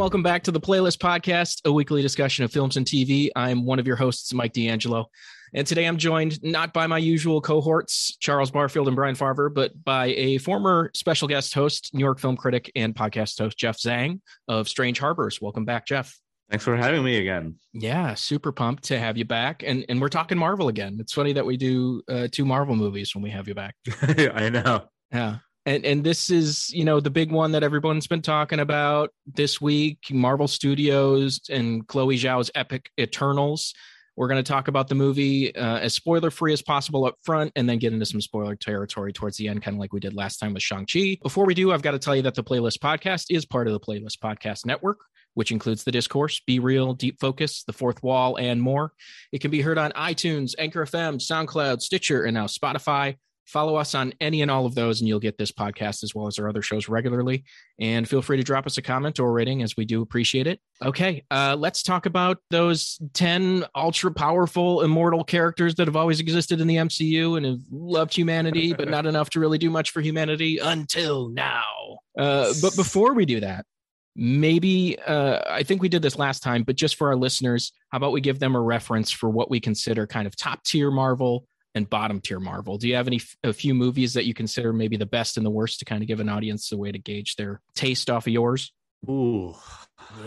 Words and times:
Welcome 0.00 0.22
back 0.22 0.44
to 0.44 0.50
the 0.50 0.58
Playlist 0.58 0.96
Podcast, 0.96 1.60
a 1.66 1.70
weekly 1.70 2.00
discussion 2.00 2.42
of 2.42 2.50
films 2.50 2.78
and 2.78 2.86
TV. 2.86 3.28
I'm 3.36 3.66
one 3.66 3.78
of 3.78 3.86
your 3.86 3.96
hosts, 3.96 4.32
Mike 4.32 4.54
DeAngelo. 4.54 5.04
And 5.52 5.66
today 5.66 5.84
I'm 5.84 5.98
joined 5.98 6.42
not 6.42 6.72
by 6.72 6.86
my 6.86 6.96
usual 6.96 7.42
cohorts, 7.42 8.16
Charles 8.16 8.50
Barfield 8.50 8.86
and 8.86 8.96
Brian 8.96 9.14
Farver, 9.14 9.50
but 9.50 9.72
by 9.84 10.06
a 10.06 10.38
former 10.38 10.90
special 10.94 11.28
guest 11.28 11.52
host, 11.52 11.90
New 11.92 12.00
York 12.02 12.18
film 12.18 12.38
critic 12.38 12.72
and 12.74 12.94
podcast 12.94 13.38
host, 13.38 13.58
Jeff 13.58 13.76
Zhang 13.76 14.22
of 14.48 14.70
Strange 14.70 14.98
Harbors. 14.98 15.38
Welcome 15.42 15.66
back, 15.66 15.86
Jeff. 15.86 16.18
Thanks 16.48 16.64
for 16.64 16.74
having 16.76 17.04
me 17.04 17.18
again. 17.18 17.56
Yeah, 17.74 18.14
super 18.14 18.52
pumped 18.52 18.84
to 18.84 18.98
have 18.98 19.18
you 19.18 19.26
back. 19.26 19.62
And 19.66 19.84
and 19.90 20.00
we're 20.00 20.08
talking 20.08 20.38
Marvel 20.38 20.68
again. 20.68 20.96
It's 20.98 21.12
funny 21.12 21.34
that 21.34 21.44
we 21.44 21.58
do 21.58 22.00
uh, 22.08 22.28
two 22.32 22.46
Marvel 22.46 22.74
movies 22.74 23.14
when 23.14 23.20
we 23.20 23.28
have 23.28 23.46
you 23.48 23.54
back. 23.54 23.74
I 24.00 24.48
know. 24.48 24.88
Yeah. 25.12 25.36
And 25.66 25.84
and 25.84 26.02
this 26.02 26.30
is, 26.30 26.72
you 26.72 26.84
know, 26.84 27.00
the 27.00 27.10
big 27.10 27.30
one 27.30 27.52
that 27.52 27.62
everyone's 27.62 28.06
been 28.06 28.22
talking 28.22 28.60
about 28.60 29.10
this 29.26 29.60
week, 29.60 29.98
Marvel 30.10 30.48
Studios 30.48 31.40
and 31.50 31.86
Chloe 31.86 32.16
Zhao's 32.16 32.50
epic 32.54 32.90
Eternals. 32.98 33.74
We're 34.16 34.28
going 34.28 34.42
to 34.42 34.52
talk 34.52 34.68
about 34.68 34.88
the 34.88 34.94
movie 34.94 35.54
uh, 35.54 35.78
as 35.78 35.94
spoiler 35.94 36.30
free 36.30 36.52
as 36.52 36.60
possible 36.60 37.06
up 37.06 37.16
front 37.22 37.52
and 37.56 37.68
then 37.68 37.78
get 37.78 37.92
into 37.92 38.04
some 38.04 38.20
spoiler 38.20 38.54
territory 38.54 39.12
towards 39.12 39.36
the 39.38 39.48
end, 39.48 39.62
kind 39.62 39.76
of 39.76 39.80
like 39.80 39.92
we 39.92 40.00
did 40.00 40.14
last 40.14 40.38
time 40.38 40.52
with 40.52 40.62
Shang-Chi. 40.62 41.18
Before 41.22 41.46
we 41.46 41.54
do, 41.54 41.72
I've 41.72 41.80
got 41.80 41.92
to 41.92 41.98
tell 41.98 42.14
you 42.14 42.22
that 42.22 42.34
the 42.34 42.44
Playlist 42.44 42.80
Podcast 42.80 43.26
is 43.30 43.46
part 43.46 43.66
of 43.66 43.72
the 43.72 43.80
Playlist 43.80 44.18
Podcast 44.22 44.66
Network, 44.66 44.98
which 45.34 45.52
includes 45.52 45.84
The 45.84 45.92
Discourse, 45.92 46.40
Be 46.46 46.58
Real, 46.58 46.92
Deep 46.92 47.18
Focus, 47.18 47.62
The 47.64 47.72
Fourth 47.72 48.02
Wall, 48.02 48.36
and 48.36 48.60
more. 48.60 48.92
It 49.32 49.40
can 49.40 49.50
be 49.50 49.62
heard 49.62 49.78
on 49.78 49.92
iTunes, 49.92 50.54
Anchor 50.58 50.84
FM, 50.84 51.16
SoundCloud, 51.16 51.80
Stitcher, 51.80 52.24
and 52.24 52.34
now 52.34 52.46
Spotify. 52.46 53.16
Follow 53.50 53.74
us 53.74 53.96
on 53.96 54.12
any 54.20 54.42
and 54.42 54.50
all 54.50 54.64
of 54.64 54.76
those, 54.76 55.00
and 55.00 55.08
you'll 55.08 55.18
get 55.18 55.36
this 55.36 55.50
podcast 55.50 56.04
as 56.04 56.14
well 56.14 56.28
as 56.28 56.38
our 56.38 56.48
other 56.48 56.62
shows 56.62 56.88
regularly. 56.88 57.42
And 57.80 58.08
feel 58.08 58.22
free 58.22 58.36
to 58.36 58.44
drop 58.44 58.64
us 58.64 58.78
a 58.78 58.82
comment 58.82 59.18
or 59.18 59.28
a 59.28 59.32
rating, 59.32 59.62
as 59.62 59.76
we 59.76 59.84
do 59.84 60.02
appreciate 60.02 60.46
it. 60.46 60.60
Okay, 60.80 61.24
uh, 61.32 61.56
let's 61.58 61.82
talk 61.82 62.06
about 62.06 62.38
those 62.50 63.00
10 63.14 63.64
ultra 63.74 64.12
powerful, 64.12 64.82
immortal 64.82 65.24
characters 65.24 65.74
that 65.74 65.88
have 65.88 65.96
always 65.96 66.20
existed 66.20 66.60
in 66.60 66.68
the 66.68 66.76
MCU 66.76 67.36
and 67.36 67.44
have 67.44 67.58
loved 67.72 68.14
humanity, 68.14 68.72
but 68.72 68.88
not 68.88 69.04
enough 69.08 69.30
to 69.30 69.40
really 69.40 69.58
do 69.58 69.68
much 69.68 69.90
for 69.90 70.00
humanity 70.00 70.58
until 70.58 71.28
now. 71.28 71.98
Uh, 72.16 72.52
but 72.62 72.76
before 72.76 73.14
we 73.14 73.26
do 73.26 73.40
that, 73.40 73.66
maybe 74.14 74.96
uh, 75.06 75.40
I 75.48 75.64
think 75.64 75.82
we 75.82 75.88
did 75.88 76.02
this 76.02 76.18
last 76.18 76.42
time, 76.42 76.62
but 76.62 76.76
just 76.76 76.96
for 76.96 77.08
our 77.08 77.16
listeners, 77.16 77.72
how 77.90 77.96
about 77.96 78.12
we 78.12 78.20
give 78.20 78.38
them 78.38 78.54
a 78.54 78.60
reference 78.60 79.10
for 79.10 79.28
what 79.28 79.50
we 79.50 79.58
consider 79.58 80.06
kind 80.06 80.26
of 80.26 80.36
top 80.36 80.62
tier 80.62 80.90
Marvel 80.90 81.46
and 81.74 81.88
bottom 81.88 82.20
tier 82.20 82.40
Marvel. 82.40 82.78
Do 82.78 82.88
you 82.88 82.96
have 82.96 83.06
any 83.06 83.20
a 83.44 83.52
few 83.52 83.74
movies 83.74 84.14
that 84.14 84.24
you 84.24 84.34
consider 84.34 84.72
maybe 84.72 84.96
the 84.96 85.06
best 85.06 85.36
and 85.36 85.46
the 85.46 85.50
worst 85.50 85.78
to 85.80 85.84
kind 85.84 86.02
of 86.02 86.08
give 86.08 86.20
an 86.20 86.28
audience 86.28 86.70
a 86.72 86.76
way 86.76 86.90
to 86.92 86.98
gauge 86.98 87.36
their 87.36 87.60
taste 87.74 88.10
off 88.10 88.26
of 88.26 88.32
yours? 88.32 88.72
Ooh, 89.08 89.54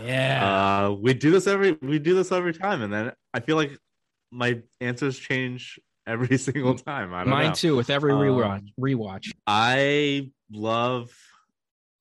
yeah. 0.02 0.86
Uh, 0.86 0.92
we 0.92 1.14
do 1.14 1.30
this 1.30 1.46
every 1.46 1.72
we 1.82 1.98
do 1.98 2.14
this 2.14 2.32
every 2.32 2.52
time, 2.54 2.82
and 2.82 2.92
then 2.92 3.12
I 3.32 3.40
feel 3.40 3.56
like 3.56 3.78
my 4.32 4.60
answers 4.80 5.18
change 5.18 5.78
every 6.06 6.38
single 6.38 6.74
time. 6.74 7.14
I 7.14 7.20
don't 7.24 7.30
Mine 7.30 7.48
know. 7.48 7.54
too. 7.54 7.76
With 7.76 7.90
every 7.90 8.12
Um, 8.12 8.18
rewatch, 8.18 8.68
rewatch. 8.80 9.32
I 9.46 10.30
love 10.50 11.10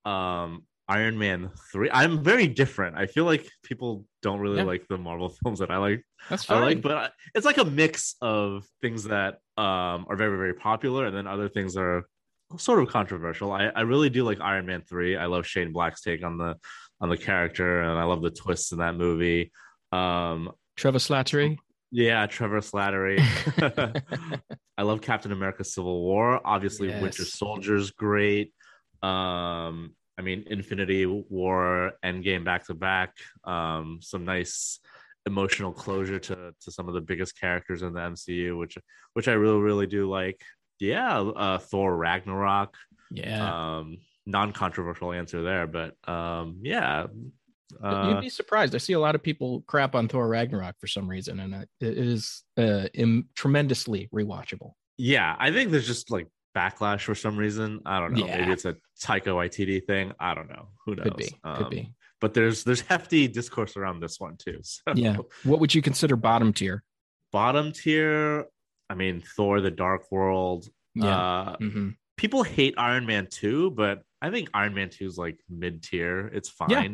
um 0.05 0.63
Iron 0.97 1.17
Man 1.17 1.49
three. 1.71 1.89
I'm 1.91 2.23
very 2.23 2.47
different. 2.47 2.93
I 3.03 3.05
feel 3.07 3.25
like 3.25 3.43
people 3.63 4.05
don't 4.21 4.39
really 4.39 4.57
Yeah. 4.57 4.63
like 4.73 4.83
the 4.87 4.97
Marvel 4.97 5.29
films 5.43 5.59
that 5.59 5.71
I 5.71 5.77
like. 5.77 5.99
That's 6.29 6.49
I 6.49 6.59
like, 6.59 6.81
but 6.81 6.95
I- 7.03 7.09
it's 7.35 7.45
like 7.45 7.57
a 7.57 7.65
mix 7.65 8.15
of 8.21 8.65
things 8.81 9.05
that 9.05 9.31
um 9.57 9.99
are 10.09 10.15
very 10.23 10.37
very 10.43 10.53
popular, 10.69 11.05
and 11.07 11.15
then 11.17 11.27
other 11.27 11.49
things 11.49 11.75
are 11.77 12.03
sort 12.57 12.79
of 12.81 12.87
controversial. 12.89 13.51
I, 13.51 13.63
I 13.79 13.81
really 13.81 14.09
do 14.09 14.23
like 14.23 14.39
Iron 14.39 14.65
Man 14.65 14.81
three. 14.89 15.17
I 15.17 15.25
love 15.25 15.45
Shane 15.47 15.71
Black's 15.73 16.01
take 16.01 16.23
on 16.23 16.37
the 16.37 16.51
on 17.01 17.09
the 17.09 17.17
character, 17.17 17.81
and 17.81 17.97
I 17.99 18.03
love 18.03 18.21
the 18.21 18.31
twists 18.31 18.71
in 18.71 18.77
that 18.79 18.95
movie. 18.95 19.51
Um, 19.91 20.51
Trevor 20.77 20.99
Slattery. 20.99 21.57
yeah, 21.91 22.25
Trevor 22.27 22.61
Slattery. 22.61 23.17
I 24.77 24.81
love 24.83 25.01
Captain 25.01 25.31
America: 25.31 25.63
Civil 25.63 26.01
War. 26.03 26.39
Obviously, 26.45 26.87
Winter 26.87 27.23
Yes. 27.23 27.33
Soldier's 27.33 27.91
great. 27.91 28.53
Um, 29.01 29.95
I 30.17 30.21
mean, 30.21 30.43
Infinity 30.47 31.05
War, 31.05 31.93
Endgame 32.05 32.43
back 32.45 32.65
to 32.67 32.73
back. 32.73 33.15
Um, 33.43 33.99
some 34.01 34.25
nice 34.25 34.79
emotional 35.25 35.71
closure 35.71 36.19
to 36.19 36.53
to 36.59 36.71
some 36.71 36.87
of 36.87 36.93
the 36.93 37.01
biggest 37.01 37.39
characters 37.39 37.81
in 37.81 37.93
the 37.93 37.99
MCU, 38.01 38.57
which 38.59 38.77
which 39.13 39.27
I 39.27 39.33
really 39.33 39.59
really 39.59 39.87
do 39.87 40.09
like. 40.09 40.41
Yeah, 40.79 41.19
uh, 41.21 41.57
Thor 41.59 41.95
Ragnarok. 41.95 42.75
Yeah. 43.11 43.77
Um, 43.77 43.97
non-controversial 44.25 45.11
answer 45.13 45.41
there, 45.43 45.67
but 45.67 45.95
um, 46.09 46.59
yeah. 46.63 47.07
You'd 47.71 47.83
Uh, 47.83 48.21
be 48.21 48.29
surprised. 48.29 48.75
I 48.75 48.77
see 48.77 48.93
a 48.93 48.99
lot 48.99 49.15
of 49.15 49.23
people 49.23 49.63
crap 49.65 49.95
on 49.95 50.07
Thor 50.07 50.27
Ragnarok 50.27 50.75
for 50.79 50.87
some 50.87 51.07
reason, 51.07 51.39
and 51.39 51.55
it 51.55 51.69
it 51.79 51.97
is 51.97 52.43
uh, 52.57 52.87
Im- 52.93 53.29
tremendously 53.35 54.09
rewatchable. 54.13 54.73
Yeah, 54.97 55.35
I 55.39 55.51
think 55.51 55.71
there's 55.71 55.87
just 55.87 56.11
like 56.11 56.27
backlash 56.55 57.01
for 57.01 57.15
some 57.15 57.37
reason. 57.37 57.81
I 57.85 57.99
don't 57.99 58.13
know. 58.13 58.25
Yeah. 58.25 58.37
Maybe 58.39 58.51
it's 58.51 58.65
a 58.65 58.75
Taika 59.01 59.27
Waititi 59.27 59.85
thing. 59.85 60.13
I 60.19 60.33
don't 60.35 60.49
know. 60.49 60.69
Who 60.85 60.95
knows? 60.95 61.03
Could 61.05 61.17
be. 61.17 61.29
Could 61.43 61.63
Um, 61.65 61.69
be. 61.69 61.93
But 62.21 62.33
there's 62.33 62.63
there's 62.63 62.81
hefty 62.93 63.27
discourse 63.27 63.75
around 63.77 63.99
this 63.99 64.19
one 64.19 64.37
too. 64.37 64.59
So 64.63 64.81
Yeah. 64.95 65.17
What 65.43 65.59
would 65.59 65.73
you 65.73 65.81
consider 65.81 66.15
bottom 66.15 66.53
tier? 66.53 66.83
bottom 67.31 67.71
tier. 67.71 68.45
I 68.89 68.93
mean, 68.95 69.23
Thor: 69.35 69.59
The 69.61 69.71
Dark 69.71 70.11
World. 70.11 70.67
Yeah. 70.95 71.17
Uh, 71.17 71.55
hmm 71.57 71.89
people 72.15 72.43
hate 72.43 72.75
Iron 72.77 73.07
Man 73.07 73.27
two, 73.27 73.71
but 73.71 74.03
I 74.21 74.29
think 74.29 74.49
Iron 74.53 74.75
Man 74.75 74.89
two 74.91 75.07
is 75.07 75.17
like 75.17 75.39
mid 75.49 75.81
tier. 75.83 76.27
It's 76.27 76.47
fine. 76.47 76.69
Yeah. 76.69 76.87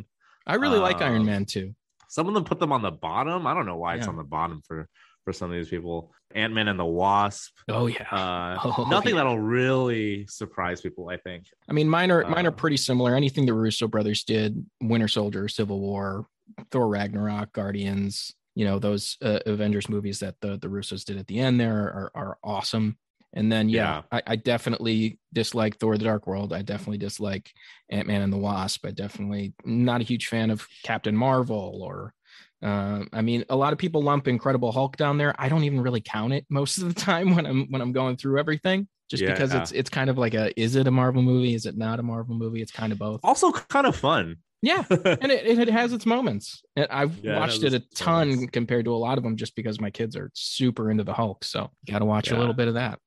I 0.48 0.56
really 0.56 0.80
like 0.80 1.02
Iron 1.02 1.22
um, 1.22 1.26
Man 1.26 1.46
two. 1.46 1.76
Some 2.08 2.28
of 2.28 2.34
them 2.34 2.46
put 2.46 2.60
them 2.60 2.72
on 2.72 2.82
the 2.82 2.90
bottom. 2.92 3.46
I 3.46 3.54
don't 3.54 3.66
know 3.68 3.76
why 3.78 3.96
it's 3.96 4.08
on 4.08 4.16
the 4.16 4.24
bottom 4.24 4.62
for 4.66 4.88
for 5.30 5.34
some 5.34 5.52
of 5.52 5.56
these 5.56 5.70
people. 5.70 6.12
Ant 6.34 6.54
Man 6.56 6.68
and 6.68 6.80
the 6.80 6.86
Wasp. 6.86 7.56
Oh 7.68 7.86
yeah. 7.86 8.08
Uh, 8.12 8.58
Oh, 8.78 8.88
nothing 8.90 9.12
yeah. 9.12 9.18
that'll 9.18 9.40
really 9.40 10.26
surprise 10.28 10.82
people. 10.82 11.10
I 11.10 11.18
think. 11.18 11.46
I 11.70 11.74
mean, 11.74 11.88
mine 11.88 12.10
are 12.10 12.24
mine 12.28 12.48
are 12.48 12.50
Uh, 12.50 12.64
pretty 12.64 12.78
similar. 12.78 13.16
Anything 13.16 13.46
the 13.46 13.54
Russo 13.54 13.88
brothers 13.88 14.24
did, 14.24 14.66
Winter 14.82 15.08
Soldier, 15.08 15.48
Civil 15.48 15.80
War, 15.80 16.26
Thor 16.72 16.88
Ragnarok, 16.88 17.54
Guardians, 17.54 18.34
you 18.56 18.66
know, 18.66 18.80
those 18.80 19.18
uh, 19.22 19.40
Avengers 19.46 19.88
movies 19.88 20.20
that 20.20 20.36
the 20.42 20.58
the 20.58 20.68
Russos 20.68 21.06
did 21.06 21.18
at 21.18 21.28
the 21.28 21.40
end 21.40 21.60
there 21.60 21.78
are 21.78 22.12
are 22.16 22.38
awesome. 22.44 22.98
And 23.34 23.52
then 23.52 23.70
yeah, 23.70 24.02
I, 24.12 24.24
I 24.26 24.36
definitely 24.36 25.20
dislike 25.32 25.78
Thor: 25.78 25.96
The 26.00 26.06
Dark 26.06 26.26
World. 26.26 26.52
I 26.54 26.64
definitely 26.64 26.98
dislike 26.98 27.52
Ant 27.92 28.08
Man 28.08 28.24
and 28.24 28.34
the 28.34 28.38
Wasp. 28.38 28.84
I 28.88 28.90
definitely 28.92 29.54
not 29.64 30.02
a 30.02 30.04
huge 30.04 30.26
fan 30.28 30.50
of 30.50 30.68
Captain 30.84 31.16
Marvel 31.16 31.80
or. 31.84 32.14
Uh, 32.62 33.06
I 33.14 33.22
mean, 33.22 33.46
a 33.50 33.56
lot 33.56 33.72
of 33.74 33.80
people 33.80 34.02
lump 34.02 34.28
Incredible 34.28 34.72
Hulk 34.72 34.98
down 34.98 35.18
there. 35.18 35.34
I 35.40 35.48
don't 35.50 35.64
even 35.64 35.82
really 35.82 36.02
count 36.02 36.34
it 36.34 36.46
most 36.50 36.78
of 36.78 36.94
the 36.94 37.00
time 37.00 37.36
when 37.36 37.46
I'm 37.46 37.68
when 37.72 37.82
I'm 37.82 37.92
going 37.94 38.18
through 38.18 38.40
everything, 38.40 38.88
just 39.10 39.24
Yeah. 39.24 39.32
because 39.32 39.54
it's 39.54 39.72
it's 39.72 39.90
kind 39.90 40.10
of 40.10 40.18
like 40.18 40.34
a 40.34 40.58
is 40.60 40.76
it 40.76 40.86
a 40.88 40.92
Marvel 40.92 41.22
movie? 41.22 41.54
Is 41.54 41.66
it 41.66 41.78
not 41.78 42.00
a 42.00 42.04
Marvel 42.04 42.36
movie? 42.36 42.62
It's 42.62 42.72
kind 42.72 42.92
of 42.92 43.00
both. 43.00 43.22
Also, 43.24 43.52
kind 43.52 43.88
of 43.88 43.96
fun. 43.96 44.38
Yeah, 44.62 44.84
and 44.90 45.32
it, 45.32 45.48
it 45.58 45.70
has 45.70 45.94
its 45.94 46.06
moments. 46.06 46.62
And 46.76 46.88
I've 46.92 47.18
Yeah, 47.20 47.38
watched 47.40 47.64
it 47.64 47.74
a 47.74 47.80
ton 47.96 48.30
moments. 48.32 48.52
compared 48.52 48.84
to 48.86 48.94
a 48.94 48.98
lot 48.98 49.18
of 49.18 49.24
them, 49.24 49.38
just 49.38 49.56
because 49.56 49.80
my 49.80 49.90
kids 49.90 50.18
are 50.18 50.30
super 50.34 50.92
into 50.92 51.06
the 51.06 51.14
Hulk. 51.14 51.46
So 51.46 51.72
you 51.86 51.94
got 51.94 52.00
to 52.00 52.06
watch 52.06 52.30
a 52.32 52.38
little 52.38 52.54
bit 52.54 52.68
of 52.68 52.74
that. 52.74 53.00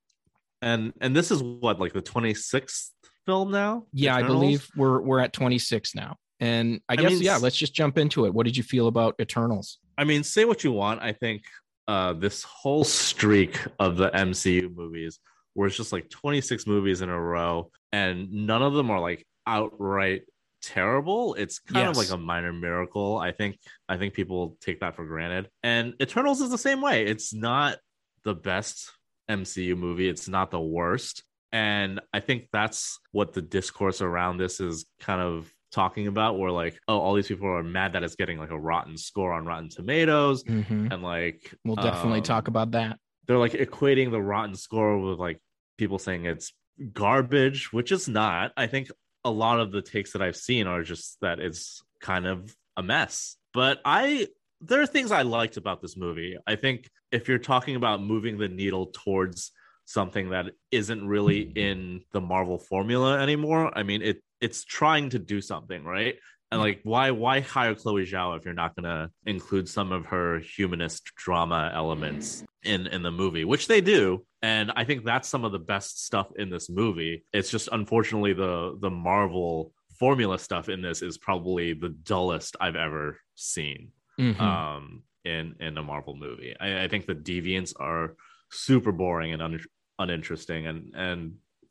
and 0.62 0.94
and 1.02 1.14
this 1.14 1.30
is 1.30 1.42
what 1.42 1.78
like 1.78 1.92
the 1.92 2.00
26th 2.00 2.88
film 3.26 3.50
now. 3.50 3.84
Yeah, 3.92 4.16
I 4.16 4.22
believe 4.22 4.66
we're 4.76 5.02
we're 5.02 5.20
at 5.20 5.34
26 5.34 5.94
now, 5.94 6.16
and 6.42 6.80
I, 6.88 6.94
I 6.94 6.96
guess 6.96 7.12
mean, 7.12 7.22
yeah. 7.22 7.36
Let's 7.36 7.56
just 7.56 7.72
jump 7.72 7.96
into 7.96 8.26
it. 8.26 8.34
What 8.34 8.44
did 8.44 8.56
you 8.56 8.64
feel 8.64 8.88
about 8.88 9.14
Eternals? 9.20 9.78
I 9.96 10.04
mean, 10.04 10.24
say 10.24 10.44
what 10.44 10.64
you 10.64 10.72
want. 10.72 11.00
I 11.00 11.12
think 11.12 11.44
uh 11.88 12.12
this 12.12 12.42
whole 12.42 12.84
streak 12.84 13.58
of 13.78 13.96
the 13.96 14.10
MCU 14.10 14.74
movies, 14.74 15.20
where 15.54 15.68
it's 15.68 15.76
just 15.76 15.92
like 15.92 16.10
26 16.10 16.66
movies 16.66 17.00
in 17.00 17.08
a 17.08 17.20
row, 17.20 17.70
and 17.92 18.30
none 18.32 18.62
of 18.62 18.74
them 18.74 18.90
are 18.90 19.00
like 19.00 19.24
outright 19.46 20.22
terrible. 20.62 21.34
It's 21.34 21.60
kind 21.60 21.88
of 21.88 21.96
like 21.96 22.10
a 22.10 22.16
minor 22.16 22.52
miracle. 22.52 23.18
I 23.18 23.30
think 23.30 23.58
I 23.88 23.96
think 23.96 24.14
people 24.14 24.56
take 24.60 24.80
that 24.80 24.96
for 24.96 25.04
granted. 25.06 25.48
And 25.62 25.94
Eternals 26.00 26.40
is 26.40 26.50
the 26.50 26.58
same 26.58 26.80
way. 26.80 27.06
It's 27.06 27.32
not 27.32 27.78
the 28.24 28.34
best 28.34 28.90
MCU 29.30 29.76
movie. 29.76 30.08
It's 30.08 30.28
not 30.28 30.50
the 30.50 30.60
worst. 30.60 31.22
And 31.52 32.00
I 32.12 32.20
think 32.20 32.48
that's 32.52 32.98
what 33.12 33.32
the 33.32 33.42
discourse 33.42 34.00
around 34.00 34.38
this 34.38 34.58
is 34.58 34.86
kind 35.00 35.20
of 35.20 35.52
talking 35.72 36.06
about 36.06 36.38
where 36.38 36.50
like 36.50 36.78
oh 36.86 36.98
all 36.98 37.14
these 37.14 37.28
people 37.28 37.48
are 37.48 37.62
mad 37.62 37.94
that 37.94 38.02
it's 38.02 38.14
getting 38.16 38.38
like 38.38 38.50
a 38.50 38.58
rotten 38.58 38.96
score 38.96 39.32
on 39.32 39.46
rotten 39.46 39.68
tomatoes. 39.68 40.44
Mhm. 40.44 40.92
and 40.92 41.02
like 41.02 41.52
We'll 41.64 41.76
definitely 41.76 42.18
um, 42.18 42.24
talk 42.24 42.48
about 42.48 42.70
that. 42.72 42.98
they're 43.26 43.38
like 43.38 43.52
equating 43.52 44.10
the 44.10 44.20
rotten 44.20 44.54
score 44.54 44.98
with 44.98 45.18
like 45.18 45.40
people 45.78 45.98
saying 45.98 46.26
it's 46.26 46.52
garbage 46.92 47.72
which 47.72 47.90
is 47.92 48.08
not. 48.08 48.52
I 48.56 48.66
think 48.66 48.88
a 49.24 49.30
lot 49.30 49.60
of 49.60 49.70
the 49.72 49.82
takes 49.82 50.12
that 50.12 50.22
i've 50.22 50.36
seen 50.36 50.66
are 50.66 50.82
just 50.82 51.18
that 51.20 51.38
it's 51.38 51.82
kind 52.00 52.26
of 52.26 52.54
a 52.76 52.82
mess. 52.82 53.36
But 53.54 53.80
i 53.84 54.26
there 54.60 54.80
are 54.82 54.86
things 54.86 55.10
i 55.10 55.22
liked 55.22 55.56
about 55.56 55.80
this 55.80 55.96
movie. 55.96 56.36
I 56.46 56.56
think 56.56 56.88
if 57.10 57.28
you're 57.28 57.38
talking 57.38 57.76
about 57.76 58.02
moving 58.02 58.38
the 58.38 58.48
needle 58.48 58.86
towards 58.92 59.52
something 59.84 60.30
that 60.30 60.46
isn't 60.70 61.06
really 61.06 61.40
in 61.40 62.00
the 62.12 62.20
marvel 62.20 62.56
formula 62.56 63.18
anymore 63.20 63.76
i 63.76 63.82
mean 63.82 64.00
it 64.00 64.22
it's 64.42 64.64
trying 64.64 65.10
to 65.10 65.18
do 65.18 65.40
something 65.40 65.84
right? 65.84 66.16
And 66.50 66.60
like 66.60 66.80
why 66.82 67.12
why 67.12 67.40
hire 67.40 67.74
chloe 67.74 68.04
zhao 68.04 68.36
if 68.36 68.44
you're 68.44 68.52
not 68.64 68.76
going 68.76 68.84
to 68.84 69.10
include 69.24 69.66
some 69.70 69.90
of 69.90 70.02
her 70.06 70.38
humanist 70.40 71.02
drama 71.16 71.70
elements 71.74 72.44
in 72.62 72.86
in 72.88 73.02
the 73.02 73.10
movie 73.10 73.46
which 73.52 73.68
they 73.68 73.80
do. 73.80 74.02
And 74.42 74.66
i 74.80 74.84
think 74.84 75.04
that's 75.04 75.28
some 75.28 75.44
of 75.46 75.52
the 75.52 75.64
best 75.74 76.04
stuff 76.04 76.28
in 76.36 76.50
this 76.50 76.68
movie. 76.68 77.24
It's 77.32 77.50
just 77.50 77.68
unfortunately 77.72 78.34
the 78.34 78.76
the 78.86 78.90
marvel 78.90 79.72
formula 79.98 80.36
stuff 80.38 80.68
in 80.68 80.82
this 80.82 81.00
is 81.00 81.16
probably 81.16 81.66
the 81.84 81.88
dullest 82.10 82.56
i've 82.60 82.76
ever 82.88 83.04
seen 83.34 83.80
Mhm. 84.18 84.38
um 84.40 85.02
in 85.24 85.54
in 85.66 85.78
a 85.78 85.82
marvel 85.82 86.16
movie. 86.26 86.52
I, 86.60 86.84
I 86.84 86.88
think 86.88 87.06
the 87.06 87.14
deviants 87.30 87.72
are 87.80 88.14
super 88.50 88.92
boring 88.92 89.32
and 89.32 89.40
un, 89.42 89.60
uninteresting 89.98 90.66
and 90.66 90.92
and 90.94 91.20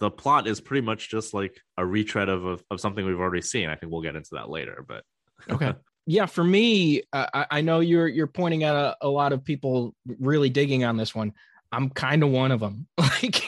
the 0.01 0.09
plot 0.12 0.48
is 0.48 0.59
pretty 0.59 0.83
much 0.83 1.09
just 1.09 1.31
like 1.31 1.62
a 1.77 1.86
retread 1.86 2.27
of, 2.27 2.44
of 2.44 2.63
of 2.71 2.81
something 2.81 3.06
we've 3.06 3.19
already 3.19 3.42
seen. 3.44 3.69
I 3.69 3.75
think 3.75 3.92
we'll 3.92 4.01
get 4.01 4.15
into 4.15 4.31
that 4.33 4.50
later 4.50 4.83
but 4.86 5.03
okay. 5.50 5.75
Yeah 6.07 6.25
for 6.25 6.44
me 6.44 7.03
uh, 7.13 7.27
I, 7.33 7.45
I 7.51 7.62
know 7.62 7.80
you're 7.80 8.07
you're 8.07 8.27
pointing 8.27 8.63
at 8.63 8.75
a, 8.75 8.98
a 9.01 9.07
lot 9.07 9.31
of 9.31 9.45
people 9.45 9.95
really 10.19 10.50
digging 10.50 10.83
on 10.83 10.98
this 10.98 11.13
one. 11.15 11.33
I'm 11.71 11.89
kind 11.89 12.21
of 12.24 12.31
one 12.31 12.51
of 12.51 12.59
them 12.59 12.88
like 12.98 13.44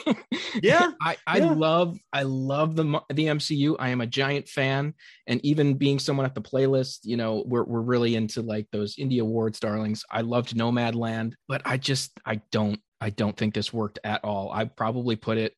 Yeah, 0.62 0.92
i 1.02 1.16
i 1.26 1.38
yeah. 1.38 1.50
love 1.52 1.98
i 2.12 2.22
love 2.22 2.76
the 2.76 2.84
the 3.12 3.26
mcu 3.26 3.74
i 3.80 3.88
am 3.90 4.00
a 4.00 4.06
giant 4.06 4.48
fan 4.48 4.94
and 5.26 5.44
even 5.44 5.74
being 5.74 5.98
someone 5.98 6.24
at 6.24 6.34
the 6.34 6.40
playlist 6.40 7.00
you 7.02 7.16
know 7.16 7.42
we're, 7.44 7.64
we're 7.64 7.80
really 7.80 8.14
into 8.14 8.40
like 8.40 8.66
those 8.70 8.94
indie 8.96 9.20
awards 9.20 9.58
darlings. 9.58 10.04
I 10.10 10.20
loved 10.20 10.56
Nomadland 10.56 11.34
but 11.48 11.62
i 11.64 11.76
just 11.76 12.12
i 12.24 12.36
don't 12.52 12.80
i 13.00 13.10
don't 13.10 13.36
think 13.36 13.52
this 13.52 13.72
worked 13.72 13.98
at 14.04 14.24
all. 14.24 14.50
I 14.52 14.64
probably 14.66 15.16
put 15.16 15.36
it 15.36 15.54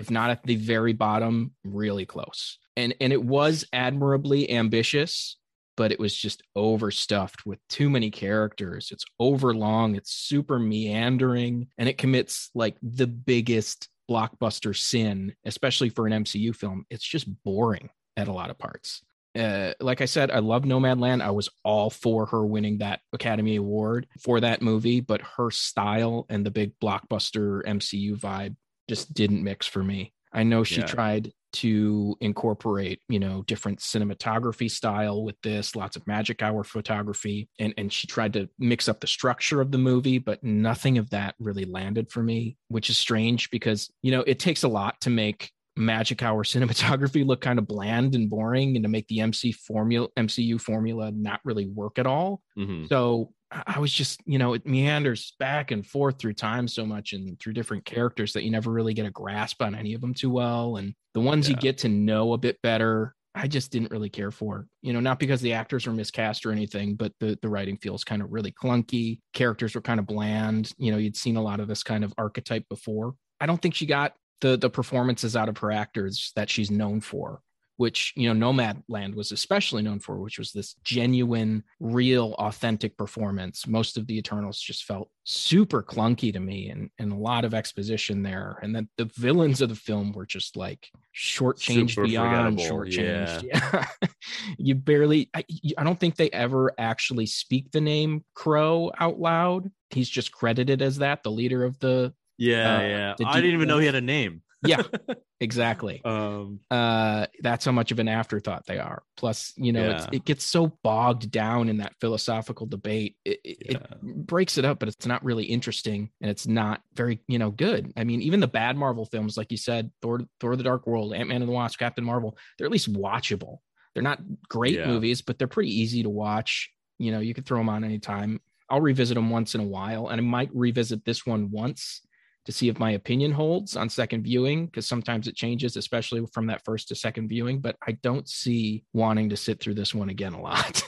if 0.00 0.10
not 0.10 0.30
at 0.30 0.42
the 0.42 0.56
very 0.56 0.92
bottom 0.92 1.52
really 1.64 2.06
close 2.06 2.58
and 2.76 2.94
and 3.00 3.12
it 3.12 3.22
was 3.22 3.64
admirably 3.72 4.50
ambitious 4.50 5.36
but 5.80 5.92
it 5.92 5.98
was 5.98 6.14
just 6.14 6.42
overstuffed 6.56 7.46
with 7.46 7.58
too 7.70 7.88
many 7.88 8.10
characters. 8.10 8.90
It's 8.92 9.06
overlong, 9.18 9.94
it's 9.94 10.12
super 10.12 10.58
meandering, 10.58 11.68
and 11.78 11.88
it 11.88 11.96
commits 11.96 12.50
like 12.54 12.76
the 12.82 13.06
biggest 13.06 13.88
blockbuster 14.10 14.76
sin, 14.76 15.34
especially 15.46 15.88
for 15.88 16.06
an 16.06 16.24
MCU 16.24 16.54
film. 16.54 16.84
It's 16.90 17.06
just 17.06 17.28
boring 17.44 17.88
at 18.18 18.28
a 18.28 18.32
lot 18.32 18.50
of 18.50 18.58
parts. 18.58 19.02
Uh, 19.38 19.72
like 19.80 20.02
I 20.02 20.04
said, 20.04 20.30
I 20.30 20.40
love 20.40 20.64
Nomadland. 20.64 21.22
I 21.22 21.30
was 21.30 21.48
all 21.64 21.88
for 21.88 22.26
her 22.26 22.44
winning 22.44 22.78
that 22.78 23.00
Academy 23.14 23.56
Award 23.56 24.06
for 24.18 24.40
that 24.40 24.60
movie, 24.60 25.00
but 25.00 25.22
her 25.22 25.50
style 25.50 26.26
and 26.28 26.44
the 26.44 26.50
big 26.50 26.72
blockbuster 26.78 27.64
MCU 27.64 28.18
vibe 28.18 28.56
just 28.90 29.14
didn't 29.14 29.44
mix 29.44 29.66
for 29.66 29.84
me. 29.84 30.12
I 30.32 30.42
know 30.42 30.64
she 30.64 30.80
Yeah. 30.80 30.86
tried 30.86 31.32
to 31.52 32.16
incorporate, 32.20 33.00
you 33.08 33.18
know, 33.18 33.42
different 33.46 33.78
cinematography 33.80 34.70
style 34.70 35.24
with 35.24 35.34
this, 35.42 35.74
lots 35.74 35.96
of 35.96 36.06
magic 36.06 36.42
hour 36.42 36.62
photography, 36.64 37.48
and 37.58 37.72
and 37.76 37.92
she 37.92 38.06
tried 38.06 38.32
to 38.34 38.48
mix 38.58 38.88
up 38.88 39.00
the 39.00 39.06
structure 39.06 39.60
of 39.60 39.70
the 39.72 39.78
movie, 39.78 40.18
but 40.18 40.42
nothing 40.44 40.98
of 40.98 41.10
that 41.10 41.34
really 41.38 41.64
landed 41.64 42.10
for 42.10 42.22
me, 42.22 42.56
which 42.68 42.90
is 42.90 42.98
strange 42.98 43.50
because, 43.50 43.90
you 44.02 44.10
know, 44.12 44.22
it 44.26 44.38
takes 44.38 44.62
a 44.64 44.68
lot 44.68 45.00
to 45.02 45.10
make 45.10 45.50
magic 45.76 46.22
hour 46.22 46.44
cinematography 46.44 47.24
look 47.26 47.40
kind 47.40 47.58
of 47.58 47.66
bland 47.66 48.14
and 48.14 48.28
boring 48.28 48.76
and 48.76 48.84
to 48.84 48.88
make 48.88 49.06
the 49.08 49.20
MC 49.20 49.52
formula 49.52 50.08
MCU 50.16 50.60
formula 50.60 51.10
not 51.12 51.40
really 51.44 51.66
work 51.66 51.98
at 51.98 52.06
all. 52.06 52.42
Mhm. 52.58 52.88
So 52.88 53.32
I 53.52 53.80
was 53.80 53.92
just, 53.92 54.20
you 54.26 54.38
know, 54.38 54.52
it 54.52 54.64
meanders 54.64 55.34
back 55.40 55.72
and 55.72 55.84
forth 55.84 56.18
through 56.20 56.34
time 56.34 56.68
so 56.68 56.86
much 56.86 57.12
and 57.12 57.38
through 57.40 57.54
different 57.54 57.84
characters 57.84 58.32
that 58.34 58.44
you 58.44 58.50
never 58.50 58.70
really 58.70 58.94
get 58.94 59.06
a 59.06 59.10
grasp 59.10 59.60
on 59.60 59.74
any 59.74 59.94
of 59.94 60.00
them 60.00 60.14
too 60.14 60.30
well. 60.30 60.76
And 60.76 60.94
the 61.14 61.20
ones 61.20 61.48
you 61.48 61.56
get 61.56 61.78
to 61.78 61.88
know 61.88 62.32
a 62.32 62.38
bit 62.38 62.62
better, 62.62 63.12
I 63.34 63.48
just 63.48 63.72
didn't 63.72 63.90
really 63.90 64.08
care 64.08 64.30
for. 64.30 64.68
You 64.82 64.92
know, 64.92 65.00
not 65.00 65.18
because 65.18 65.40
the 65.40 65.52
actors 65.54 65.86
were 65.86 65.92
miscast 65.92 66.46
or 66.46 66.52
anything, 66.52 66.94
but 66.94 67.12
the 67.18 67.38
the 67.42 67.48
writing 67.48 67.76
feels 67.76 68.04
kind 68.04 68.22
of 68.22 68.32
really 68.32 68.52
clunky. 68.52 69.18
Characters 69.32 69.74
were 69.74 69.80
kind 69.80 69.98
of 69.98 70.06
bland. 70.06 70.72
You 70.78 70.92
know, 70.92 70.98
you'd 70.98 71.16
seen 71.16 71.36
a 71.36 71.42
lot 71.42 71.58
of 71.58 71.66
this 71.66 71.82
kind 71.82 72.04
of 72.04 72.14
archetype 72.18 72.68
before. 72.68 73.14
I 73.40 73.46
don't 73.46 73.60
think 73.60 73.74
she 73.74 73.86
got 73.86 74.14
the 74.40 74.56
the 74.56 74.70
performances 74.70 75.36
out 75.36 75.48
of 75.48 75.58
her 75.58 75.72
actors 75.72 76.32
that 76.36 76.50
she's 76.50 76.70
known 76.70 77.00
for 77.00 77.42
which 77.80 78.12
you 78.14 78.32
know 78.32 78.52
Nomadland 78.52 79.14
was 79.14 79.32
especially 79.32 79.80
known 79.80 80.00
for 80.00 80.18
which 80.18 80.38
was 80.38 80.52
this 80.52 80.74
genuine 80.84 81.64
real 81.80 82.34
authentic 82.34 82.94
performance. 82.98 83.66
Most 83.66 83.96
of 83.96 84.06
the 84.06 84.18
eternals 84.18 84.60
just 84.60 84.84
felt 84.84 85.08
super 85.24 85.82
clunky 85.82 86.30
to 86.30 86.40
me 86.40 86.68
and, 86.68 86.90
and 86.98 87.10
a 87.10 87.16
lot 87.16 87.46
of 87.46 87.54
exposition 87.54 88.22
there. 88.22 88.58
And 88.60 88.76
then 88.76 88.90
the 88.98 89.06
villains 89.16 89.62
of 89.62 89.70
the 89.70 89.74
film 89.74 90.12
were 90.12 90.26
just 90.26 90.58
like 90.58 90.90
shortchanged 91.16 91.94
Super 91.94 92.06
beyond 92.06 92.58
shortchanged. 92.58 93.44
yeah, 93.44 93.86
you 94.58 94.74
barely 94.74 95.30
I, 95.32 95.46
I 95.78 95.82
don't 95.82 95.98
think 95.98 96.16
they 96.16 96.28
ever 96.32 96.74
actually 96.76 97.24
speak 97.24 97.72
the 97.72 97.80
name 97.80 98.26
Kro 98.34 98.90
out 98.98 99.18
loud. 99.18 99.70
He's 99.88 100.10
just 100.10 100.32
credited 100.32 100.82
as 100.82 100.98
that 100.98 101.22
the 101.22 101.30
leader 101.30 101.64
of 101.64 101.78
the 101.78 102.12
yeah 102.40 102.76
Uh, 102.76 102.80
yeah. 102.80 103.14
i 103.26 103.40
didn't 103.40 103.54
even 103.54 103.68
know 103.68 103.78
he 103.78 103.86
had 103.86 103.94
a 103.94 104.00
name. 104.00 104.42
Yeah 104.66 104.82
exactly. 105.40 106.02
Um 106.04 106.60
uh 106.70 107.26
that's 107.40 107.64
how 107.64 107.72
much 107.72 107.92
of 107.92 107.98
an 107.98 108.08
afterthought 108.08 108.66
they 108.66 108.78
are. 108.78 109.02
Plus 109.16 109.54
you 109.56 109.72
know 109.72 109.90
it's, 109.92 110.04
Yeah. 110.04 110.10
it 110.18 110.24
gets 110.26 110.44
so 110.44 110.76
bogged 110.82 111.30
down 111.30 111.68
in 111.70 111.78
that 111.78 111.94
philosophical 112.00 112.66
debate 112.66 113.16
it, 113.24 113.40
it, 113.44 113.56
Yeah. 113.70 113.76
it 113.78 114.26
breaks 114.26 114.58
it 114.58 114.64
up 114.66 114.78
but 114.78 114.88
it's 114.88 115.06
not 115.06 115.24
really 115.24 115.44
interesting 115.44 116.10
and 116.20 116.30
it's 116.30 116.46
not 116.46 116.82
very 116.94 117.20
you 117.26 117.38
know 117.38 117.50
good. 117.50 117.92
I 117.96 118.04
mean 118.04 118.20
even 118.20 118.40
the 118.40 118.48
bad 118.48 118.76
marvel 118.76 119.06
films 119.06 119.36
like 119.38 119.50
you 119.50 119.56
said 119.56 119.90
thor 120.02 120.20
thor 120.40 120.56
the 120.56 120.62
dark 120.62 120.86
world 120.86 121.14
ant-man 121.14 121.40
and 121.40 121.48
the 121.48 121.54
wasp 121.54 121.78
captain 121.78 122.04
marvel 122.04 122.36
they're 122.58 122.66
at 122.66 122.72
least 122.72 122.92
watchable. 122.92 123.58
They're 123.94 124.02
not 124.02 124.20
great 124.48 124.74
Yeah. 124.74 124.88
movies 124.88 125.22
but 125.22 125.38
they're 125.38 125.48
pretty 125.56 125.74
easy 125.80 126.02
to 126.02 126.10
watch. 126.10 126.70
You 126.98 127.12
know 127.12 127.20
you 127.20 127.32
could 127.32 127.46
throw 127.46 127.58
them 127.60 127.70
on 127.70 127.82
anytime. 127.82 128.40
I'll 128.68 128.82
revisit 128.82 129.14
them 129.16 129.30
once 129.30 129.54
in 129.56 129.62
a 129.62 129.66
while 129.66 130.08
and 130.08 130.20
i 130.20 130.22
might 130.22 130.50
revisit 130.54 131.04
this 131.06 131.24
one 131.26 131.50
once 131.50 132.02
to 132.46 132.52
see 132.52 132.68
if 132.68 132.78
my 132.78 132.92
opinion 132.92 133.32
holds 133.32 133.76
on 133.76 133.88
second 133.88 134.22
viewing 134.22 134.66
because 134.66 134.86
sometimes 134.86 135.28
it 135.28 135.36
changes 135.36 135.76
especially 135.76 136.24
from 136.32 136.46
that 136.46 136.64
first 136.64 136.88
to 136.88 136.94
second 136.94 137.28
viewing 137.28 137.60
but 137.60 137.76
i 137.86 137.92
don't 138.02 138.28
see 138.28 138.84
wanting 138.92 139.28
to 139.28 139.36
sit 139.36 139.60
through 139.60 139.74
this 139.74 139.94
one 139.94 140.08
again 140.08 140.32
a 140.32 140.40
lot 140.40 140.82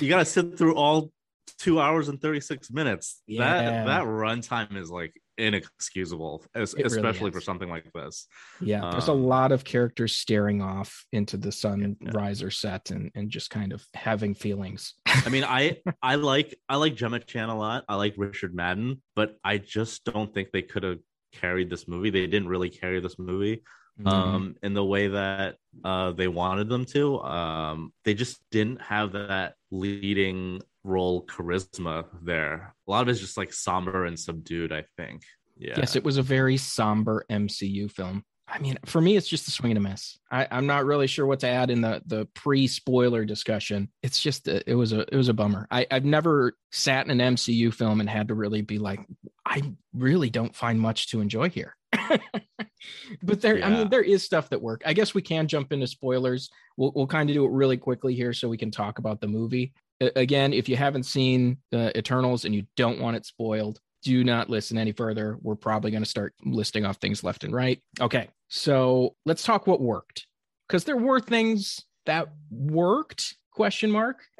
you 0.00 0.08
gotta 0.08 0.24
sit 0.24 0.56
through 0.56 0.74
all 0.76 1.10
two 1.58 1.80
hours 1.80 2.08
and 2.08 2.20
36 2.20 2.70
minutes 2.70 3.22
Yeah. 3.26 3.62
that 3.62 3.86
that 3.86 4.04
runtime 4.04 4.76
is 4.76 4.90
like 4.90 5.12
inexcusable 5.38 6.44
really 6.54 6.82
especially 6.84 7.30
for 7.30 7.40
something 7.40 7.68
like 7.70 7.90
this. 7.94 8.26
Yeah 8.60 8.90
there's 8.90 9.08
a 9.08 9.12
Um, 9.12 9.24
lot 9.24 9.52
of 9.52 9.64
characters 9.64 10.16
staring 10.16 10.60
off 10.62 11.06
into 11.12 11.36
the 11.36 11.52
sun 11.52 11.96
Yeah. 12.00 12.10
riser 12.12 12.50
set 12.50 12.90
and, 12.90 13.10
and 13.14 13.30
just 13.30 13.50
kind 13.50 13.72
of 13.72 13.84
having 13.94 14.34
feelings. 14.34 14.94
I 15.06 15.28
mean 15.28 15.44
i 15.44 15.78
i 16.02 16.16
like 16.16 16.58
i 16.68 16.76
like 16.76 16.94
gemma 16.96 17.20
chan 17.20 17.48
a 17.48 17.56
lot. 17.56 17.84
I 17.88 17.94
like 17.94 18.14
richard 18.16 18.54
madden 18.54 19.00
but 19.14 19.36
i 19.44 19.58
just 19.58 20.04
don't 20.04 20.32
think 20.34 20.50
they 20.52 20.62
could 20.62 20.82
have 20.82 20.98
carried 21.32 21.70
this 21.70 21.86
movie. 21.86 22.10
They 22.10 22.26
didn't 22.26 22.48
really 22.48 22.70
carry 22.70 23.00
this 23.00 23.18
movie 23.18 23.62
Mm-hmm. 24.00 24.08
um 24.08 24.54
in 24.62 24.74
the 24.74 24.84
way 24.84 25.08
that 25.08 25.56
uh 25.82 26.12
they 26.12 26.28
wanted 26.28 26.68
them 26.68 26.84
to. 26.94 27.18
Um 27.20 27.92
they 28.04 28.14
just 28.14 28.40
didn't 28.52 28.80
have 28.80 29.12
that 29.12 29.54
leading 29.72 30.60
role 30.84 31.26
charisma 31.26 32.04
there 32.22 32.74
a 32.86 32.90
lot 32.90 33.02
of 33.02 33.08
it's 33.08 33.20
just 33.20 33.36
like 33.36 33.52
somber 33.52 34.04
and 34.04 34.18
subdued 34.18 34.72
i 34.72 34.84
think 34.96 35.22
yeah 35.56 35.74
Yes, 35.76 35.96
it 35.96 36.04
was 36.04 36.18
a 36.18 36.22
very 36.22 36.56
somber 36.56 37.24
MCU 37.28 37.90
film. 37.90 38.24
I 38.50 38.58
mean, 38.60 38.78
for 38.86 39.00
me, 39.00 39.16
it's 39.16 39.28
just 39.28 39.46
a 39.46 39.50
swing 39.50 39.72
and 39.72 39.84
a 39.84 39.90
miss. 39.90 40.18
I, 40.30 40.46
I'm 40.50 40.66
not 40.66 40.86
really 40.86 41.06
sure 41.06 41.26
what 41.26 41.40
to 41.40 41.48
add 41.48 41.68
in 41.70 41.82
the 41.82 42.00
the 42.06 42.26
pre 42.34 42.66
spoiler 42.66 43.26
discussion. 43.26 43.90
It's 44.02 44.20
just 44.20 44.48
a, 44.48 44.68
it 44.68 44.74
was 44.74 44.92
a 44.94 45.00
it 45.00 45.16
was 45.16 45.28
a 45.28 45.34
bummer. 45.34 45.66
I, 45.70 45.86
I've 45.90 46.06
never 46.06 46.56
sat 46.72 47.06
in 47.06 47.20
an 47.20 47.34
MCU 47.34 47.72
film 47.74 48.00
and 48.00 48.08
had 48.08 48.28
to 48.28 48.34
really 48.34 48.62
be 48.62 48.78
like, 48.78 49.00
I 49.44 49.74
really 49.92 50.30
don't 50.30 50.56
find 50.56 50.80
much 50.80 51.10
to 51.10 51.20
enjoy 51.20 51.50
here. 51.50 51.76
but 53.22 53.40
there, 53.42 53.62
I 53.62 53.70
mean, 53.70 53.90
there 53.90 54.02
is 54.02 54.24
stuff 54.24 54.48
that 54.50 54.62
work. 54.62 54.82
I 54.86 54.94
guess 54.94 55.14
we 55.14 55.22
can 55.22 55.46
jump 55.46 55.70
into 55.70 55.86
spoilers. 55.86 56.48
We'll 56.78 56.92
we'll 56.94 57.06
kind 57.06 57.28
of 57.28 57.34
do 57.34 57.44
it 57.44 57.50
really 57.50 57.76
quickly 57.76 58.14
here 58.14 58.32
so 58.32 58.48
we 58.48 58.56
can 58.56 58.70
talk 58.70 58.98
about 58.98 59.20
the 59.20 59.28
movie. 59.28 59.74
Again, 60.00 60.52
if 60.52 60.68
you 60.68 60.76
haven't 60.76 61.04
seen 61.04 61.58
uh, 61.72 61.90
Eternals 61.96 62.44
and 62.44 62.54
you 62.54 62.64
don't 62.76 63.00
want 63.00 63.16
it 63.16 63.26
spoiled, 63.26 63.80
do 64.02 64.22
not 64.22 64.48
listen 64.48 64.78
any 64.78 64.92
further. 64.92 65.38
We're 65.42 65.56
probably 65.56 65.90
going 65.90 66.04
to 66.04 66.08
start 66.08 66.34
listing 66.44 66.84
off 66.84 66.98
things 66.98 67.24
left 67.24 67.42
and 67.44 67.52
right. 67.52 67.82
Okay. 68.00 68.28
So 68.48 69.16
let's 69.26 69.42
talk 69.42 69.66
what 69.66 69.80
worked 69.80 70.26
because 70.68 70.84
there 70.84 70.96
were 70.96 71.20
things 71.20 71.84
that 72.06 72.28
worked 72.50 73.36
question 73.52 73.90
mark 73.90 74.22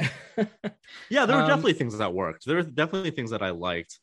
yeah 1.11 1.27
there 1.27 1.37
were 1.37 1.43
Um, 1.43 1.49
definitely 1.49 1.73
things 1.73 1.99
that 1.99 2.15
worked 2.15 2.47
there 2.47 2.57
were 2.57 2.63
definitely 2.63 3.11
things 3.11 3.31
that 3.31 3.43
i 3.43 3.51
liked 3.51 3.99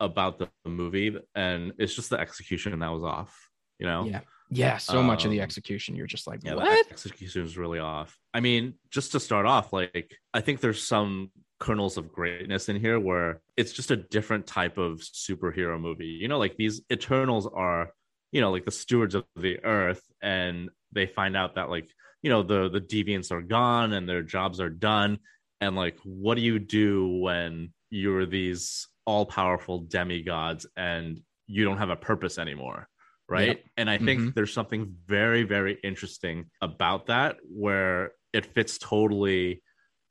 about 0.00 0.40
the 0.40 0.48
movie 0.64 1.16
and 1.36 1.72
it's 1.78 1.94
just 1.94 2.10
the 2.10 2.18
execution 2.18 2.76
that 2.76 2.92
was 2.92 3.04
off 3.04 3.48
you 3.78 3.86
know 3.86 4.06
yeah 4.06 4.20
yeah 4.50 4.76
so 4.76 5.02
much 5.02 5.24
of 5.24 5.30
the 5.30 5.40
Um, 5.40 5.44
execution 5.44 5.96
you're 5.96 6.06
just 6.06 6.26
like 6.26 6.40
yeah 6.44 6.54
what? 6.54 6.90
execution 6.90 7.42
is 7.44 7.58
really 7.58 7.78
off. 7.80 8.16
I 8.32 8.40
mean 8.40 8.74
just 8.90 9.12
to 9.12 9.20
start 9.20 9.46
off 9.46 9.72
like 9.72 10.14
i 10.34 10.40
think 10.40 10.60
there's 10.60 10.82
some 10.82 11.30
kernels 11.58 11.96
of 11.96 12.12
greatness 12.12 12.68
in 12.68 12.76
here 12.78 13.00
where 13.00 13.40
it's 13.56 13.72
just 13.72 13.90
a 13.90 13.96
different 13.96 14.46
type 14.46 14.76
of 14.78 14.98
superhero 15.00 15.80
movie. 15.80 16.06
You 16.20 16.28
know 16.28 16.38
like 16.38 16.56
these 16.56 16.82
eternals 16.92 17.46
are 17.46 17.90
you 18.32 18.40
know 18.40 18.50
like 18.52 18.64
the 18.66 18.70
stewards 18.70 19.14
of 19.14 19.24
the 19.36 19.64
earth 19.64 20.02
and 20.22 20.68
they 20.92 21.06
find 21.06 21.36
out 21.36 21.54
that 21.54 21.70
like 21.70 21.88
you 22.22 22.30
know 22.30 22.42
the 22.42 22.68
the 22.68 22.80
deviants 22.80 23.30
are 23.32 23.42
gone 23.42 23.92
and 23.94 24.08
their 24.08 24.22
jobs 24.22 24.60
are 24.60 24.70
done. 24.70 25.18
And 25.62 25.74
like 25.76 25.96
what 26.04 26.34
do 26.36 26.42
you 26.42 26.58
do 26.58 27.08
when 27.22 27.72
you're 27.90 28.26
these 28.26 28.86
all-powerful 29.06 29.80
demigods 29.88 30.66
and 30.76 31.20
you 31.46 31.64
don't 31.64 31.78
have 31.78 31.90
a 31.90 31.96
purpose 31.96 32.36
anymore 32.38 32.88
right? 33.28 33.64
And 33.76 33.90
i 33.90 33.98
think 33.98 34.20
Mhm. 34.20 34.34
there's 34.34 34.52
something 34.52 34.94
very 35.06 35.42
very 35.42 35.78
interesting 35.82 36.50
about 36.60 37.06
that 37.06 37.36
where 37.48 38.12
it 38.32 38.46
fits 38.46 38.78
totally 38.78 39.62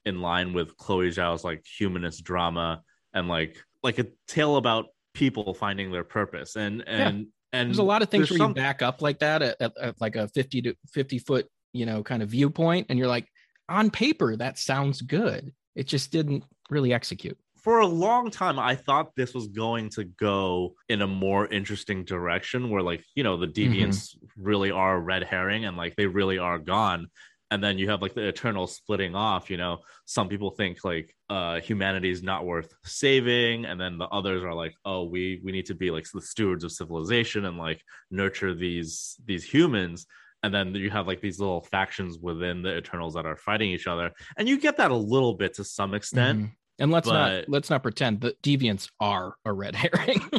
in 0.06 0.22
line 0.22 0.54
with 0.54 0.76
chloe 0.78 1.10
zhao's 1.10 1.44
like 1.44 1.64
humanist 1.66 2.24
drama 2.24 2.82
and 3.14 3.28
like 3.28 3.64
like 3.84 4.00
a 4.00 4.08
tale 4.28 4.58
about 4.58 4.88
people 5.14 5.54
finding 5.54 5.92
their 5.92 6.04
purpose. 6.04 6.56
And 6.58 6.84
and 6.88 7.28
and 7.54 7.70
there's 7.70 7.78
a 7.78 7.84
lot 7.84 8.02
of 8.02 8.10
things 8.10 8.30
where 8.30 8.38
some- 8.40 8.50
you 8.52 8.56
back 8.56 8.82
up 8.82 9.02
like 9.02 9.20
that 9.20 9.42
at, 9.42 9.56
at, 9.62 9.78
at 9.80 10.02
like 10.02 10.16
a 10.18 10.28
50 10.30 10.62
to 10.64 10.76
50 10.92 11.20
foot 11.20 11.48
you 11.72 11.86
know 11.86 12.04
kind 12.04 12.22
of 12.22 12.30
viewpoint 12.30 12.88
and 12.90 13.00
you're 13.00 13.08
like 13.08 13.28
on 13.70 13.90
paper 13.90 14.36
that 14.36 14.58
sounds 14.60 15.02
good. 15.02 15.54
It 15.76 15.88
just 15.88 16.12
didn't 16.12 16.44
really 16.70 16.94
execute 16.94 17.38
for 17.66 17.80
a 17.80 17.88
long 17.88 18.30
time 18.30 18.58
i 18.60 18.76
thought 18.76 19.08
this 19.18 19.34
was 19.34 19.48
going 19.48 19.90
to 19.90 20.04
go 20.04 20.76
in 20.88 21.02
a 21.02 21.08
more 21.26 21.44
interesting 21.48 22.06
direction 22.06 22.70
where 22.70 22.86
like 22.92 23.04
you 23.16 23.24
know 23.26 23.36
the 23.38 23.48
deviants 23.60 24.16
really 24.50 24.72
are 24.72 24.96
a 24.96 25.00
red 25.00 25.24
herring 25.24 25.66
and 25.66 25.76
like 25.76 25.94
they 25.96 26.06
really 26.20 26.38
are 26.38 26.60
gone. 26.60 27.08
And 27.52 27.64
then 27.64 27.78
you 27.78 27.90
have 27.92 28.02
like 28.02 28.16
the 28.16 28.28
eternal 28.28 28.66
splitting 28.68 29.16
off 29.16 29.50
you 29.50 29.58
know 29.58 29.74
some 30.06 30.28
people 30.30 30.52
think 30.52 30.74
like 30.84 31.08
uh 31.30 31.60
humanity 31.70 32.10
is 32.16 32.22
not 32.32 32.46
worth 32.46 32.72
saving. 32.84 33.66
And 33.66 33.78
then 33.82 33.98
the 33.98 34.10
others 34.18 34.44
are 34.44 34.54
like 34.64 34.76
oh 34.84 35.04
we 35.14 35.24
we 35.44 35.52
need 35.52 35.68
to 35.68 35.76
be 35.84 35.90
like 35.92 36.06
the 36.14 36.22
stewards 36.22 36.64
of 36.64 36.72
civilization 36.72 37.46
and 37.46 37.58
like 37.58 37.82
nurture 38.12 38.54
these 38.54 39.16
these 39.30 39.44
humans. 39.44 40.06
And 40.44 40.54
then 40.54 40.76
you 40.76 40.90
have 40.98 41.08
like 41.08 41.22
these 41.22 41.40
little 41.40 41.62
factions 41.76 42.14
within 42.20 42.62
the 42.62 42.74
eternals 42.78 43.14
that 43.16 43.26
are 43.26 43.38
fighting 43.38 43.70
each 43.72 43.88
other. 43.88 44.12
And 44.38 44.48
you 44.50 44.58
get 44.60 44.78
that 44.78 44.92
a 44.92 44.96
little 45.16 45.34
bit 45.34 45.52
to 45.56 45.64
some 45.64 45.94
extent. 45.96 46.38
Mhm. 46.42 46.52
And 46.80 46.92
let's 46.92 47.08
not 47.08 47.46
let's 47.48 47.70
not 47.70 47.84
pretend 47.84 48.22
that 48.22 48.42
deviants 48.42 48.90
are 49.00 49.36
a 49.46 49.54
red 49.54 49.76
herring. 49.76 50.22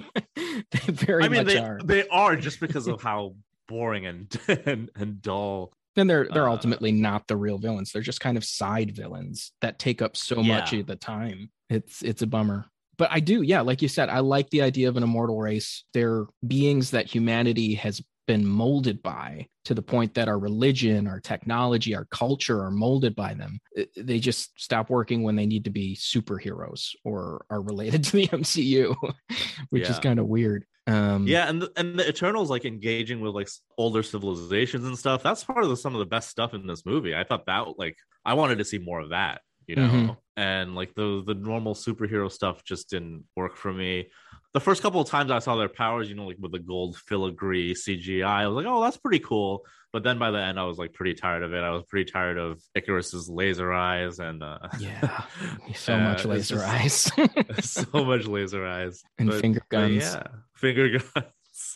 They 0.70 0.92
very 0.92 1.24
I 1.24 1.28
mean, 1.28 1.44
much 1.44 1.52
they 1.52 1.58
are. 1.58 1.78
they 1.84 2.08
are 2.08 2.34
just 2.34 2.60
because 2.66 2.86
of 2.86 3.02
how 3.02 3.34
boring 3.68 4.06
and 4.06 4.34
and, 4.64 4.90
and 4.96 5.20
dull. 5.20 5.72
and 5.96 6.08
they're 6.08 6.26
they're 6.32 6.48
uh, 6.48 6.52
ultimately 6.52 6.92
not 6.92 7.26
the 7.28 7.36
real 7.36 7.58
villains. 7.58 7.92
They're 7.92 8.00
just 8.00 8.20
kind 8.20 8.38
of 8.38 8.44
side 8.44 8.96
villains 8.96 9.52
that 9.60 9.78
take 9.78 10.00
up 10.00 10.16
so 10.16 10.42
much 10.42 10.72
of 10.72 10.86
the 10.86 10.96
time. 10.96 11.50
It's 11.68 12.02
it's 12.02 12.22
a 12.22 12.26
bummer. 12.26 12.64
But 12.96 13.12
i 13.12 13.20
do 13.20 13.42
yeah 13.42 13.60
like 13.60 13.82
you 13.82 13.88
said 13.88 14.08
i 14.08 14.20
like 14.20 14.48
the 14.48 14.62
idea 14.62 14.88
of 14.88 14.96
an 14.96 15.02
immortal 15.02 15.38
race. 15.38 15.84
They're 15.92 16.24
beings 16.46 16.92
that 16.92 17.06
humanity 17.06 17.74
has 17.74 18.02
been 18.26 18.46
molded 18.46 19.02
by 19.02 19.46
to 19.64 19.74
the 19.74 19.82
point 19.82 20.14
that 20.14 20.28
our 20.28 20.38
religion 20.38 21.06
our 21.06 21.20
technology 21.20 21.94
our 21.94 22.06
culture 22.06 22.60
are 22.62 22.70
molded 22.70 23.14
by 23.14 23.34
them 23.34 23.58
they 23.96 24.18
just 24.18 24.50
stop 24.60 24.90
working 24.90 25.22
when 25.22 25.36
they 25.36 25.46
need 25.46 25.64
to 25.64 25.70
be 25.70 25.96
superheroes 25.96 26.90
or 27.04 27.44
are 27.50 27.62
related 27.62 28.02
to 28.04 28.12
the 28.12 28.28
mcu 28.28 28.94
which 29.70 29.88
is 29.88 29.98
kind 29.98 30.18
of 30.18 30.26
weird 30.26 30.64
um 30.88 31.26
Yeah, 31.26 31.48
and 31.48 31.62
the, 31.62 31.72
and 31.76 31.98
the 31.98 32.08
Eternals 32.08 32.48
like 32.48 32.64
engaging 32.64 33.20
with 33.20 33.34
like 33.34 33.48
older 33.76 34.04
civilizations 34.04 34.84
and 34.84 34.96
stuff. 34.96 35.20
That's 35.20 35.42
part 35.42 35.64
of 35.64 35.68
the, 35.70 35.76
some 35.76 35.94
of 35.94 35.98
the 35.98 36.06
best 36.06 36.28
stuff 36.28 36.54
in 36.54 36.64
this 36.66 36.86
movie. 36.86 37.12
I 37.12 37.24
thought 37.24 37.46
that 37.46 37.76
like 37.76 37.96
I 38.24 38.34
wanted 38.34 38.58
to 38.58 38.64
see 38.64 38.78
more 38.78 39.00
of 39.00 39.10
that, 39.10 39.40
you 39.66 39.74
know. 39.74 39.88
Mhm. 39.88 40.16
And 40.36 40.76
like 40.76 40.94
the 40.94 41.24
the 41.26 41.34
normal 41.34 41.74
superhero 41.74 42.30
stuff 42.30 42.62
just 42.62 42.90
didn't 42.90 43.24
work 43.34 43.56
for 43.56 43.72
me. 43.72 44.10
The 44.54 44.60
first 44.60 44.82
couple 44.82 45.00
of 45.00 45.08
times 45.08 45.30
I 45.30 45.38
saw 45.40 45.56
their 45.56 45.68
powers, 45.68 46.08
you 46.08 46.14
know, 46.14 46.26
like 46.26 46.38
with 46.40 46.52
the 46.52 46.58
gold 46.58 46.96
filigree 46.96 47.72
CGI, 47.74 48.24
I 48.24 48.46
was 48.46 48.56
like, 48.56 48.66
oh, 48.66 48.82
that's 48.82 48.96
pretty 48.96 49.18
cool. 49.18 49.64
But 49.92 50.02
then 50.02 50.18
by 50.18 50.30
the 50.30 50.38
end, 50.38 50.58
I 50.58 50.64
was 50.64 50.78
like 50.78 50.92
pretty 50.94 51.14
tired 51.14 51.42
of 51.42 51.52
it. 51.54 51.62
I 51.62 51.70
was 51.70 51.82
pretty 51.84 52.10
tired 52.10 52.38
of 52.38 52.60
Ikaris's 52.76 53.28
laser 53.28 53.72
eyes 53.72 54.18
and 54.18 54.42
uh, 54.42 54.58
Yeah. 54.78 55.22
so 55.74 55.94
uh, 55.94 55.98
much 56.00 56.24
laser 56.24 56.62
eyes 56.62 57.10
so 57.60 58.04
much 58.04 58.26
laser 58.26 58.66
eyes 58.66 59.02
and 59.18 59.28
But- 59.30 59.40
finger 59.40 59.62
guns 59.70 60.02
yeah, 60.04 60.22
finger 60.54 60.88
guns. 60.98 61.26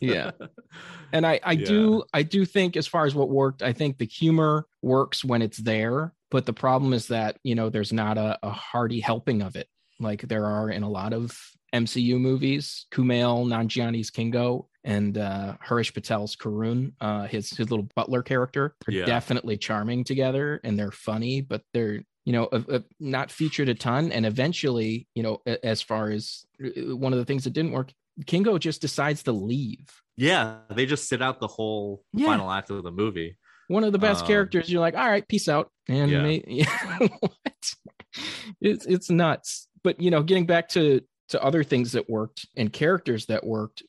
Yeah. 0.03 0.33
and 1.13 1.27
i 1.27 1.41
i 1.43 1.53
Yeah. 1.53 1.67
do 1.67 2.03
i 2.13 2.23
do 2.23 2.45
think 2.45 2.77
as 2.77 2.87
far 2.87 3.07
as 3.07 3.15
what 3.15 3.31
worked 3.31 3.63
i 3.63 3.73
think 3.73 3.97
the 3.97 4.05
humor 4.07 4.67
works 4.83 5.25
when 5.25 5.41
it's 5.41 5.57
there 5.57 6.13
but 6.31 6.45
the 6.45 6.53
problem 6.53 6.93
is 6.93 7.07
that 7.09 7.39
you 7.45 7.55
know 7.55 7.71
there's 7.71 7.93
not 7.93 8.19
a, 8.19 8.39
a 8.43 8.51
hearty 8.51 9.01
helping 9.01 9.41
of 9.41 9.57
it 9.57 9.69
like 9.99 10.21
there 10.23 10.45
are 10.45 10.69
in 10.71 10.83
a 10.83 10.89
lot 10.91 11.15
of 11.15 11.39
mcu 11.75 12.19
movies 12.19 12.87
kumail 12.93 13.47
nanjiani's 13.47 14.11
kingo 14.11 14.69
and 14.85 15.19
uh 15.19 15.55
harish 15.61 15.93
patel's 15.93 16.35
karun 16.37 16.93
uh 17.01 17.27
his 17.27 17.51
his 17.51 17.71
little 17.71 17.89
butler 17.95 18.23
character 18.23 18.75
They're 18.87 18.97
Yeah. 19.01 19.07
definitely 19.07 19.57
charming 19.57 20.05
together 20.05 20.61
and 20.65 20.79
they're 20.79 20.91
funny 20.91 21.41
but 21.43 21.63
they're 21.73 22.01
you 22.25 22.33
know 22.33 22.45
uh, 22.47 22.63
uh, 22.71 22.79
not 22.99 23.31
featured 23.31 23.69
a 23.69 23.75
ton 23.75 24.11
and 24.13 24.27
eventually 24.27 25.07
you 25.15 25.23
know 25.23 25.39
a- 25.47 25.65
as 25.65 25.81
far 25.83 26.11
as 26.11 26.45
uh, 26.65 26.97
one 26.97 27.13
of 27.13 27.19
the 27.19 27.25
things 27.25 27.45
that 27.45 27.53
didn't 27.53 27.73
work 27.73 27.93
kingo 28.27 28.59
just 28.59 28.81
decides 28.81 29.23
to 29.23 29.33
leave 29.33 29.87
Yeah, 30.17 30.59
they 30.75 30.85
just 30.85 31.09
sit 31.09 31.23
out 31.23 31.41
the 31.41 31.47
whole 31.49 32.03
Yeah. 32.13 32.27
final 32.27 32.51
act 32.51 32.69
of 32.71 32.83
the 32.83 32.91
movie. 32.93 33.37
one 33.69 33.85
of 33.85 33.93
the 33.93 33.99
best 33.99 34.23
Um, 34.23 34.27
characters. 34.27 34.69
You're 34.71 34.81
like, 34.83 34.95
all 34.97 35.09
right, 35.09 35.27
peace 35.27 35.49
out. 35.49 35.71
And 35.89 36.11
Yeah. 36.11 37.09
It's 38.61 38.85
it's 38.87 39.09
nuts. 39.11 39.69
But 39.83 40.01
you 40.01 40.11
know, 40.11 40.23
getting 40.23 40.45
back 40.47 40.69
to 40.71 41.01
to 41.31 41.43
other 41.43 41.65
things 41.65 41.93
that 41.93 42.09
worked 42.11 42.47
and 42.57 42.73
characters 42.73 43.27
that 43.27 43.45
worked. 43.47 43.83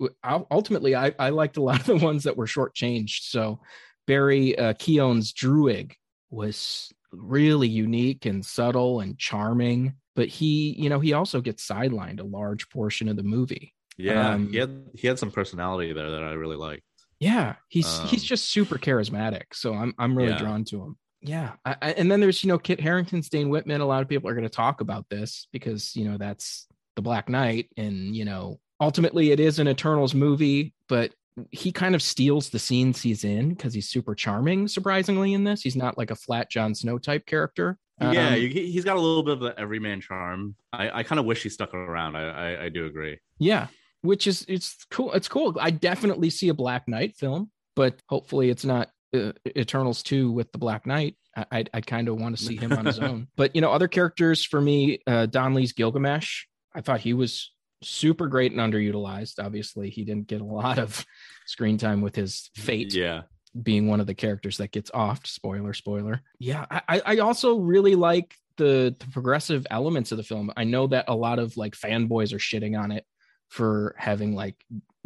Ultimately, 0.52 0.96
I 0.96 1.14
I 1.20 1.30
liked 1.30 1.58
a 1.58 1.62
lot 1.70 1.80
of 1.82 1.86
the 1.86 1.98
ones 1.98 2.24
that 2.24 2.38
were 2.38 2.48
shortchanged. 2.48 3.30
So 3.30 3.60
Barry 4.08 4.58
uh, 4.58 4.74
Keoghan's 4.74 5.34
Druig 5.34 5.94
was 6.30 6.92
really 7.12 7.68
unique 7.68 8.26
and 8.26 8.46
subtle 8.46 9.02
and 9.02 9.18
charming. 9.18 9.96
But 10.16 10.28
he, 10.28 10.76
you 10.78 10.90
know, 10.90 11.00
he 11.00 11.14
also 11.14 11.40
gets 11.42 11.66
sidelined 11.66 12.20
a 12.20 12.24
large 12.24 12.70
portion 12.70 13.08
of 13.08 13.16
the 13.16 13.24
movie. 13.24 13.74
Yeah, 13.98 14.32
Um, 14.32 14.50
he 14.52 14.58
had 14.58 14.90
he 14.96 15.08
had 15.08 15.20
some 15.20 15.32
personality 15.32 15.94
there 15.94 16.12
that 16.12 16.24
I 16.24 16.34
really 16.34 16.58
liked. 16.58 16.84
Yeah, 17.20 17.56
he's 17.70 18.00
he's 18.10 18.22
Um, 18.24 18.28
just 18.28 18.50
super 18.50 18.78
charismatic. 18.78 19.44
So 19.54 19.74
I'm 19.74 19.94
I'm 19.98 20.18
really 20.18 20.32
Yeah. 20.32 20.38
drawn 20.40 20.64
to 20.66 20.84
him. 20.84 20.98
Yeah, 21.22 21.54
I, 21.64 21.76
I, 21.82 21.92
and 21.94 22.12
then 22.12 22.20
there's 22.20 22.44
you 22.44 22.48
know 22.48 22.58
Kit 22.58 22.80
Harington's 22.80 23.30
Dane 23.30 23.50
Whitman. 23.50 23.80
A 23.82 23.86
lot 23.86 24.02
of 24.02 24.10
people 24.10 24.28
are 24.30 24.34
going 24.34 24.44
to 24.44 24.50
talk 24.50 24.82
about 24.82 25.08
this 25.10 25.48
because 25.52 25.96
you 25.96 26.06
know 26.10 26.18
that's 26.18 26.68
the 26.96 27.02
Black 27.02 27.30
Knight, 27.30 27.70
and 27.78 28.16
you 28.16 28.26
know 28.26 28.60
ultimately 28.80 29.32
it 29.32 29.40
is 29.40 29.60
an 29.60 29.68
Eternals 29.68 30.14
movie, 30.14 30.74
but 30.90 31.14
he 31.52 31.72
kind 31.72 31.96
of 31.96 32.02
steals 32.02 32.50
the 32.50 32.60
scenes 32.60 33.02
he's 33.02 33.24
in 33.24 33.50
because 33.50 33.74
he's 33.74 33.88
super 33.90 34.14
charming. 34.16 34.68
Surprisingly, 34.68 35.34
in 35.34 35.44
this, 35.44 35.62
he's 35.62 35.76
not 35.78 35.98
like 35.98 36.12
a 36.12 36.16
flat 36.16 36.50
Jon 36.50 36.76
Snow 36.76 36.98
type 36.98 37.26
character. 37.26 37.78
yeah, 38.02 38.30
Um, 38.30 38.34
he- 38.36 38.72
he's 38.72 38.84
got 38.84 38.98
a 38.98 39.00
little 39.00 39.24
bit 39.24 39.34
of 39.34 39.40
the 39.40 39.58
everyman 39.60 40.02
charm. 40.02 40.56
I, 40.74 41.00
I 41.00 41.04
kind 41.04 41.20
of 41.20 41.26
wish 41.26 41.44
he 41.44 41.50
stuck 41.50 41.74
around. 41.74 42.16
I, 42.18 42.24
I 42.58 42.64
I 42.66 42.70
do 42.70 42.86
agree. 42.86 43.20
Yeah, 43.40 43.68
which 44.02 44.28
is 44.28 44.46
it's 44.50 44.86
cool. 44.90 45.14
It's 45.14 45.28
cool. 45.30 45.56
I 45.60 45.72
definitely 45.72 46.30
see 46.30 46.50
a 46.50 46.54
Black 46.54 46.88
Knight 46.88 47.16
film, 47.16 47.50
but 47.76 47.96
hopefully 48.10 48.50
it's 48.50 48.66
not 48.66 48.90
uh, 49.16 49.32
Eternals 49.58 50.04
two 50.04 50.32
with 50.32 50.52
the 50.52 50.58
Black 50.58 50.86
Knight. 50.86 51.16
I 51.38 51.46
I, 51.52 51.66
I 51.76 51.82
kind 51.82 52.10
of 52.10 52.20
want 52.20 52.38
to 52.38 52.44
see 52.44 52.58
him 52.58 52.74
on 52.74 52.86
his 52.86 53.00
own. 53.08 53.28
But 53.38 53.56
you 53.56 53.62
know, 53.62 53.72
other 53.72 53.88
characters 53.88 54.44
for 54.44 54.60
me, 54.60 55.00
uh, 55.08 55.28
Don 55.28 55.54
Lee's 55.54 55.72
Gilgamesh. 55.74 56.46
I 56.74 56.82
thought 56.82 57.02
he 57.02 57.14
was 57.14 57.52
super 57.84 58.28
great 58.28 58.52
and 58.52 58.62
underutilized. 58.62 59.44
Obviously, 59.44 59.90
he 59.90 60.04
didn't 60.06 60.28
get 60.28 60.42
a 60.42 60.46
lot 60.46 60.78
of 60.80 61.06
screen 61.46 61.78
time 61.78 62.02
with 62.02 62.16
his 62.16 62.50
fate 62.56 62.94
Yeah, 62.94 63.24
being 63.62 63.88
one 63.88 64.00
of 64.00 64.08
the 64.08 64.14
characters 64.14 64.58
that 64.58 64.72
gets 64.72 64.92
offed. 64.92 65.28
Spoiler, 65.28 65.74
spoiler. 65.74 66.22
Yeah, 66.40 66.66
I, 66.70 66.82
I- 66.88 67.02
I 67.06 67.18
also 67.18 67.58
really 67.58 67.96
like 67.96 68.36
the, 68.58 68.96
the 69.00 69.08
progressive 69.12 69.66
elements 69.72 70.12
of 70.12 70.18
the 70.18 70.24
film. 70.24 70.52
I 70.56 70.64
know 70.66 70.88
that 70.88 71.06
a 71.08 71.16
lot 71.16 71.40
of 71.40 71.58
like 71.58 71.74
fanboys 71.76 72.34
are 72.34 72.38
shitting 72.38 72.80
on 72.80 72.92
it 72.92 73.06
for 73.50 73.96
having 73.98 74.36
like 74.36 74.56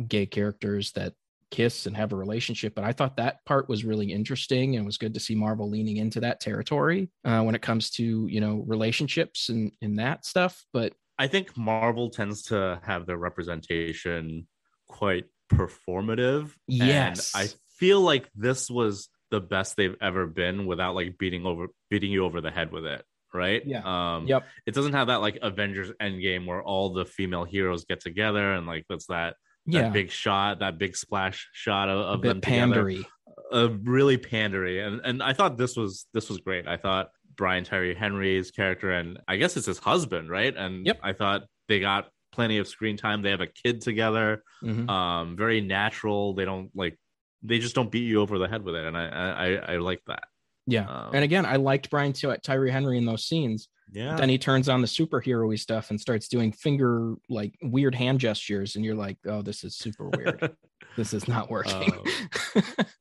gay 0.07 0.25
characters 0.25 0.91
that 0.93 1.13
kiss 1.51 1.86
and 1.86 1.95
have 1.95 2.12
a 2.12 2.15
relationship, 2.17 2.75
but 2.75 2.84
I 2.84 2.91
thought 2.91 3.17
that 3.17 3.45
part 3.45 3.69
was 3.69 3.86
really 3.86 4.12
interesting 4.12 4.75
and 4.75 4.84
it 4.84 4.86
was 4.86 4.98
good 4.98 5.13
to 5.13 5.19
see 5.19 5.36
Marvel 5.36 5.69
leaning 5.69 5.98
into 5.98 6.19
that 6.22 6.41
territory 6.41 7.10
uh, 7.24 7.41
when 7.43 7.55
it 7.55 7.62
comes 7.62 7.91
to 7.91 8.27
you 8.27 8.41
know 8.41 8.63
relationships 8.67 9.48
and 9.50 9.72
and 9.81 10.00
that 10.00 10.25
stuff. 10.25 10.65
But 10.74 10.93
I 11.17 11.27
think 11.27 11.55
Marvel 11.57 12.10
tends 12.10 12.43
to 12.43 12.79
have 12.84 13.05
their 13.05 13.17
representation 13.17 14.48
quite 14.88 15.25
performative. 15.51 16.51
Yes. 16.67 17.34
And 17.36 17.43
I 17.43 17.50
feel 17.77 18.01
like 18.01 18.29
this 18.36 18.69
was 18.69 19.10
the 19.31 19.39
best 19.41 19.75
they've 19.75 19.95
ever 20.01 20.27
been 20.27 20.65
without 20.65 20.95
like 20.95 21.17
beating 21.17 21.45
over 21.45 21.67
beating 21.89 22.12
you 22.12 22.25
over 22.25 22.41
the 22.41 22.51
head 22.51 22.72
with 22.72 22.86
it. 22.86 23.03
Right. 23.34 23.62
Yeah. 23.65 23.81
Um 24.15 24.27
Yep. 24.27 24.45
it 24.65 24.74
doesn't 24.75 24.93
have 24.93 25.07
that 25.07 25.22
like 25.22 25.38
Avengers 25.41 25.91
Endgame 26.01 26.45
where 26.45 26.63
all 26.63 26.93
the 26.93 27.05
female 27.05 27.43
heroes 27.43 27.86
get 27.86 28.00
together 28.00 28.53
and 28.53 28.65
like 28.67 28.86
that's 28.89 29.07
that 29.07 29.36
that 29.67 29.74
Yeah. 29.74 29.89
big 29.89 30.12
shot, 30.12 30.60
that 30.60 30.77
big 30.77 30.95
splash 30.95 31.50
shot 31.53 31.89
of, 31.89 32.00
of 32.00 32.22
them 32.22 32.39
bit 32.39 32.43
together. 32.43 32.84
pandery. 32.84 33.05
Uh, 33.51 33.69
really 33.84 34.17
pandery, 34.17 34.86
and 34.86 35.01
and 35.03 35.22
I 35.22 35.34
thought 35.34 35.55
this 35.57 35.75
was 35.75 36.07
this 36.13 36.29
was 36.29 36.39
great. 36.39 36.67
I 36.67 36.77
thought 36.77 37.10
Brian 37.36 37.63
Tyree 37.63 37.96
Henry's 37.96 38.51
character, 38.51 38.92
and 38.92 39.20
I 39.27 39.38
guess 39.38 39.58
it's 39.58 39.65
his 39.68 39.80
husband, 39.80 40.30
right? 40.30 40.56
And 40.56 40.86
Yep. 40.86 41.00
I 41.04 41.13
thought 41.13 41.44
they 41.68 41.80
got 41.80 42.10
plenty 42.32 42.58
of 42.58 42.68
screen 42.68 42.98
time. 42.98 43.22
They 43.22 43.32
have 43.32 43.42
a 43.42 43.48
kid 43.48 43.82
together, 43.82 44.44
Mhm. 44.63 44.89
um, 44.89 45.36
very 45.38 45.62
natural. 45.62 46.34
They 46.34 46.46
don't 46.46 46.70
like 46.75 46.98
they 47.44 47.60
just 47.60 47.75
don't 47.75 47.92
beat 47.92 48.06
you 48.08 48.22
over 48.22 48.39
the 48.39 48.48
head 48.48 48.63
with 48.63 48.74
it, 48.75 48.86
and 48.86 48.98
I 48.98 49.08
I 49.08 49.30
I, 49.30 49.74
I 49.74 49.77
like 49.77 50.01
that. 50.08 50.24
Yeah. 50.65 50.88
Um, 50.89 51.12
and 51.13 51.24
again, 51.24 51.46
I 51.46 51.58
liked 51.58 51.92
Brian 51.92 52.12
Ty- 52.12 52.38
Tyree 52.38 52.72
Henry 52.72 52.98
in 52.98 53.06
those 53.06 53.25
scenes. 53.25 53.68
Yeah, 53.92 54.15
Then 54.15 54.30
he 54.30 54.38
turns 54.38 54.68
on 54.68 54.82
the 54.82 54.88
superhero-y 54.88 55.56
stuff 55.56 55.89
and 55.89 56.01
starts 56.01 56.27
doing 56.27 56.51
finger 56.51 57.15
like 57.30 57.56
weird 57.62 57.96
hand 57.96 58.20
gestures, 58.20 58.75
and 58.75 58.84
you're 58.84 58.96
like, 58.96 59.18
"Oh, 59.25 59.42
this 59.42 59.63
is 59.63 59.75
super 59.75 60.10
weird. 60.10 60.56
this 60.98 61.13
is 61.13 61.27
not 61.27 61.50
working." 61.50 61.94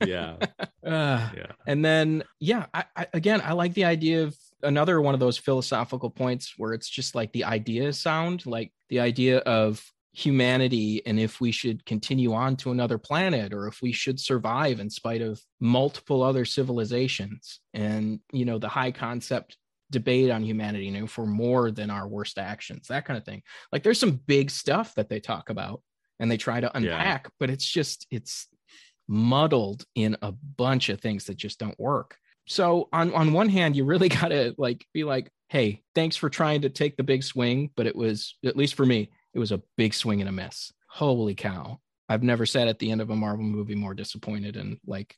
yeah, 0.05 0.37
Uh, 0.85 1.31
yeah, 1.37 1.53
and 1.67 1.85
then, 1.85 2.23
yeah, 2.38 2.67
I, 2.75 2.85
I, 2.97 3.07
again, 3.14 3.41
I 3.43 3.53
like 3.53 3.75
the 3.75 3.87
idea 3.87 4.25
of 4.25 4.37
another 4.62 5.00
one 5.00 5.14
of 5.14 5.21
those 5.21 5.38
philosophical 5.38 6.11
points 6.11 6.55
where 6.57 6.73
it's 6.73 6.88
just 6.88 7.14
like 7.14 7.33
the 7.33 7.45
idea 7.45 7.93
sound, 7.93 8.47
like 8.47 8.73
the 8.88 9.00
idea 9.00 9.38
of 9.38 9.85
humanity 10.12 11.05
and 11.07 11.19
if 11.19 11.41
we 11.41 11.50
should 11.50 11.85
continue 11.85 12.33
on 12.35 12.55
to 12.55 12.71
another 12.71 12.99
planet 12.99 13.53
or 13.53 13.67
if 13.67 13.83
we 13.83 13.91
should 13.91 14.21
survive 14.21 14.79
in 14.79 14.88
spite 14.88 15.21
of 15.21 15.43
multiple 15.61 16.23
other 16.23 16.45
civilizations. 16.45 17.61
And 17.73 18.21
you 18.33 18.45
know 18.45 18.59
the 18.59 18.69
high 18.69 18.93
concept 18.93 19.57
debate 19.95 20.31
on 20.31 20.43
humanity 20.45 20.85
you 20.87 20.91
know 20.93 21.07
for 21.07 21.25
more 21.27 21.71
than 21.71 21.89
our 21.91 22.07
worst 22.07 22.37
actions 22.39 22.87
that 22.89 23.05
kind 23.07 23.17
of 23.17 23.25
thing 23.25 23.43
like 23.73 23.83
there's 23.83 23.99
some 23.99 24.21
big 24.27 24.51
stuff 24.51 24.95
that 24.95 25.09
they 25.09 25.19
talk 25.21 25.49
about 25.51 25.81
and 26.21 26.31
they 26.31 26.37
try 26.37 26.61
to 26.61 26.71
Yeah. 26.75 26.79
unpack 26.79 27.31
but 27.41 27.49
it's 27.51 27.65
just 27.67 28.07
it's 28.11 28.49
muddled 29.09 29.85
in 29.95 30.17
a 30.23 30.33
bunch 30.33 30.89
of 30.89 31.01
things 31.01 31.25
that 31.25 31.37
just 31.37 31.59
don't 31.59 31.79
work 31.79 32.17
so 32.47 32.89
on 32.93 33.13
on 33.15 33.33
one 33.33 33.49
hand 33.49 33.77
you 33.77 33.85
really 33.85 34.09
got 34.21 34.29
to 34.29 34.55
like 34.59 34.85
be 34.93 35.05
like 35.05 35.31
hey 35.49 35.83
thanks 35.95 36.17
for 36.17 36.29
trying 36.31 36.63
to 36.63 36.71
take 36.71 36.97
the 36.97 37.03
big 37.03 37.23
swing 37.23 37.71
but 37.77 37.87
it 37.87 37.95
was 37.97 38.37
at 38.45 38.57
least 38.57 38.75
for 38.75 38.87
me 38.87 39.11
it 39.35 39.39
was 39.39 39.53
a 39.53 39.63
big 39.77 39.93
swing 39.95 40.21
and 40.21 40.29
a 40.29 40.33
miss 40.33 40.73
holy 40.89 41.35
cow 41.35 41.79
i've 42.09 42.23
never 42.23 42.47
sat 42.47 42.69
at 42.69 42.79
the 42.79 42.91
end 42.91 43.01
of 43.01 43.11
a 43.11 43.17
marvel 43.17 43.45
movie 43.45 43.75
more 43.75 43.95
disappointed 43.95 44.57
and 44.57 44.79
like 44.87 45.15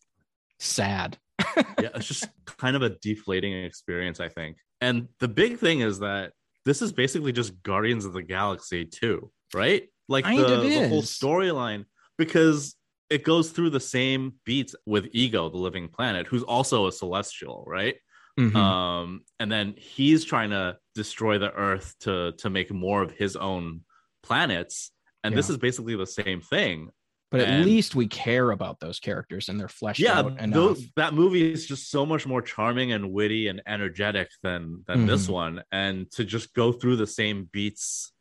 sad 0.59 1.17
yeah. 1.81 1.91
It's 1.95 2.07
just 2.07 2.29
kind 2.47 2.77
of 2.77 2.83
a 2.83 2.97
deflating 3.03 3.53
experience, 3.65 4.21
I 4.21 4.29
think. 4.31 4.57
And 4.81 5.09
the 5.21 5.29
big 5.29 5.59
thing 5.59 5.81
is 5.81 6.01
that 6.01 6.33
this 6.65 6.83
is 6.83 6.93
basically 6.93 7.33
just 7.33 7.63
Guardians 7.63 8.05
of 8.05 8.13
the 8.13 8.23
Galaxy 8.23 8.85
2, 8.85 9.31
right? 9.55 9.89
Like 10.09 10.25
the, 10.25 10.57
the 10.83 10.89
whole 10.89 11.03
storyline, 11.03 11.85
because 12.19 12.75
it 13.09 13.25
goes 13.25 13.51
through 13.51 13.71
the 13.71 13.81
same 13.81 14.35
beats 14.45 14.75
with 14.85 15.09
Ego, 15.13 15.49
the 15.49 15.59
living 15.59 15.89
planet, 15.89 16.27
who's 16.27 16.43
also 16.43 16.87
a 16.87 16.93
celestial, 16.93 17.65
right? 17.67 17.97
Mhm. 18.39 18.55
Um, 18.55 19.23
and 19.41 19.51
then 19.51 19.75
he's 19.79 20.25
trying 20.25 20.51
to 20.51 20.77
destroy 20.95 21.39
the 21.39 21.53
Earth 21.53 21.95
to 22.01 22.33
to 22.39 22.51
make 22.51 22.71
more 22.71 23.03
of 23.03 23.13
his 23.13 23.37
own 23.37 23.83
planets. 24.23 24.91
And 25.25 25.37
this 25.37 25.49
is 25.51 25.57
basically 25.57 25.97
the 25.97 26.07
same 26.07 26.41
thing. 26.41 26.91
But 27.31 27.41
at 27.41 27.49
and- 27.49 27.65
least 27.65 27.95
we 27.95 28.07
care 28.07 28.51
about 28.51 28.79
those 28.81 28.99
characters 29.01 29.49
and 29.49 29.59
they're 29.59 29.69
fleshed 29.69 30.01
yeah 30.01 30.19
out 30.21 30.41
enough 30.41 30.55
those, 30.55 30.89
that 30.97 31.13
movie 31.15 31.53
is 31.53 31.67
just 31.67 31.91
so 31.91 32.07
much 32.07 32.27
more 32.27 32.41
charming 32.43 32.93
and 32.93 33.13
witty 33.13 33.49
and 33.49 33.61
energetic 33.67 34.29
than 34.43 34.85
than 34.87 35.07
this 35.07 35.27
Mhm. 35.27 35.31
one 35.31 35.63
and 35.73 36.11
to 36.13 36.25
just 36.25 36.55
go 36.55 36.73
through 36.73 36.97
the 36.97 37.07
same 37.07 37.49
beats 37.53 38.13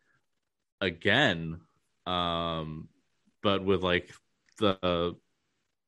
again 0.81 1.59
um 2.05 2.87
but 3.41 3.63
with 3.63 3.81
like 3.83 4.11
the 4.59 5.15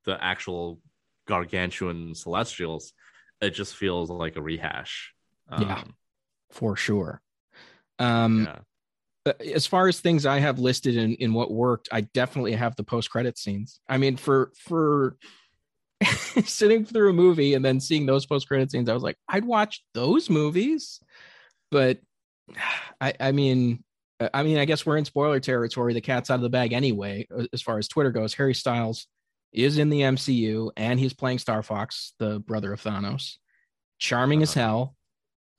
the 0.05 0.23
actual 0.23 0.79
gargantuan 1.27 2.15
celestials 2.15 2.93
it 3.41 3.51
just 3.51 3.75
feels 3.75 4.09
like 4.09 4.35
a 4.35 4.41
rehash 4.41 5.13
um, 5.49 5.61
Yeah. 5.61 5.83
for 6.51 6.75
sure 6.75 7.21
um 7.99 8.45
yeah 8.45 8.59
as 9.39 9.65
far 9.65 9.87
as 9.87 9.99
things 9.99 10.25
I 10.25 10.39
have 10.39 10.59
listed 10.59 10.95
in 10.97 11.15
in 11.15 11.33
what 11.33 11.51
worked, 11.51 11.89
I 11.91 12.01
definitely 12.01 12.53
have 12.53 12.75
the 12.75 12.83
post 12.83 13.09
credit 13.09 13.37
scenes. 13.37 13.79
I 13.87 13.97
mean, 13.97 14.17
for 14.17 14.51
for 14.57 15.17
sitting 16.45 16.85
through 16.85 17.09
a 17.09 17.13
movie 17.13 17.53
and 17.53 17.63
then 17.65 17.79
seeing 17.79 18.05
those 18.05 18.25
post 18.25 18.47
credit 18.47 18.71
scenes, 18.71 18.89
I 18.89 18.93
was 18.93 19.03
like, 19.03 19.17
I'd 19.27 19.45
watch 19.45 19.83
those 19.93 20.29
movies, 20.29 20.99
but 21.71 21.99
I 23.01 23.13
I 23.19 23.31
mean. 23.31 23.83
uh, 24.19 24.29
I 24.33 24.41
mean, 24.43 24.57
I 24.57 24.65
guess 24.65 24.85
we're 24.85 24.97
in 24.97 25.05
spoiler 25.05 25.39
territory. 25.39 25.93
The 25.93 26.01
cat's 26.01 26.29
out 26.31 26.35
of 26.35 26.41
the 26.41 26.49
bag 26.49 26.73
anyway, 26.73 27.27
uh, 27.35 27.45
as 27.53 27.61
far 27.61 27.77
as 27.77 27.87
Twitter 27.87 28.11
goes. 28.11 28.33
Harry 28.33 28.55
Styles 28.55 29.07
is 29.53 29.77
in 29.77 29.89
the 29.89 30.01
MCU 30.01 30.71
and 30.75 30.99
he's 30.99 31.13
playing 31.13 31.37
Starfox, 31.37 32.11
the 32.19 32.39
brother 32.39 32.73
of 32.73 32.81
Thanos. 32.81 33.35
Charming 33.99 34.41
as 34.43 34.55
Uh-huh. 34.57 34.65
hell. 34.67 34.95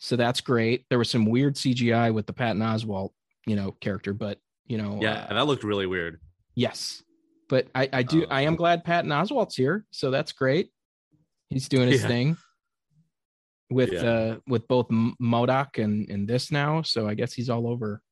So 0.00 0.14
that's 0.16 0.40
great. 0.40 0.84
There 0.90 0.98
was 0.98 1.10
some 1.10 1.26
weird 1.26 1.54
CGI 1.56 2.12
with 2.14 2.26
the 2.26 2.32
Patton 2.32 2.60
Oswalt 2.62 3.10
you 3.48 3.56
know 3.56 3.72
character 3.80 4.12
but 4.12 4.38
you 4.66 4.78
know 4.78 4.98
yeah 5.02 5.26
uh, 5.30 5.34
that 5.34 5.46
looked 5.46 5.64
really 5.64 5.86
weird. 5.86 6.20
Yes. 6.54 7.02
But 7.48 7.68
i 7.74 7.88
i 7.92 8.02
do 8.02 8.24
Uh, 8.24 8.28
i 8.30 8.42
am 8.42 8.56
glad 8.56 8.84
patton 8.84 9.10
oswalt's 9.10 9.56
here 9.56 9.86
so 9.90 10.10
that's 10.10 10.32
great. 10.32 10.68
He's 11.50 11.68
doing 11.68 11.88
his 11.88 12.02
Yeah. 12.02 12.08
thing 12.08 12.36
with 13.70 13.92
Yeah. 13.92 14.00
uh 14.10 14.36
with 14.46 14.66
both 14.68 14.88
MODOK 14.88 15.82
and 15.82 16.08
and 16.10 16.28
this 16.28 16.50
now 16.50 16.82
so 16.82 17.08
i 17.08 17.14
guess 17.14 17.32
he's 17.32 17.50
all 17.50 17.66
over. 17.68 18.02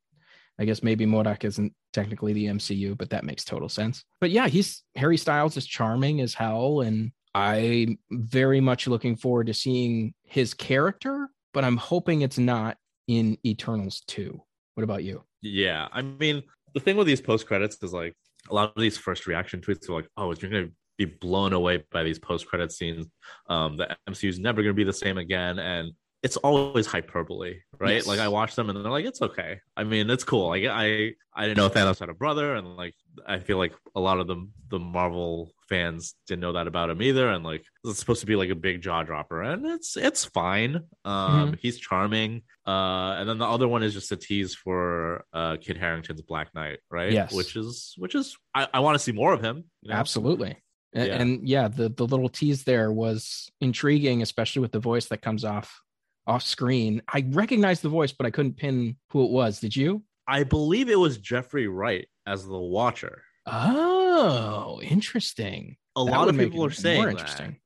I 0.59 0.65
guess 0.65 0.83
maybe 0.83 1.05
MODOK 1.05 1.45
isn't 1.45 1.75
technically 1.93 2.33
the 2.33 2.47
mcu 2.47 2.97
but 2.97 3.11
that 3.11 3.25
makes 3.25 3.45
total 3.45 3.69
sense. 3.69 4.05
But 4.23 4.31
yeah 4.31 4.49
he's 4.49 4.83
harry 4.95 5.17
styles 5.19 5.57
is 5.57 5.67
charming 5.67 6.21
as 6.23 6.33
hell 6.35 6.81
and 6.81 7.13
i'm 7.35 7.99
very 8.11 8.61
much 8.61 8.87
looking 8.89 9.17
forward 9.17 9.47
to 9.49 9.55
seeing 9.55 10.15
his 10.25 10.55
character 10.55 11.29
but 11.53 11.63
i'm 11.65 11.77
hoping 11.77 12.23
it's 12.23 12.39
not 12.39 12.79
in 13.09 13.37
eternals 13.45 14.03
2 14.09 14.41
what 14.75 14.85
about 14.85 15.05
you 15.05 15.23
Yeah, 15.53 15.89
I 15.93 16.03
mean, 16.03 16.43
the 16.75 16.81
thing 16.81 16.97
with 16.97 17.07
these 17.07 17.21
post 17.21 17.47
credits 17.47 17.83
is 17.83 17.93
like 17.93 18.15
a 18.51 18.55
lot 18.55 18.73
of 18.75 18.81
these 18.81 18.99
first 18.99 19.27
reaction 19.27 19.61
tweets 19.61 19.89
are 19.89 19.95
like, 19.95 20.09
"Oh, 20.17 20.35
you're 20.35 20.51
gonna 20.51 20.71
be 20.99 21.05
blown 21.05 21.53
away 21.53 21.85
by 21.91 22.03
these 22.03 22.19
post 22.19 22.47
credit 22.47 22.73
scenes. 22.73 23.07
Um, 23.49 23.77
the 23.77 23.97
MCU 24.09 24.29
is 24.29 24.39
never 24.39 24.63
gonna 24.63 24.75
be 24.75 24.85
the 24.85 24.93
same 24.93 25.19
again." 25.19 25.59
And 25.59 25.93
it's 26.27 26.37
always 26.39 26.87
hyperbole, 26.87 27.55
right? 27.79 27.95
Yes. 27.95 28.07
Like 28.07 28.21
I 28.21 28.29
watch 28.29 28.55
them 28.57 28.69
and 28.69 28.77
they're 28.85 28.91
like, 28.99 29.05
"It's 29.07 29.23
okay." 29.23 29.61
I 29.77 29.85
mean, 29.85 30.11
it's 30.11 30.25
cool. 30.25 30.49
Like 30.49 30.65
I, 30.65 31.15
I 31.35 31.43
didn't 31.47 31.57
know 31.59 31.71
Thanos 31.71 32.01
had 32.01 32.09
a 32.09 32.15
brother, 32.15 32.55
and 32.57 32.77
like 32.77 32.95
I 33.27 33.39
feel 33.39 33.59
like 33.59 33.73
a 33.95 34.01
lot 34.01 34.19
of 34.21 34.27
the 34.27 34.39
the 34.69 34.79
Marvel 34.81 35.53
fans 35.69 36.15
didn't 36.27 36.41
know 36.41 36.53
that 36.53 36.67
about 36.67 36.91
him 36.91 37.01
either. 37.03 37.29
And 37.31 37.45
like 37.45 37.65
it's 37.85 37.99
supposed 37.99 38.21
to 38.21 38.27
be 38.27 38.37
like 38.37 38.51
a 38.51 38.55
big 38.55 38.83
jaw 38.83 39.03
dropper, 39.05 39.43
and 39.43 39.65
it's 39.67 39.97
it's 39.97 40.25
fine. 40.25 40.83
Um, 41.05 41.57
he's 41.63 41.79
charming. 41.79 42.43
Uh, 42.67 43.15
and 43.19 43.29
then 43.29 43.39
the 43.39 43.47
other 43.47 43.69
one 43.69 43.83
is 43.85 43.95
just 43.95 44.11
a 44.13 44.17
tease 44.17 44.55
for 44.55 45.25
uh 45.33 45.57
Kit 45.61 45.79
Harington's 45.79 46.23
Black 46.23 46.53
Knight, 46.55 46.79
right? 46.91 47.13
Yes. 47.13 47.33
which 47.33 47.55
is 47.57 47.95
which 47.99 48.15
is 48.17 48.37
I, 48.55 48.67
I 48.75 48.81
want 48.81 48.97
to 48.97 48.99
see 48.99 49.13
more 49.13 49.33
of 49.33 49.41
him. 49.43 49.65
you 49.83 49.91
know? 49.91 49.97
Absolutely. 49.97 50.57
And 50.93 51.07
Yeah. 51.07 51.15
yeah. 51.15 51.23
and 51.23 51.49
yeah, 51.49 51.69
the 51.69 51.89
the 51.91 52.07
little 52.07 52.29
tease 52.29 52.65
there 52.65 52.91
was 52.91 53.51
intriguing, 53.61 54.23
especially 54.23 54.63
with 54.63 54.73
the 54.73 54.81
voice 54.81 55.07
that 55.07 55.23
comes 55.23 55.45
off 55.45 55.81
off 56.27 56.43
screen. 56.43 57.03
I 57.13 57.25
recognized 57.31 57.83
the 57.83 57.89
voice, 57.89 58.13
but 58.13 58.27
I 58.27 58.31
couldn't 58.31 58.57
pin 58.57 58.97
who 59.11 59.25
it 59.25 59.31
was. 59.31 59.61
Did 59.61 59.75
you? 59.77 60.03
I 60.27 60.43
believe 60.43 60.89
it 60.91 60.99
was 60.99 61.19
Jeffrey 61.19 61.69
Wright 61.69 62.09
as 62.27 62.47
the 62.47 62.59
Watcher. 62.59 63.23
Oh, 63.47 64.81
interesting. 64.83 65.77
A 65.97 66.05
That 66.05 66.11
lot 66.11 66.29
of 66.29 66.37
people 66.37 66.65
are 66.65 66.71
saying 66.71 66.99
more 67.01 67.07
that. 67.07 67.13
interesting. 67.13 67.57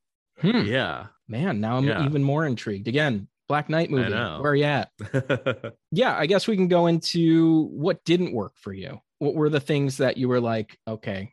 Hmm. 0.40 0.62
Yeah, 0.64 1.06
Man, 1.28 1.60
now 1.60 1.76
I'm 1.76 1.84
Yeah. 1.86 2.04
even 2.04 2.22
more 2.24 2.44
intrigued. 2.46 2.88
Again, 2.88 3.28
Black 3.48 3.68
Knight 3.68 3.90
movie. 3.90 4.10
Where 4.12 4.52
are 4.52 4.54
you 4.56 4.64
at? 4.64 4.90
Yeah, 5.92 6.16
I 6.16 6.26
guess 6.26 6.46
we 6.48 6.56
can 6.56 6.68
go 6.68 6.86
into 6.86 7.64
what 7.72 8.04
didn't 8.04 8.32
work 8.32 8.52
for 8.56 8.72
you. 8.72 9.00
What 9.18 9.34
were 9.34 9.50
the 9.50 9.60
things 9.60 9.96
that 9.98 10.16
you 10.16 10.28
were 10.28 10.40
like, 10.40 10.78
okay, 10.88 11.32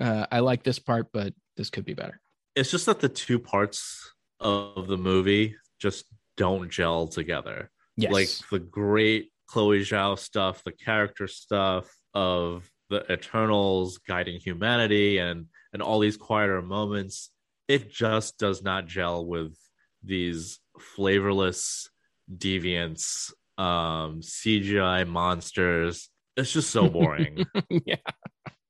uh, 0.00 0.26
I 0.30 0.40
like 0.40 0.64
this 0.64 0.78
part, 0.78 1.08
but 1.12 1.32
this 1.56 1.70
could 1.70 1.84
be 1.84 1.94
better. 1.94 2.20
it's 2.56 2.70
just 2.70 2.86
that 2.86 3.00
the 3.00 3.08
two 3.08 3.38
parts 3.38 4.12
of 4.40 4.86
the 4.88 4.98
movie 4.98 5.54
just 5.80 6.04
don't 6.36 6.70
gel 6.70 7.08
together. 7.08 7.70
Yes. 7.96 8.12
like 8.12 8.28
the 8.50 8.58
great 8.58 9.30
Chloe 9.46 9.80
Zhao 9.80 10.18
stuff, 10.18 10.64
the 10.64 10.72
character 10.72 11.26
stuff 11.26 11.94
of 12.14 12.68
the 12.88 13.10
Eternals 13.12 13.98
guiding 13.98 14.40
humanity 14.40 15.18
and 15.18 15.46
and 15.72 15.82
all 15.82 15.98
these 15.98 16.16
quieter 16.16 16.60
moments, 16.60 17.30
it 17.68 17.90
just 17.90 18.38
does 18.38 18.62
not 18.62 18.86
gel 18.86 19.24
with 19.24 19.56
these 20.02 20.58
flavorless 20.78 21.88
deviants 22.34 23.32
um, 23.58 24.20
CGI 24.20 25.06
monsters. 25.06 26.10
It's 26.36 26.52
just 26.52 26.70
so 26.70 26.88
boring. 26.88 27.44
yeah. 27.68 27.96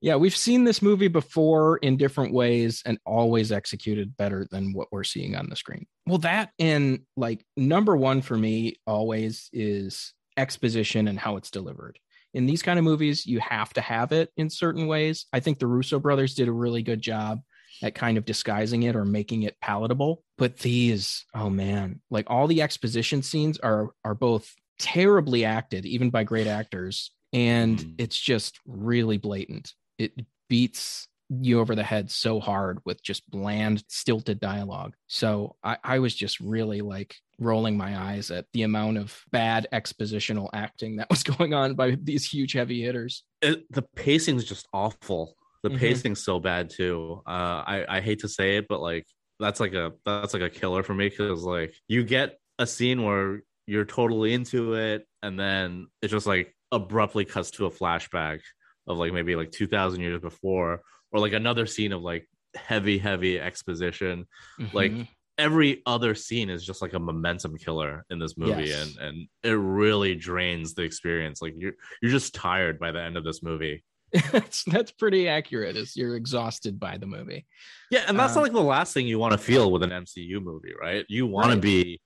Yeah, 0.03 0.17
we've 0.17 0.37
seen 0.37 0.65
this 0.65 0.83
movie 0.83 1.09
before 1.09 1.77
in 1.79 1.97
different 1.97 2.35
ways 2.35 2.83
and 2.85 2.99
always 3.07 3.53
executed 3.53 4.17
better 4.17 4.47
than 4.51 4.73
what 4.73 4.89
we're 4.91 5.05
seeing 5.05 5.37
on 5.37 5.49
the 5.49 5.55
screen. 5.57 5.87
Well, 6.07 6.19
that 6.19 6.51
and 6.59 7.01
like 7.17 7.47
number 7.57 7.97
one 7.97 8.21
for 8.21 8.37
me 8.37 8.77
always 8.87 9.49
is 9.53 10.13
exposition 10.37 11.07
and 11.07 11.19
how 11.19 11.37
it's 11.37 11.51
delivered. 11.53 11.99
In 12.35 12.47
these 12.47 12.63
kind 12.63 12.79
of 12.81 12.85
movies, 12.85 13.27
you 13.27 13.39
have 13.41 13.73
to 13.75 13.81
have 13.81 14.11
it 14.11 14.31
in 14.37 14.51
certain 14.51 14.89
ways. 14.89 15.27
I 15.33 15.39
think 15.41 15.59
the 15.61 15.67
Russo 15.69 16.01
brothers 16.01 16.35
did 16.35 16.49
a 16.49 16.53
really 16.53 16.83
good 16.83 17.01
job 17.01 17.41
at 17.83 17.95
kind 17.95 18.19
of 18.19 18.25
disguising 18.25 18.83
it 18.83 18.97
or 18.97 19.05
making 19.05 19.45
it 19.45 19.57
palatable. 19.61 20.25
But 20.37 20.59
these, 20.59 21.25
oh 21.35 21.49
man, 21.51 22.01
like 22.11 22.29
all 22.29 22.47
the 22.49 22.63
exposition 22.63 23.23
scenes 23.23 23.59
are 23.61 23.91
are 24.05 24.15
both 24.15 24.53
terribly 24.81 25.45
acted, 25.45 25.87
even 25.87 26.11
by 26.11 26.25
great 26.25 26.49
actors, 26.49 27.13
and 27.33 27.79
Mm. 27.79 27.95
it's 27.99 28.19
just 28.19 28.59
really 28.67 29.19
blatant. 29.19 29.75
It 30.03 30.27
beats 30.49 31.09
you 31.31 31.61
over 31.61 31.75
the 31.75 31.83
head 31.83 32.11
so 32.11 32.41
hard 32.41 32.79
with 32.85 33.03
just 33.03 33.29
bland, 33.31 33.83
stilted 33.89 34.39
dialogue. 34.39 34.95
So 35.07 35.57
I, 35.65 35.79
I 35.83 35.99
was 35.99 36.15
just 36.15 36.39
really 36.41 36.83
like 36.83 37.17
rolling 37.39 37.77
my 37.77 37.99
eyes 37.99 38.31
at 38.31 38.45
the 38.53 38.63
amount 38.65 38.99
of 38.99 39.19
bad 39.31 39.67
expositional 39.73 40.51
acting 40.53 40.97
that 40.97 41.09
was 41.15 41.23
going 41.23 41.55
on 41.55 41.75
by 41.75 41.97
these 42.03 42.29
huge 42.31 42.53
heavy 42.53 42.83
hitters. 42.83 43.25
it, 43.41 43.65
the 43.71 43.83
pacing's 43.97 44.45
just 44.45 44.67
awful. 44.75 45.35
The 45.63 45.71
Mhm. 45.71 45.79
pacing's 45.79 46.23
so 46.25 46.41
bad 46.41 46.71
too. 46.71 47.23
Uh, 47.27 47.31
I 47.67 47.85
I 47.89 48.01
hate 48.01 48.19
to 48.21 48.29
say 48.29 48.57
it, 48.57 48.67
but 48.69 48.81
like 48.81 49.07
that's 49.39 49.61
like 49.61 49.75
a 49.75 49.93
that's 50.05 50.35
like 50.35 50.43
a 50.43 50.51
killer 50.51 50.83
for 50.83 50.93
me 50.93 51.09
because 51.09 51.45
like 51.45 51.73
you 51.89 52.03
get 52.05 52.37
a 52.59 52.67
scene 52.67 53.05
where 53.05 53.43
you're 53.67 53.85
totally 53.87 54.35
into 54.35 54.75
it, 54.75 55.07
and 55.23 55.39
then 55.39 55.87
it 56.03 56.09
just 56.09 56.27
like 56.27 56.55
abruptly 56.73 57.25
cuts 57.25 57.53
to 57.53 57.67
a 57.67 57.71
flashback 57.71 58.41
of 58.87 58.99
like 58.99 59.13
maybe 59.13 59.37
like 59.37 59.51
two 59.51 59.67
thousand 59.67 60.01
years 60.01 60.21
before, 60.21 60.83
or 61.13 61.21
like 61.21 61.33
another 61.33 61.67
scene 61.67 61.93
of 61.93 62.03
like 62.03 62.29
heavy 62.55 62.99
heavy 62.99 63.39
exposition. 63.41 64.27
Like, 64.73 64.93
Mhm. 64.93 65.09
Every 65.39 65.81
other 65.87 66.15
scene 66.15 66.51
is 66.51 66.65
just 66.65 66.83
like 66.83 66.93
a 66.93 66.99
momentum 66.99 67.57
killer 67.57 68.05
in 68.11 68.19
this 68.19 68.37
movie, 68.37 68.65
Yes. 68.69 68.95
and 68.99 69.09
and 69.09 69.29
it 69.43 69.53
really 69.59 70.15
drains 70.15 70.75
the 70.75 70.83
experience. 70.83 71.41
Like 71.41 71.55
you're 71.57 71.73
you're 72.03 72.11
just 72.13 72.35
tired 72.35 72.79
by 72.79 72.93
the 72.93 73.01
end 73.01 73.17
of 73.17 73.25
this 73.25 73.43
movie. 73.43 73.83
that's 74.31 74.63
that's 74.65 74.93
pretty 74.93 75.29
accurate. 75.29 75.75
Is 75.75 75.97
you're 75.97 76.17
exhausted 76.17 76.79
by 76.79 76.99
the 76.99 77.07
movie. 77.07 77.47
Yeah, 77.91 78.05
and 78.07 78.19
that's 78.19 78.33
Um, 78.37 78.41
not 78.41 78.43
like 78.43 78.53
the 78.53 78.61
last 78.61 78.93
thing 78.93 79.07
you 79.07 79.19
want 79.19 79.33
to 79.33 79.39
feel 79.39 79.73
with 79.73 79.83
an 79.83 79.91
MCU 79.91 80.39
movie, 80.43 80.75
right? 80.79 81.07
You 81.09 81.27
want 81.27 81.49
Right. 81.49 81.55
to 81.55 81.61
be 81.63 82.01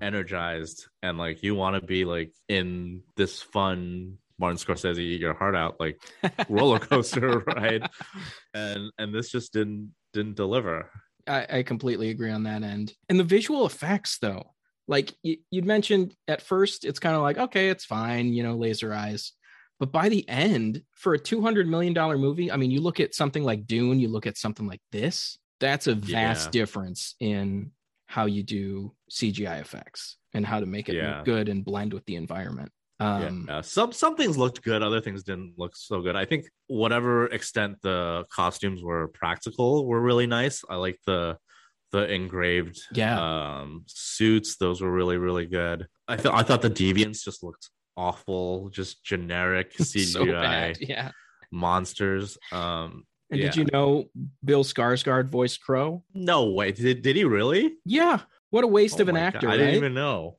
energized 0.00 0.88
and 1.02 1.18
like 1.18 1.42
you 1.42 1.54
want 1.54 1.80
to 1.80 1.86
be 1.86 2.04
like 2.06 2.32
in 2.48 3.02
this 3.16 3.42
fun 3.42 4.16
Martin 4.40 4.56
Scorsese 4.56 4.98
eat 4.98 5.20
your 5.20 5.34
heart 5.34 5.54
out 5.54 5.78
like 5.78 6.02
roller 6.48 6.78
coaster 6.78 7.40
ride, 7.40 7.88
and 8.54 8.90
and 8.98 9.14
this 9.14 9.30
just 9.30 9.52
didn't 9.52 9.94
didn't 10.12 10.34
deliver. 10.36 10.90
I, 11.28 11.46
I 11.58 11.62
completely 11.62 12.08
agree 12.10 12.30
on 12.30 12.44
that 12.44 12.62
end. 12.62 12.94
And 13.08 13.20
the 13.20 13.24
visual 13.24 13.66
effects, 13.66 14.18
though, 14.18 14.54
like 14.88 15.14
you, 15.22 15.36
you'd 15.50 15.66
mentioned 15.66 16.14
at 16.26 16.40
first, 16.42 16.84
it's 16.84 16.98
kind 16.98 17.14
of 17.14 17.22
like, 17.22 17.36
okay, 17.38 17.68
it's 17.68 17.84
fine, 17.84 18.32
you 18.32 18.42
know, 18.42 18.56
laser 18.56 18.92
eyes. 18.92 19.32
But 19.78 19.92
by 19.92 20.08
the 20.08 20.28
end, 20.28 20.82
for 20.94 21.14
a 21.14 21.18
$200 21.18 21.68
million 21.68 21.94
movie, 22.18 22.50
I 22.50 22.56
mean, 22.56 22.70
you 22.70 22.80
look 22.80 23.00
at 23.00 23.14
something 23.14 23.44
like 23.44 23.66
Dune, 23.66 24.00
you 24.00 24.08
look 24.08 24.26
at 24.26 24.38
something 24.38 24.66
like 24.66 24.80
this, 24.90 25.38
that's 25.60 25.86
a 25.86 25.94
vast 25.94 26.46
Yeah. 26.46 26.50
difference 26.62 27.14
in 27.20 27.70
how 28.06 28.26
you 28.26 28.42
do 28.42 28.94
CGI 29.10 29.60
effects 29.60 30.16
and 30.32 30.44
how 30.44 30.58
to 30.58 30.66
make 30.66 30.88
it 30.88 30.96
Yeah. 30.96 31.18
look 31.18 31.24
good 31.26 31.48
and 31.48 31.64
blend 31.64 31.92
with 31.92 32.04
the 32.06 32.16
environment. 32.16 32.72
Um, 33.00 33.46
yeah, 33.48 33.60
some 33.62 33.92
some 33.92 34.14
things 34.16 34.36
looked 34.36 34.62
good, 34.62 34.82
other 34.82 35.00
things 35.00 35.22
didn't 35.22 35.54
look 35.56 35.74
so 35.74 36.02
good. 36.02 36.16
I 36.16 36.24
think 36.26 36.48
whatever 36.66 37.26
extent 37.26 37.78
the 37.82 38.24
costumes 38.30 38.82
were 38.82 39.08
practical 39.08 39.86
were 39.86 40.00
really 40.00 40.26
nice. 40.26 40.62
I 40.68 40.76
like 40.76 40.98
the 41.06 41.38
the 41.92 42.06
engraved 42.12 42.78
Yeah. 42.92 43.18
um 43.18 43.84
suits; 43.88 44.56
those 44.56 44.80
were 44.82 44.92
really 44.92 45.16
really 45.16 45.46
good. 45.46 45.86
I 46.06 46.16
thought 46.16 46.34
I 46.34 46.42
thought 46.42 46.62
the 46.62 46.70
deviants 46.70 47.24
just 47.24 47.42
looked 47.42 47.70
awful, 47.96 48.68
just 48.68 49.02
generic 49.04 49.72
CGI 49.76 50.76
so. 50.78 50.84
Yeah. 50.86 51.10
monsters. 51.50 52.38
Um, 52.52 53.04
And 53.30 53.40
did 53.40 53.56
you 53.56 53.64
know 53.72 54.04
Bill 54.44 54.64
Skarsgård 54.64 55.28
voiced 55.30 55.60
Kro? 55.62 56.04
no 56.14 56.50
way, 56.50 56.72
did 56.72 57.02
did 57.02 57.16
he 57.16 57.24
really? 57.24 57.74
Yeah. 57.84 58.20
What 58.50 58.64
a 58.64 58.66
waste 58.66 58.98
Oh 58.98 59.02
of 59.02 59.08
an 59.08 59.16
actor, 59.16 59.46
God, 59.46 59.48
I 59.48 59.50
right? 59.52 59.58
didn't 59.58 59.74
even 59.76 59.94
know. 59.94 60.36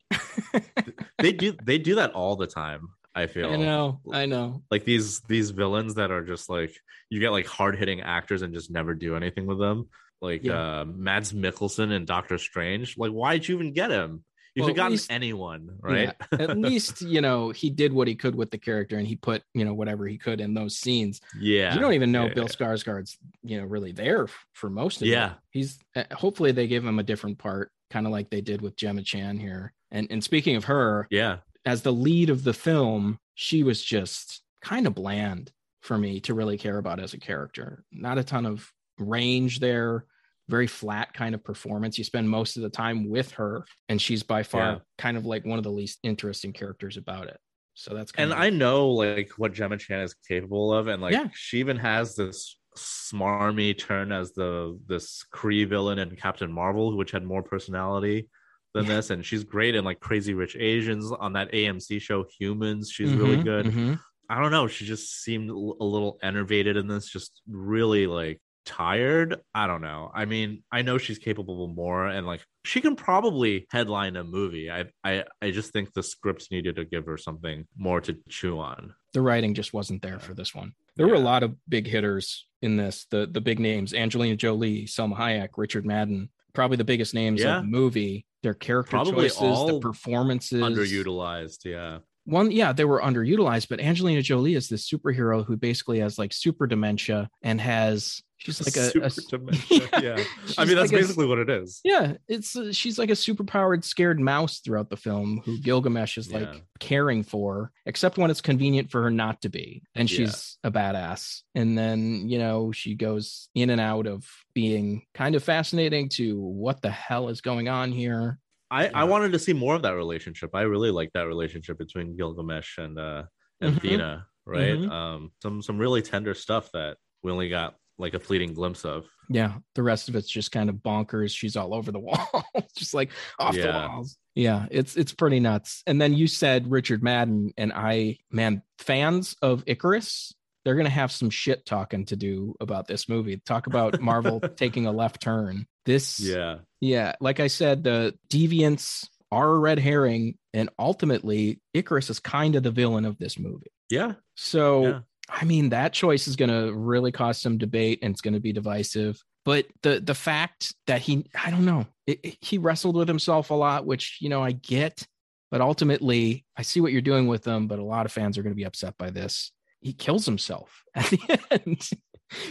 they 1.19 1.31
do 1.33 1.53
they 1.63 1.77
do 1.77 1.95
that 1.95 2.11
all 2.11 2.35
the 2.35 2.47
time. 2.47 2.89
I 3.13 3.27
feel 3.27 3.51
I 3.51 3.57
know, 3.57 3.99
I 4.11 4.25
know. 4.25 4.63
like 4.71 4.85
these 4.85 5.19
these 5.21 5.51
villains 5.51 5.95
that 5.95 6.11
are 6.11 6.23
just 6.23 6.49
like 6.49 6.73
you 7.09 7.19
get 7.19 7.31
like 7.31 7.45
hard 7.45 7.77
hitting 7.77 8.01
actors 8.01 8.41
and 8.41 8.53
just 8.53 8.71
never 8.71 8.93
do 8.93 9.15
anything 9.15 9.45
with 9.45 9.59
them. 9.59 9.89
Like 10.21 10.43
Yeah. 10.43 10.79
uh 10.81 10.85
Mads 10.85 11.33
Mikkelsen 11.33 11.91
and 11.91 12.07
Doctor 12.07 12.37
Strange. 12.37 12.97
Like, 12.97 13.11
why'd 13.11 13.47
you 13.47 13.55
even 13.55 13.73
get 13.73 13.91
him? 13.91 14.23
You 14.55 14.63
Well, 14.63 14.67
could 14.69 14.77
have 14.77 14.83
gotten 14.83 14.91
least- 14.93 15.11
anyone, 15.11 15.69
right? 15.81 16.13
Yeah, 16.31 16.37
at 16.39 16.57
least 16.69 17.01
you 17.01 17.19
know 17.21 17.49
he 17.51 17.69
did 17.69 17.91
what 17.91 18.07
he 18.07 18.15
could 18.15 18.35
with 18.35 18.51
the 18.51 18.57
character, 18.57 18.97
and 18.97 19.07
he 19.07 19.15
put 19.15 19.43
you 19.53 19.65
know 19.65 19.73
whatever 19.73 20.05
he 20.07 20.17
could 20.17 20.39
in 20.41 20.53
those 20.53 20.77
scenes. 20.77 21.19
Yeah. 21.39 21.73
You 21.73 21.79
don't 21.81 21.93
even 21.93 22.11
know 22.13 22.27
Yeah, 22.27 22.33
Bill 22.33 22.43
yeah. 22.49 22.49
Skarsgård's 22.67 23.17
you 23.43 23.59
know 23.59 23.65
really 23.65 23.91
there 23.93 24.27
for 24.53 24.69
most 24.69 24.97
of 25.01 25.07
it. 25.07 25.11
Yeah. 25.11 25.33
He's 25.51 25.79
uh, 25.95 26.03
hopefully 26.13 26.51
they 26.53 26.67
give 26.67 26.85
him 26.85 26.99
a 26.99 27.03
different 27.03 27.37
part, 27.39 27.71
kind 27.91 28.05
of 28.07 28.11
like 28.11 28.29
they 28.29 28.41
did 28.41 28.61
with 28.61 28.75
Gemma 28.75 29.03
Chan 29.03 29.37
here. 29.39 29.73
And 29.91 30.07
and 30.09 30.23
speaking 30.23 30.55
of 30.55 30.65
her, 30.65 31.07
Yeah. 31.11 31.37
as 31.65 31.81
the 31.83 31.93
lead 31.93 32.29
of 32.29 32.43
the 32.43 32.53
film, 32.53 33.19
she 33.35 33.63
was 33.63 33.83
just 33.83 34.41
kind 34.61 34.87
of 34.87 34.95
bland 34.95 35.51
for 35.81 35.97
me 35.97 36.19
to 36.21 36.33
really 36.33 36.57
care 36.57 36.77
about 36.77 36.99
as 36.99 37.13
a 37.13 37.19
character. 37.19 37.83
Not 37.91 38.17
a 38.17 38.23
ton 38.23 38.45
of 38.45 38.71
range 38.99 39.59
there, 39.59 40.05
very 40.47 40.67
flat 40.67 41.13
kind 41.13 41.33
of 41.35 41.43
performance. 41.43 41.97
You 41.97 42.03
spend 42.03 42.29
most 42.29 42.55
of 42.57 42.63
the 42.63 42.69
time 42.69 43.09
with 43.09 43.31
her, 43.31 43.65
and 43.89 44.01
she's 44.01 44.21
by 44.23 44.43
far 44.43 44.61
Yeah. 44.61 44.77
kind 44.97 45.17
of 45.17 45.25
like 45.25 45.45
one 45.45 45.57
of 45.57 45.63
the 45.63 45.71
least 45.71 45.99
interesting 46.03 46.53
characters 46.53 46.97
about 46.97 47.27
it. 47.27 47.37
So 47.73 47.93
that's 47.95 48.11
kind 48.11 48.31
And 48.31 48.33
of 48.33 48.43
I 48.43 48.49
know 48.49 48.89
like 48.89 49.31
what 49.37 49.53
Gemma 49.53 49.77
Chan 49.77 50.01
is 50.01 50.13
capable 50.27 50.73
of, 50.73 50.87
and 50.87 51.01
like 51.01 51.13
Yeah. 51.13 51.29
she 51.33 51.59
even 51.59 51.77
has 51.77 52.15
this 52.15 52.57
smarmy 52.77 53.77
turn 53.77 54.11
as 54.11 54.33
the 54.33 54.79
this 54.87 55.25
Kree 55.33 55.67
villain 55.67 55.99
in 55.99 56.15
Captain 56.15 56.51
Marvel, 56.51 56.95
which 56.97 57.11
had 57.11 57.23
more 57.23 57.43
personality 57.43 58.29
than 58.73 58.85
Yeah. 58.85 58.95
this. 58.95 59.09
And 59.09 59.25
she's 59.25 59.43
great 59.43 59.75
in 59.75 59.83
like 59.83 59.99
Crazy 59.99 60.33
Rich 60.33 60.55
Asians 60.55 61.11
on 61.11 61.33
that 61.33 61.51
AMC 61.53 61.99
show 62.01 62.25
Humans. 62.39 62.89
She's 62.91 63.13
really 63.13 63.37
Mhm, 63.37 63.43
good. 63.43 63.65
mhm. 63.67 63.99
I 64.29 64.39
don't 64.41 64.51
know. 64.51 64.67
She 64.67 64.85
just 64.85 65.21
seemed 65.23 65.49
a 65.49 65.53
little 65.53 66.17
enervated 66.23 66.77
in 66.77 66.87
this, 66.87 67.09
just 67.09 67.41
really 67.49 68.07
like 68.07 68.39
tired. 68.63 69.41
I 69.53 69.67
don't 69.67 69.81
know. 69.81 70.09
I 70.13 70.23
mean, 70.23 70.63
I 70.71 70.83
know 70.83 70.97
she's 70.97 71.17
capable 71.17 71.65
of 71.65 71.75
more, 71.75 72.07
and 72.07 72.25
like 72.25 72.45
she 72.63 72.79
can 72.79 72.95
probably 72.95 73.65
headline 73.71 74.15
a 74.15 74.23
movie. 74.23 74.71
I, 74.71 74.85
I, 75.03 75.25
I 75.41 75.51
just 75.51 75.73
think 75.73 75.91
the 75.93 76.03
scripts 76.03 76.49
needed 76.51 76.77
to 76.77 76.85
give 76.85 77.07
her 77.07 77.17
something 77.17 77.67
more 77.75 77.99
to 78.01 78.17
chew 78.29 78.59
on. 78.59 78.93
The 79.13 79.21
writing 79.21 79.53
just 79.53 79.73
wasn't 79.73 80.01
there 80.01 80.19
for 80.19 80.33
this 80.33 80.55
one. 80.55 80.73
There 81.01 81.07
were 81.09 81.19
a 81.21 81.23
lot 81.25 81.43
of 81.43 81.55
big 81.67 81.87
hitters 81.87 82.47
in 82.61 82.77
this. 82.77 83.05
The 83.09 83.27
the 83.31 83.41
big 83.41 83.59
names: 83.59 83.93
Angelina 83.93 84.35
Jolie, 84.35 84.85
Salma 84.85 85.15
Hayek, 85.17 85.49
Richard 85.57 85.85
Madden. 85.85 86.29
Probably 86.53 86.77
the 86.77 86.83
biggest 86.83 87.13
names 87.13 87.41
Yeah. 87.41 87.57
of 87.57 87.63
the 87.63 87.69
movie. 87.69 88.25
Their 88.43 88.53
character 88.53 88.91
Probably 88.91 89.29
choices, 89.29 89.67
the 89.67 89.79
performances, 89.79 90.61
Underutilized, 90.61 91.63
yeah. 91.65 91.99
One 92.31 92.49
yeah 92.51 92.71
they 92.73 92.85
were 92.85 93.01
underutilized 93.01 93.67
but 93.69 93.79
angelina 93.79 94.21
jolie 94.21 94.55
is 94.55 94.67
this 94.69 94.89
superhero 94.89 95.45
who 95.45 95.55
basically 95.57 95.99
has 95.99 96.17
like 96.17 96.33
super 96.33 96.65
dementia 96.65 97.29
and 97.43 97.61
has 97.61 98.21
she's 98.37 98.59
like 98.65 98.75
a, 98.75 98.89
Super 98.89 99.05
a 99.05 99.37
dementia, 99.37 99.89
yeah. 100.01 100.23
she's 100.47 100.57
I 100.57 100.65
mean, 100.65 100.75
that's 100.75 100.91
like 100.91 100.99
a- 100.99 101.03
basically 101.03 101.27
what 101.27 101.37
it 101.37 101.49
is. 101.49 101.79
yeah 101.83 102.13
it's 102.27 102.55
uh, 102.55 102.71
she's 102.73 102.97
like 102.97 103.11
a 103.11 103.15
super 103.15 103.43
powered 103.43 103.83
scared 103.85 104.19
mouse 104.19 104.59
throughout 104.61 104.89
the 104.89 104.97
film 104.97 105.41
who 105.45 105.59
gilgamesh 105.59 106.17
is 106.17 106.31
like 106.33 106.63
caring 106.79 107.21
for 107.21 107.71
except 107.85 108.17
when 108.17 108.31
it's 108.31 108.41
convenient 108.41 108.89
for 108.89 109.03
her 109.03 109.11
not 109.11 109.41
to 109.43 109.49
be 109.49 109.83
and 109.93 110.09
Yeah. 110.09 110.25
she's 110.25 110.57
a 110.63 110.71
badass 110.71 111.41
and 111.53 111.77
then 111.77 112.27
you 112.29 112.39
know 112.39 112.71
she 112.71 112.95
goes 112.95 113.49
in 113.53 113.69
and 113.69 113.79
out 113.81 114.07
of 114.07 114.25
being 114.55 115.03
kind 115.13 115.35
of 115.35 115.43
fascinating 115.43 116.09
to 116.09 116.39
what 116.39 116.81
the 116.81 116.89
hell 116.89 117.29
is 117.29 117.41
going 117.41 117.67
on 117.69 117.91
here 117.91 118.39
I, 118.71 118.85
Yeah. 118.85 118.91
I 118.95 119.03
wanted 119.03 119.33
to 119.33 119.39
see 119.39 119.53
more 119.53 119.75
of 119.75 119.81
that 119.83 119.91
relationship. 119.95 120.51
I 120.55 120.61
really 120.61 120.89
like 120.91 121.11
that 121.13 121.27
relationship 121.27 121.77
between 121.77 122.15
Gilgamesh 122.17 122.77
and 122.79 122.97
uh 122.97 123.23
and 123.59 123.75
Mhm. 123.75 123.81
Thena, 123.81 124.25
right? 124.45 124.77
Mhm. 124.79 124.89
Um 124.91 125.31
some 125.43 125.61
some 125.61 125.77
really 125.77 126.01
tender 126.01 126.33
stuff 126.33 126.71
that 126.73 126.97
we 127.21 127.31
only 127.31 127.49
got 127.49 127.75
like 127.97 128.13
a 128.15 128.19
fleeting 128.19 128.53
glimpse 128.53 128.83
of. 128.85 129.05
Yeah, 129.29 129.57
the 129.75 129.83
rest 129.83 130.09
of 130.09 130.15
it's 130.15 130.29
just 130.29 130.51
kind 130.51 130.69
of 130.69 130.77
bonkers. 130.77 131.35
She's 131.35 131.55
all 131.55 131.73
over 131.75 131.91
the 131.91 131.99
wall, 132.07 132.43
just 132.75 132.93
like 132.95 133.11
off 133.37 133.53
the 133.53 133.67
walls. 133.67 134.17
Yeah, 134.33 134.65
it's 134.71 134.95
it's 134.97 135.13
pretty 135.13 135.39
nuts. 135.39 135.83
And 135.85 136.01
then 136.01 136.13
you 136.13 136.25
said 136.25 136.71
Richard 136.71 137.03
Madden, 137.03 137.53
and 137.57 137.71
I, 137.73 138.17
man, 138.31 138.63
fans 138.79 139.35
of 139.43 139.63
Ikaris, 139.65 140.33
they're 140.63 140.75
gonna 140.75 140.89
have 140.89 141.11
some 141.11 141.29
shit 141.29 141.65
talking 141.65 142.05
to 142.05 142.15
do 142.15 142.55
about 142.59 142.87
this 142.87 143.07
movie. 143.09 143.41
Talk 143.45 143.67
about 143.67 143.99
Marvel 144.01 144.39
taking 144.55 144.85
a 144.85 144.91
left 144.91 145.21
turn. 145.21 145.65
This, 145.85 146.19
Yeah. 146.19 146.57
yeah, 146.79 147.13
like 147.19 147.39
I 147.39 147.47
said, 147.47 147.83
the 147.83 148.13
deviants 148.29 149.07
are 149.31 149.49
a 149.49 149.57
red 149.59 149.79
herring, 149.79 150.37
and 150.53 150.69
ultimately 150.77 151.59
Ikaris 151.75 152.09
is 152.09 152.19
kind 152.19 152.55
of 152.55 152.63
the 152.63 152.71
villain 152.71 153.05
of 153.05 153.17
this 153.17 153.39
movie. 153.39 153.71
Yeah. 153.89 154.13
So 154.35 154.83
Yeah. 154.87 154.99
I 155.29 155.45
mean, 155.45 155.69
that 155.69 155.93
choice 155.93 156.27
is 156.27 156.35
going 156.35 156.49
to 156.49 156.73
really 156.73 157.11
cause 157.13 157.39
some 157.39 157.57
debate 157.57 157.99
and 158.01 158.11
it's 158.11 158.19
going 158.21 158.33
to 158.33 158.41
be 158.41 158.51
divisive. 158.51 159.21
But 159.45 159.65
the 159.81 159.99
the 160.01 160.13
fact 160.13 160.75
that 160.87 161.01
he, 161.01 161.25
I 161.33 161.49
don't 161.51 161.63
know, 161.65 161.87
it, 162.05 162.19
it- 162.23 162.37
he 162.41 162.57
wrestled 162.57 162.95
with 162.97 163.07
himself 163.07 163.49
a 163.49 163.53
lot, 163.53 163.85
which 163.85 164.17
you 164.21 164.27
know 164.29 164.43
I 164.43 164.51
get. 164.51 165.07
But 165.49 165.61
ultimately, 165.61 166.45
I 166.55 166.61
see 166.61 166.79
what 166.81 166.91
you're 166.91 167.01
doing 167.01 167.27
with 167.27 167.43
them, 167.43 167.67
But 167.67 167.79
a 167.79 167.83
lot 167.83 168.05
of 168.05 168.11
fans 168.11 168.37
are 168.37 168.43
going 168.43 168.53
to 168.53 168.57
be 168.57 168.65
upset 168.65 168.97
by 168.97 169.09
this. 169.09 169.51
He 169.81 169.93
kills 169.93 170.25
himself 170.25 170.83
at 170.95 171.05
the 171.09 171.39
end. 171.51 171.89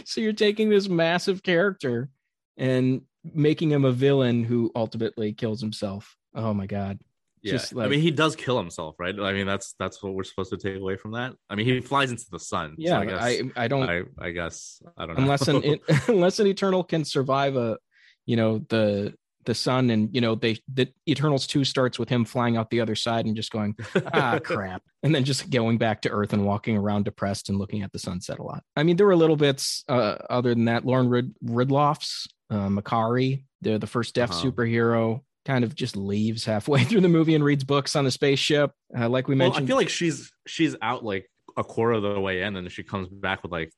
so 0.05 0.21
you're 0.21 0.33
taking 0.33 0.69
this 0.69 0.87
massive 0.87 1.41
character 1.43 2.09
and 2.57 3.01
making 3.23 3.71
him 3.71 3.85
a 3.85 3.91
villain 3.91 4.43
who 4.43 4.71
ultimately 4.75 5.33
kills 5.33 5.61
himself. 5.61 6.15
Oh 6.35 6.53
my 6.53 6.67
god! 6.67 6.99
Yeah. 7.41 7.53
Just 7.53 7.75
I 7.75 7.87
mean, 7.87 8.01
he 8.01 8.11
does 8.11 8.35
kill 8.35 8.57
himself, 8.57 8.95
right? 8.99 9.17
I 9.19 9.33
mean, 9.33 9.47
that's 9.47 9.73
that's 9.79 10.03
what 10.03 10.13
we're 10.13 10.23
supposed 10.23 10.51
to 10.51 10.57
take 10.57 10.79
away 10.79 10.95
from 10.95 11.13
that. 11.13 11.33
I 11.49 11.55
mean, 11.55 11.65
he 11.65 11.81
flies 11.81 12.11
into 12.11 12.25
the 12.31 12.39
sun. 12.39 12.71
so 12.71 12.75
Yeah, 12.77 12.99
I 12.99 13.05
guess 13.05 13.21
I 13.21 13.41
I 13.55 13.67
don't 13.67 13.89
I, 13.89 14.03
I 14.19 14.31
guess 14.31 14.81
I 14.97 15.05
don't 15.05 15.15
know. 15.17 15.23
unless 15.23 15.47
an 15.47 15.79
unless 16.07 16.39
an 16.39 16.47
eternal 16.47 16.83
can 16.83 17.03
survive 17.03 17.55
a 17.55 17.77
you 18.25 18.35
know 18.35 18.59
the 18.69 19.15
the 19.45 19.55
sun 19.55 19.89
and 19.89 20.09
you 20.13 20.21
know 20.21 20.35
they 20.35 20.57
the 20.73 20.87
eternals 21.07 21.47
2 21.47 21.63
starts 21.63 21.97
with 21.97 22.09
him 22.09 22.25
flying 22.25 22.57
out 22.57 22.69
the 22.69 22.79
other 22.81 22.95
side 22.95 23.25
and 23.25 23.35
just 23.35 23.51
going 23.51 23.75
ah 24.13 24.39
crap. 24.43 24.83
And 25.03 25.15
then 25.15 25.23
just 25.23 25.49
going 25.49 25.77
back 25.77 26.01
to 26.03 26.09
earth 26.09 26.33
and 26.33 26.45
walking 26.45 26.77
around 26.77 27.05
depressed 27.05 27.49
and 27.49 27.57
looking 27.57 27.81
at 27.81 27.91
the 27.91 27.99
sunset 27.99 28.39
a 28.39 28.43
lot. 28.43 28.63
I 28.75 28.83
mean 28.83 28.97
there 28.97 29.07
were 29.07 29.15
little 29.15 29.35
bits 29.35 29.83
uh, 29.89 30.17
other 30.29 30.53
than 30.53 30.65
that. 30.65 30.85
Lauren 30.85 31.09
Rid- 31.09 31.33
ridloff's 31.43 32.27
uh, 32.49 32.67
Makkari 32.67 33.43
they're 33.61 33.77
the 33.79 33.87
first 33.87 34.15
deaf 34.15 34.31
Uh-huh. 34.31 34.51
superhero 34.51 35.21
kind 35.45 35.63
of 35.63 35.73
just 35.75 35.95
leaves 35.95 36.45
halfway 36.45 36.83
through 36.87 37.01
the 37.01 37.09
movie 37.09 37.35
and 37.35 37.43
reads 37.43 37.63
books 37.63 37.95
on 37.95 38.05
the 38.05 38.11
spaceship. 38.11 38.71
Uh, 38.97 39.09
like 39.09 39.27
we 39.27 39.35
well, 39.35 39.47
mentioned 39.49 39.65
I 39.65 39.67
feel 39.67 39.75
like 39.77 39.89
she's 39.89 40.31
she's 40.47 40.75
out 40.81 41.03
like 41.03 41.29
a 41.57 41.63
quarter 41.63 41.93
of 41.93 42.03
the 42.03 42.19
way 42.19 42.43
in, 42.43 42.55
and 42.55 42.71
she 42.71 42.83
comes 42.83 43.07
back 43.09 43.43
with 43.43 43.51
like 43.51 43.71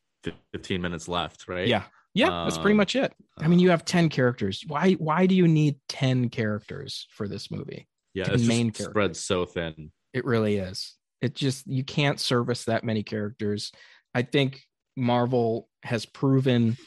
15 0.54 0.82
minutes 0.82 1.08
left, 1.08 1.48
right? 1.48 1.68
yeah 1.68 1.84
yeah 2.14 2.44
that's 2.44 2.58
pretty 2.58 2.72
Um, 2.72 2.78
much 2.78 2.96
it. 2.96 3.14
I 3.38 3.48
mean 3.48 3.60
you 3.60 3.70
have 3.72 3.86
10 3.86 4.10
characters. 4.10 4.64
Why 4.68 4.94
why 4.94 5.26
do 5.26 5.36
you 5.36 5.48
need 5.48 5.78
10 5.90 6.30
characters 6.30 7.08
for 7.12 7.28
this 7.28 7.50
movie? 7.52 7.88
Yeah. 8.14 8.26
the 8.26 8.34
It's 8.36 8.44
main 8.46 8.72
just 8.72 8.90
spread 8.90 9.16
so 9.16 9.46
thin. 9.46 9.92
it 10.14 10.26
really 10.26 10.58
is. 10.58 10.94
It 11.22 11.36
just 11.36 11.66
you 11.68 11.84
can't 11.84 12.20
service 12.20 12.66
that 12.66 12.84
many 12.84 13.02
characters. 13.04 13.72
I 14.14 14.22
think 14.22 14.62
marvel 14.96 15.68
has 15.82 16.06
proven 16.06 16.78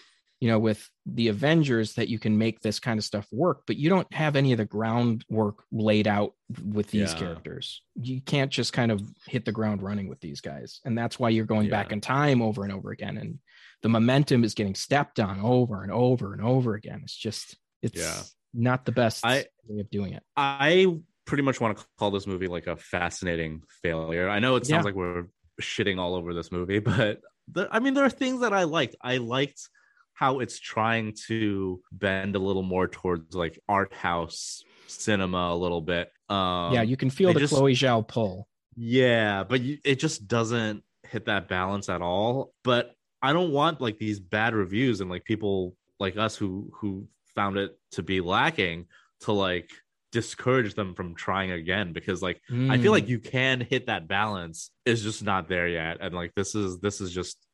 you 0.40 0.48
know 0.48 0.58
with 0.58 0.88
the 1.06 1.28
avengers 1.28 1.94
that 1.94 2.08
you 2.08 2.18
can 2.18 2.36
make 2.36 2.60
this 2.60 2.78
kind 2.78 2.98
of 2.98 3.04
stuff 3.04 3.26
work 3.32 3.62
but 3.66 3.76
you 3.76 3.88
don't 3.88 4.12
have 4.12 4.36
any 4.36 4.52
of 4.52 4.58
the 4.58 4.64
groundwork 4.64 5.62
laid 5.72 6.06
out 6.06 6.34
with 6.64 6.88
these 6.90 7.12
Yeah. 7.12 7.18
characters 7.18 7.82
you 7.94 8.20
can't 8.20 8.50
just 8.50 8.72
kind 8.72 8.92
of 8.92 9.00
hit 9.26 9.44
the 9.44 9.52
ground 9.52 9.82
running 9.82 10.08
with 10.08 10.20
these 10.20 10.40
guys 10.40 10.80
and 10.84 10.96
that's 10.96 11.18
why 11.18 11.30
you're 11.30 11.46
going 11.46 11.70
back 11.70 11.92
in 11.92 12.00
time 12.00 12.42
over 12.42 12.64
and 12.64 12.72
over 12.72 12.90
again 12.90 13.16
and 13.16 13.38
the 13.82 13.88
momentum 13.88 14.44
is 14.44 14.54
getting 14.54 14.74
stepped 14.74 15.20
on 15.20 15.40
over 15.40 15.82
and 15.82 15.92
over 15.92 16.32
and 16.32 16.42
over 16.42 16.74
again 16.74 17.00
it's 17.02 17.16
just 17.16 17.56
it's 17.82 17.98
Yeah. 18.00 18.22
not 18.52 18.84
the 18.84 18.92
best 18.92 19.24
I- 19.24 19.46
way 19.68 19.80
of 19.80 19.90
doing 19.90 20.12
it 20.12 20.22
I 20.36 20.98
pretty 21.24 21.42
much 21.42 21.60
want 21.60 21.76
to 21.78 21.84
call 21.98 22.10
this 22.10 22.26
movie 22.26 22.46
like 22.46 22.68
a 22.68 22.76
fascinating 22.76 23.62
failure. 23.82 24.28
I 24.28 24.38
know 24.38 24.54
it 24.54 24.64
sounds 24.64 24.82
Yeah. 24.82 24.84
like 24.84 24.94
we're 24.94 25.24
shitting 25.60 25.98
all 25.98 26.14
over 26.14 26.32
this 26.32 26.52
movie, 26.52 26.78
but 27.10 27.20
the, 27.50 27.68
I 27.68 27.80
mean, 27.80 27.94
there 27.94 28.04
are 28.04 28.10
things 28.10 28.42
that 28.42 28.52
I 28.52 28.62
liked. 28.62 28.94
I 29.02 29.16
liked 29.16 29.68
how 30.16 30.40
it's 30.40 30.58
trying 30.58 31.14
to 31.28 31.80
bend 31.92 32.34
a 32.36 32.38
little 32.38 32.62
more 32.62 32.88
towards 32.88 33.34
like 33.36 33.58
art 33.68 33.92
house 33.92 34.64
cinema 34.86 35.50
a 35.52 35.56
little 35.56 35.80
bit. 35.82 36.10
Um, 36.28 36.72
yeah 36.72 36.82
you 36.82 36.96
can 36.96 37.10
feel 37.10 37.32
the 37.32 37.40
just- 37.40 37.54
chloe 37.54 37.74
zhao 37.74 38.06
pull 38.06 38.48
Yeah, 38.76 39.44
but 39.44 39.60
you, 39.60 39.78
it 39.84 39.96
just 40.00 40.26
doesn't 40.26 40.82
hit 41.04 41.26
that 41.26 41.48
balance 41.48 41.88
at 41.88 42.02
all. 42.02 42.52
But 42.64 42.92
I 43.22 43.32
don't 43.32 43.52
want 43.52 43.80
like 43.80 43.98
these 43.98 44.18
bad 44.20 44.54
reviews 44.54 45.00
and 45.00 45.08
like 45.10 45.24
people 45.24 45.76
like 46.00 46.16
us 46.16 46.34
who 46.36 46.70
who 46.74 47.06
found 47.34 47.56
it 47.58 47.78
to 47.92 48.02
be 48.02 48.20
lacking 48.20 48.86
to 49.20 49.32
like 49.32 49.70
discourage 50.12 50.74
them 50.74 50.94
from 50.94 51.14
trying 51.14 51.50
again 51.50 51.92
because 51.92 52.22
like 52.22 52.40
I 52.50 52.78
feel 52.78 52.92
Mm. 52.92 52.96
like 52.98 53.08
you 53.08 53.18
can 53.18 53.60
hit 53.60 53.86
that 53.86 54.08
balance. 54.08 54.70
It's 54.84 55.02
just 55.02 55.22
not 55.22 55.48
there 55.48 55.68
yet. 55.68 55.98
And 56.00 56.14
like 56.14 56.32
this 56.34 56.54
is 56.54 56.78
this 56.80 57.00
is 57.00 57.12
just 57.12 57.45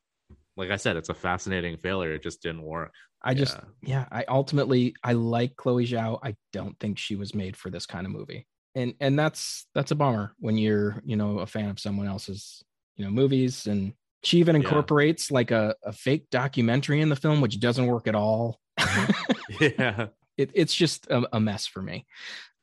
like 0.57 0.69
I 0.71 0.75
said, 0.77 0.95
it's 0.97 1.09
a 1.09 1.13
fascinating 1.13 1.77
failure. 1.77 2.13
It 2.13 2.23
just 2.23 2.41
didn't 2.41 2.63
work. 2.63 2.91
I 3.23 3.33
just, 3.33 3.55
Yeah. 3.81 4.01
yeah, 4.01 4.05
I 4.11 4.25
ultimately 4.27 4.95
I 5.03 5.13
like 5.13 5.55
Chloe 5.55 5.87
Zhao. 5.87 6.19
I 6.23 6.35
don't 6.51 6.77
think 6.79 6.97
she 6.97 7.15
was 7.15 7.33
made 7.33 7.55
for 7.55 7.69
this 7.69 7.85
kind 7.85 8.05
of 8.05 8.11
movie, 8.11 8.45
and 8.75 8.93
and 8.99 9.17
that's 9.17 9.65
that's 9.73 9.91
a 9.91 9.95
bummer 9.95 10.33
when 10.39 10.57
you're 10.57 11.01
you 11.05 11.15
know 11.15 11.39
a 11.39 11.45
fan 11.45 11.69
of 11.69 11.79
someone 11.79 12.07
else's 12.07 12.63
you 12.97 13.05
know 13.05 13.11
movies, 13.11 13.65
and 13.65 13.93
she 14.23 14.39
even 14.39 14.55
Yeah. 14.55 14.63
incorporates 14.63 15.31
like 15.31 15.51
a, 15.51 15.75
a 15.83 15.93
fake 15.93 16.27
documentary 16.31 17.01
in 17.01 17.09
the 17.09 17.15
film, 17.15 17.39
which 17.41 17.59
doesn't 17.59 17.87
work 17.87 18.07
at 18.07 18.15
all. 18.15 18.59
Mm-hmm. 18.79 19.63
yeah. 19.81 20.07
it, 20.37 20.51
it's 20.53 20.73
just 20.75 21.07
a, 21.07 21.23
a 21.35 21.39
mess 21.39 21.65
for 21.65 21.81
me. 21.81 22.05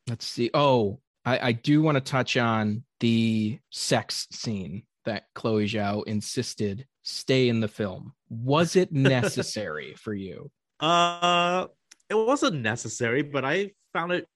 Let's 0.09 0.27
see. 0.27 0.51
Oh, 0.55 1.01
I, 1.25 1.49
I 1.49 1.53
do 1.53 1.83
want 1.83 1.97
to 1.97 2.01
touch 2.01 2.37
on 2.37 2.85
the 3.01 3.59
sex 3.71 4.27
scene 4.31 4.83
that 5.05 5.25
Chloe 5.35 5.67
Zhao 5.67 6.05
insisted 6.07 6.87
stay 7.03 7.49
in 7.49 7.61
the 7.61 7.69
film. 7.69 8.13
Was 8.29 8.77
it 8.77 8.93
necessary 8.93 9.95
for 9.97 10.15
you? 10.15 10.51
Uh, 10.81 11.67
it 12.09 12.15
wasn't 12.15 12.61
necessary, 12.63 13.23
but 13.23 13.45
I 13.45 13.71
found 13.93 14.13
it 14.13 14.27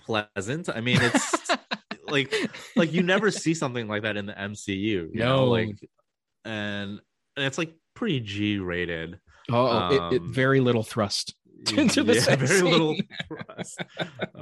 pleasant. 0.00 0.68
I 0.68 0.80
mean, 0.80 0.98
it's 1.00 1.34
like 2.08 2.32
like 2.76 2.92
you 2.92 3.02
never 3.02 3.30
see 3.30 3.54
something 3.54 3.88
like 3.88 4.02
that 4.02 4.16
in 4.16 4.26
the 4.26 4.32
MCU. 4.34 4.76
You 4.76 5.10
know, 5.14 5.36
No. 5.36 5.50
like 5.50 5.76
and, 6.44 7.00
and 7.36 7.46
it's 7.46 7.58
like 7.58 7.74
pretty 7.94 8.20
G 8.20 8.58
rated. 8.58 9.18
Oh, 9.50 9.88
it, 9.88 10.14
it 10.14 10.22
Um, 10.22 10.32
very 10.32 10.60
little 10.60 10.82
thrust 10.82 11.34
into 11.76 12.02
the 12.02 12.14
sex 12.20 12.42
very 12.42 12.62
little 12.62 12.96
thrust. 13.28 13.80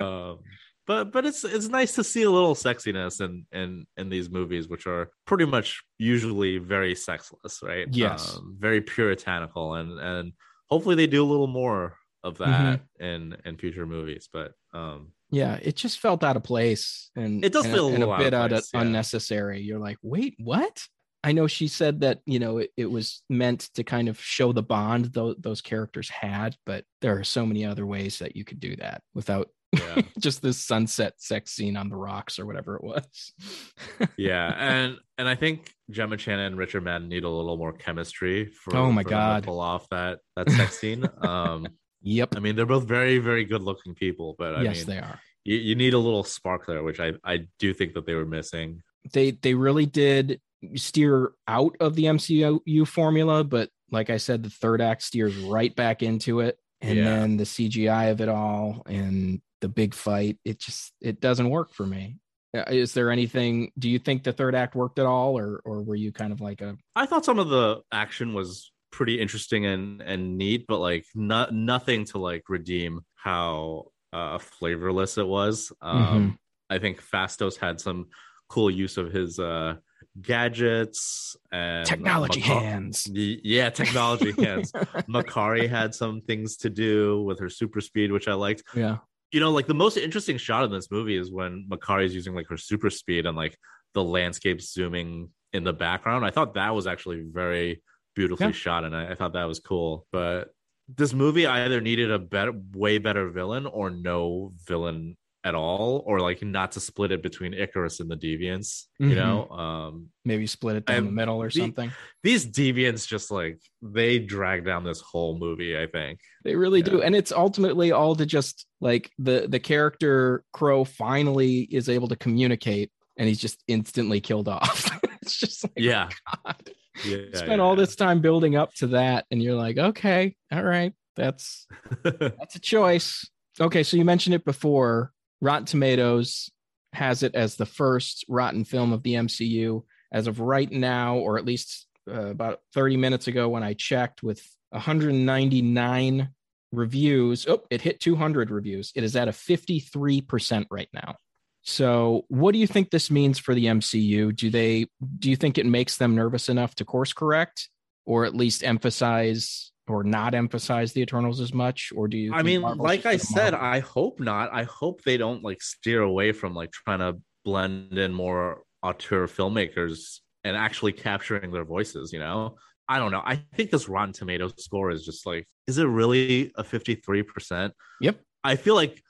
um, 0.01 0.39
but 0.87 1.13
but 1.13 1.25
it's 1.27 1.45
it's 1.45 1.69
nice 1.69 1.95
to 1.95 2.05
see 2.05 2.23
a 2.23 2.31
little 2.31 2.55
sexiness 2.55 3.21
in 3.21 3.47
in 3.53 3.87
in 3.97 4.09
these 4.09 4.29
movies, 4.31 4.69
which 4.69 4.87
are 4.87 5.11
pretty 5.27 5.45
much 5.47 5.83
usually 5.99 6.59
very 6.59 6.95
sexless, 6.95 7.61
right? 7.63 7.87
Yes. 7.91 8.37
um, 8.37 8.57
very 8.59 8.81
puritanical, 8.81 9.75
and 9.75 9.99
and 9.99 10.33
hopefully 10.71 10.95
they 10.95 11.07
do 11.07 11.23
a 11.23 11.31
little 11.31 11.47
more 11.47 11.97
of 12.25 12.39
that 12.39 12.81
Mm-hmm. 13.01 13.05
in 13.05 13.37
in 13.45 13.57
future 13.57 13.87
movies. 13.87 14.29
But 14.33 14.53
um, 14.75 15.13
Yeah, 15.31 15.59
it 15.63 15.77
just 15.77 15.99
felt 15.99 16.23
out 16.25 16.37
of 16.37 16.43
place, 16.45 17.11
and 17.17 17.45
It 17.45 17.53
does 17.53 17.65
and 17.65 17.75
feel 17.75 17.87
a 17.87 17.91
and 17.91 17.99
little 18.01 18.15
out 18.15 18.21
of 18.21 18.25
bit 18.27 18.35
out 18.35 18.51
place, 18.51 18.71
yeah. 18.73 18.81
unnecessary. 18.81 19.61
You're 19.61 19.79
like, 19.81 19.99
wait, 20.03 20.35
what? 20.39 20.83
I 21.25 21.31
know 21.31 21.47
she 21.47 21.69
said 21.69 22.01
that 22.01 22.19
you 22.27 22.41
know 22.41 22.59
it, 22.59 22.71
it 22.77 22.91
was 22.91 23.23
meant 23.31 23.71
to 23.75 23.85
kind 23.85 24.09
of 24.09 24.21
show 24.21 24.53
the 24.53 24.63
bond 24.63 25.07
those 25.07 25.37
those 25.39 25.61
characters 25.61 26.09
had, 26.09 26.57
but 26.67 26.85
there 27.01 27.17
are 27.19 27.25
so 27.25 27.47
many 27.47 27.65
other 27.65 27.87
ways 27.87 28.19
that 28.19 28.35
you 28.35 28.45
could 28.45 28.59
do 28.59 28.75
that 28.77 29.03
without 29.15 29.49
yeah, 29.79 30.03
just 30.21 30.43
this 30.43 30.59
sunset 30.59 31.15
sex 31.19 31.53
scene 31.53 31.77
on 31.77 31.89
the 31.89 31.97
rocks 31.97 32.39
or 32.39 32.47
whatever 32.47 32.77
it 32.77 32.85
was. 32.85 33.33
yeah, 34.17 34.55
and 34.59 34.97
and 35.19 35.29
I 35.29 35.35
think 35.35 35.73
Gemma 35.91 36.17
Chan 36.17 36.39
and 36.39 36.57
Richard 36.59 36.85
Madden 36.85 37.09
need 37.09 37.25
a 37.25 37.29
little 37.29 37.57
more 37.57 37.73
chemistry 37.73 38.47
for 38.47 38.77
Oh 38.77 38.93
my 38.93 39.03
for 39.03 39.11
God. 39.11 39.45
pull 39.45 39.61
off 39.61 39.89
that 39.91 40.19
that 40.37 40.51
sex 40.51 40.79
scene. 40.79 41.05
Um, 41.23 41.69
yep. 42.03 42.35
I 42.37 42.41
mean, 42.41 42.57
they're 42.57 42.67
both 42.67 42.85
very, 42.85 43.19
very 43.19 43.45
good 43.45 43.63
looking 43.63 43.95
people, 43.95 44.35
but 44.39 44.57
I 44.57 44.63
yes, 44.63 44.79
mean, 44.79 44.97
they 44.97 44.99
are. 44.99 45.21
you, 45.45 45.57
you 45.57 45.75
need 45.77 45.95
a 45.95 45.99
little 45.99 46.25
spark 46.25 46.67
there, 46.67 46.83
which 46.83 46.99
I, 47.01 47.13
I 47.25 47.47
do 47.59 47.73
think 47.73 47.95
that 47.95 48.07
they 48.07 48.15
were 48.15 48.27
missing. 48.27 48.83
they 49.13 49.31
they 49.33 49.55
really 49.55 49.87
did 49.87 50.41
steer 50.75 51.33
out 51.49 51.77
of 51.81 51.95
the 51.95 52.05
MCU 52.05 52.87
formula, 52.89 53.45
but 53.45 53.71
like 53.91 54.11
I 54.11 54.17
said, 54.17 54.43
the 54.43 54.51
third 54.51 54.81
act 54.81 55.03
steers 55.03 55.37
right 55.37 55.75
back 55.75 56.03
into 56.03 56.41
it, 56.41 56.57
and 56.81 56.99
Yeah. 56.99 57.05
then 57.05 57.37
the 57.37 57.45
CGI 57.45 58.11
of 58.11 58.21
it 58.21 58.29
all 58.29 58.83
and 58.87 59.41
the 59.63 59.69
big 59.69 59.95
fight, 59.95 60.37
it 60.45 60.59
just 60.59 60.93
it 61.01 61.23
doesn't 61.23 61.49
work 61.49 61.73
for 61.73 61.87
me. 61.87 62.19
Uh, 62.55 62.65
Is 62.69 62.93
there 62.93 63.11
anything? 63.11 63.73
Do 63.79 63.89
you 63.89 63.99
think 63.99 64.25
the 64.25 64.33
third 64.35 64.55
act 64.55 64.75
worked 64.75 64.99
at 64.99 65.07
all, 65.07 65.39
or 65.39 65.63
or 65.65 65.83
were 65.83 65.95
you 65.95 66.13
kind 66.13 66.33
of 66.35 66.43
like 66.43 66.61
a 66.61 66.77
I 66.95 67.07
thought 67.07 67.25
some 67.25 67.39
of 67.39 67.49
the 67.49 67.81
action 67.91 68.35
was 68.35 68.71
pretty 68.91 69.19
interesting 69.19 69.65
and, 69.65 70.03
and 70.03 70.37
neat, 70.37 70.67
but 70.69 70.79
like 70.79 71.07
not 71.15 71.55
nothing 71.55 72.05
to 72.07 72.19
like 72.19 72.43
redeem 72.51 73.01
how 73.15 73.87
uh, 74.13 74.37
flavorless 74.37 75.17
it 75.17 75.27
was. 75.27 75.73
Um, 75.81 76.05
Mm-hmm. 76.05 76.29
I 76.69 76.79
think 76.79 77.03
Phastos 77.03 77.57
had 77.57 77.81
some 77.81 78.09
cool 78.49 78.71
use 78.71 78.97
of 78.99 79.13
his 79.13 79.39
uh, 79.39 79.77
gadgets 80.21 81.37
and 81.53 81.87
technology 81.87 82.41
Maca- 82.41 82.61
hands? 82.63 83.07
Yeah, 83.11 83.71
technology 83.71 84.33
hands. 84.43 84.73
Makkari 85.09 85.69
had 85.69 85.95
some 85.95 86.21
things 86.21 86.57
to 86.59 86.71
do 86.71 87.23
with 87.23 87.39
her 87.41 87.49
super 87.49 87.81
speed, 87.81 88.11
which 88.13 88.29
I 88.29 88.35
liked. 88.35 88.63
yeah, 88.75 88.99
you 89.33 89.41
know, 89.41 89.51
like 89.51 89.67
the 89.67 89.75
most 89.75 89.97
interesting 89.97 90.37
shot 90.37 90.65
in 90.65 90.71
this 90.71 90.91
movie 90.91 91.17
is 91.17 91.33
when 91.33 91.67
Makkari 91.71 92.05
is 92.05 92.15
using 92.15 92.35
like 92.35 92.47
her 92.49 92.57
super 92.57 92.91
speed 92.91 93.27
and 93.27 93.37
like 93.37 93.57
the 93.95 94.05
landscape 94.05 94.61
zooming 94.61 95.31
in 95.53 95.65
the 95.65 95.73
background. 95.73 96.25
I 96.25 96.31
thought 96.31 96.55
that 96.55 96.75
was 96.75 96.87
actually 96.87 97.25
very 97.31 97.83
beautifully 98.15 98.47
Yeah. 98.49 98.53
shot, 98.53 98.85
and 98.85 98.95
I, 98.95 99.13
I 99.13 99.15
thought 99.15 99.33
that 99.33 99.45
was 99.45 99.59
cool. 99.59 100.07
But 100.13 100.49
this 100.95 101.15
movie 101.15 101.47
either 101.47 101.81
needed 101.81 102.11
a 102.11 102.19
better, 102.19 102.53
way 102.73 102.99
better 102.99 103.31
villain, 103.31 103.67
or 103.67 103.91
no 103.91 104.53
villain 104.67 105.17
at 105.45 105.55
all 105.55 106.05
or 106.07 106.21
like 106.21 106.41
not 106.43 106.73
to 106.73 106.81
split 106.81 107.11
it 107.11 107.23
between 107.23 107.53
Ikaris 107.53 107.99
and 108.01 108.09
the 108.11 108.17
deviants 108.17 108.85
you 109.01 109.15
know 109.17 109.49
um 109.49 110.07
Maybe 110.25 110.47
split 110.47 110.77
it 110.77 110.87
down 110.87 111.07
the 111.07 111.11
middle 111.11 111.43
or 111.43 111.51
the- 111.51 111.61
something. 111.61 111.91
these 112.23 112.47
deviants 112.47 113.07
just 113.09 113.31
like 113.33 113.59
they 113.83 114.21
drag 114.21 114.65
down 114.65 114.85
this 114.85 115.01
whole 115.01 115.37
movie 115.37 115.77
i 115.77 115.87
think 115.89 116.21
They 116.45 116.55
really 116.55 116.81
do. 116.83 117.03
And 117.03 117.17
it's 117.17 117.33
ultimately 117.33 117.91
all 117.91 118.15
to 118.17 118.25
just 118.27 118.67
like 118.81 119.11
the 119.19 119.47
the 119.49 119.59
character 119.61 120.45
Kro 120.53 120.85
finally 120.85 121.61
is 121.63 121.89
able 121.89 122.09
to 122.09 122.17
communicate 122.17 122.91
and 123.17 123.29
he's 123.29 123.41
just 123.41 123.63
instantly 123.69 124.21
killed 124.21 124.49
off. 124.49 124.91
it's 125.23 125.37
just 125.39 125.65
like 125.65 125.73
yeah 125.77 126.09
God. 126.45 126.71
yeah 127.05 127.19
spent 127.35 127.61
all 127.61 127.77
this 127.77 127.95
time 127.97 128.21
building 128.21 128.55
up 128.57 128.73
to 128.75 128.87
that 128.89 129.27
and 129.31 129.43
you're 129.43 129.55
like, 129.57 129.77
okay, 129.79 130.35
all 130.53 130.63
right, 130.63 130.93
that's 131.17 131.67
that's 132.05 132.55
a 132.57 132.61
choice. 132.61 133.29
Okay, 133.61 133.83
so 133.83 133.97
you 133.97 134.05
mentioned 134.05 134.35
it 134.35 134.45
before. 134.45 135.13
Rotten 135.43 135.67
Tomatoes 135.67 136.51
has 136.93 137.23
it 137.23 137.35
as 137.35 137.57
the 137.57 137.67
first 137.67 138.25
rotten 138.29 138.65
film 138.65 138.93
of 138.93 139.03
the 139.03 139.15
MCU 139.15 139.83
as 140.13 140.29
of 140.29 140.41
right 140.41 140.71
now, 140.71 141.17
or 141.17 141.37
at 141.37 141.45
least 141.45 141.87
uh, 142.09 142.27
about 142.27 142.61
30 142.75 142.97
minutes 142.97 143.27
ago 143.27 143.49
when 143.49 143.65
I 143.65 143.75
checked, 143.75 144.23
with 144.23 144.41
199 144.71 146.29
reviews. 146.71 147.47
Oh, 147.49 147.63
it 147.71 147.81
hit 147.81 148.01
200 148.01 148.51
reviews. 148.51 148.93
It 148.95 149.03
is 149.03 149.17
at 149.17 149.29
a 149.29 149.33
53% 149.33 150.67
right 150.71 150.89
now. 150.95 151.17
So, 151.63 152.25
what 152.29 152.53
do 152.53 152.59
you 152.59 152.67
think 152.67 152.91
this 152.91 153.11
means 153.11 153.39
for 153.39 153.55
the 153.55 153.67
MCU? 153.67 154.35
Do 154.35 154.51
they 154.51 154.87
do 155.19 155.31
you 155.31 155.37
think 155.37 155.59
it 155.59 155.67
makes 155.67 155.97
them 155.97 156.15
nervous 156.15 156.49
enough 156.49 156.75
to 156.77 156.85
course 156.85 157.13
correct 157.13 157.69
or 158.05 158.25
at 158.25 158.35
least 158.35 158.65
emphasize 158.65 159.73
or 159.89 160.05
not 160.05 160.35
emphasize 160.35 160.93
the 160.93 161.01
Eternals 161.01 161.41
as 161.41 161.53
much 161.53 161.93
or 161.95 162.07
do 162.09 162.17
you 162.17 162.33
I 162.33 162.43
mean, 162.43 162.63
Marvel's 162.63 162.87
like 162.87 163.07
I 163.07 163.17
said, 163.17 163.53
Marvel? 163.53 163.69
I 163.69 163.79
hope 163.81 164.21
not. 164.21 164.53
I 164.53 164.63
hope 164.65 165.03
they 165.03 165.17
don't 165.17 165.43
like 165.43 165.61
steer 165.61 166.03
away 166.03 166.33
from 166.33 166.55
like 166.55 166.71
trying 166.71 167.01
to 167.01 167.19
blend 167.45 167.99
in 167.99 168.13
more 168.13 168.63
auteur 168.83 169.27
filmmakers 169.27 170.21
and 170.45 170.57
actually 170.57 170.93
capturing 170.93 171.53
their 171.53 171.65
voices, 171.65 172.13
you 172.13 172.19
know? 172.19 172.57
I 172.89 172.99
don't 172.99 173.13
know. 173.13 173.23
I 173.25 173.37
think 173.55 173.71
this 173.71 173.89
Rotten 173.89 174.13
Tomatoes 174.13 174.55
score 174.59 174.91
is 174.91 175.05
just 175.05 175.25
like, 175.25 175.47
is 175.67 175.79
it 175.79 175.85
really 175.85 176.53
a 176.57 176.65
53%? 176.65 177.71
Yep. 178.01 178.21
I 178.45 178.57
feel 178.57 178.75
like, 178.75 179.01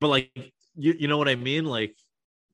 but 0.00 0.08
like, 0.08 0.30
you, 0.76 0.94
you 0.98 1.08
know 1.08 1.18
what 1.18 1.28
I 1.28 1.34
mean? 1.34 1.64
Like, 1.64 1.96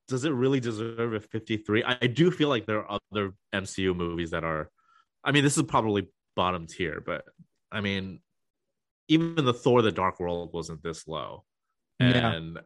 does 0.09 0.25
it 0.25 0.31
really 0.31 0.59
deserve 0.59 1.13
a 1.13 1.21
53? 1.21 1.85
I, 1.85 1.99
I 2.03 2.07
do 2.07 2.31
feel 2.31 2.49
like 2.49 2.67
there 2.67 2.85
are 2.87 2.99
other 3.13 3.33
MCU 3.55 3.95
movies 3.95 4.31
that 4.31 4.43
are, 4.43 4.71
I 5.23 5.33
mean, 5.33 5.45
this 5.45 5.57
is 5.57 5.65
probably 5.65 6.09
bottom 6.37 6.67
tier, 6.67 7.03
but 7.05 7.25
I 7.73 7.81
mean, 7.81 8.21
even 9.09 9.45
the 9.45 9.55
Thor: 9.55 9.83
The 9.83 9.91
Dark 9.93 10.21
World 10.21 10.51
wasn't 10.53 10.83
this 10.83 11.09
low, 11.09 11.45
Yeah. 11.99 12.33
and 12.35 12.59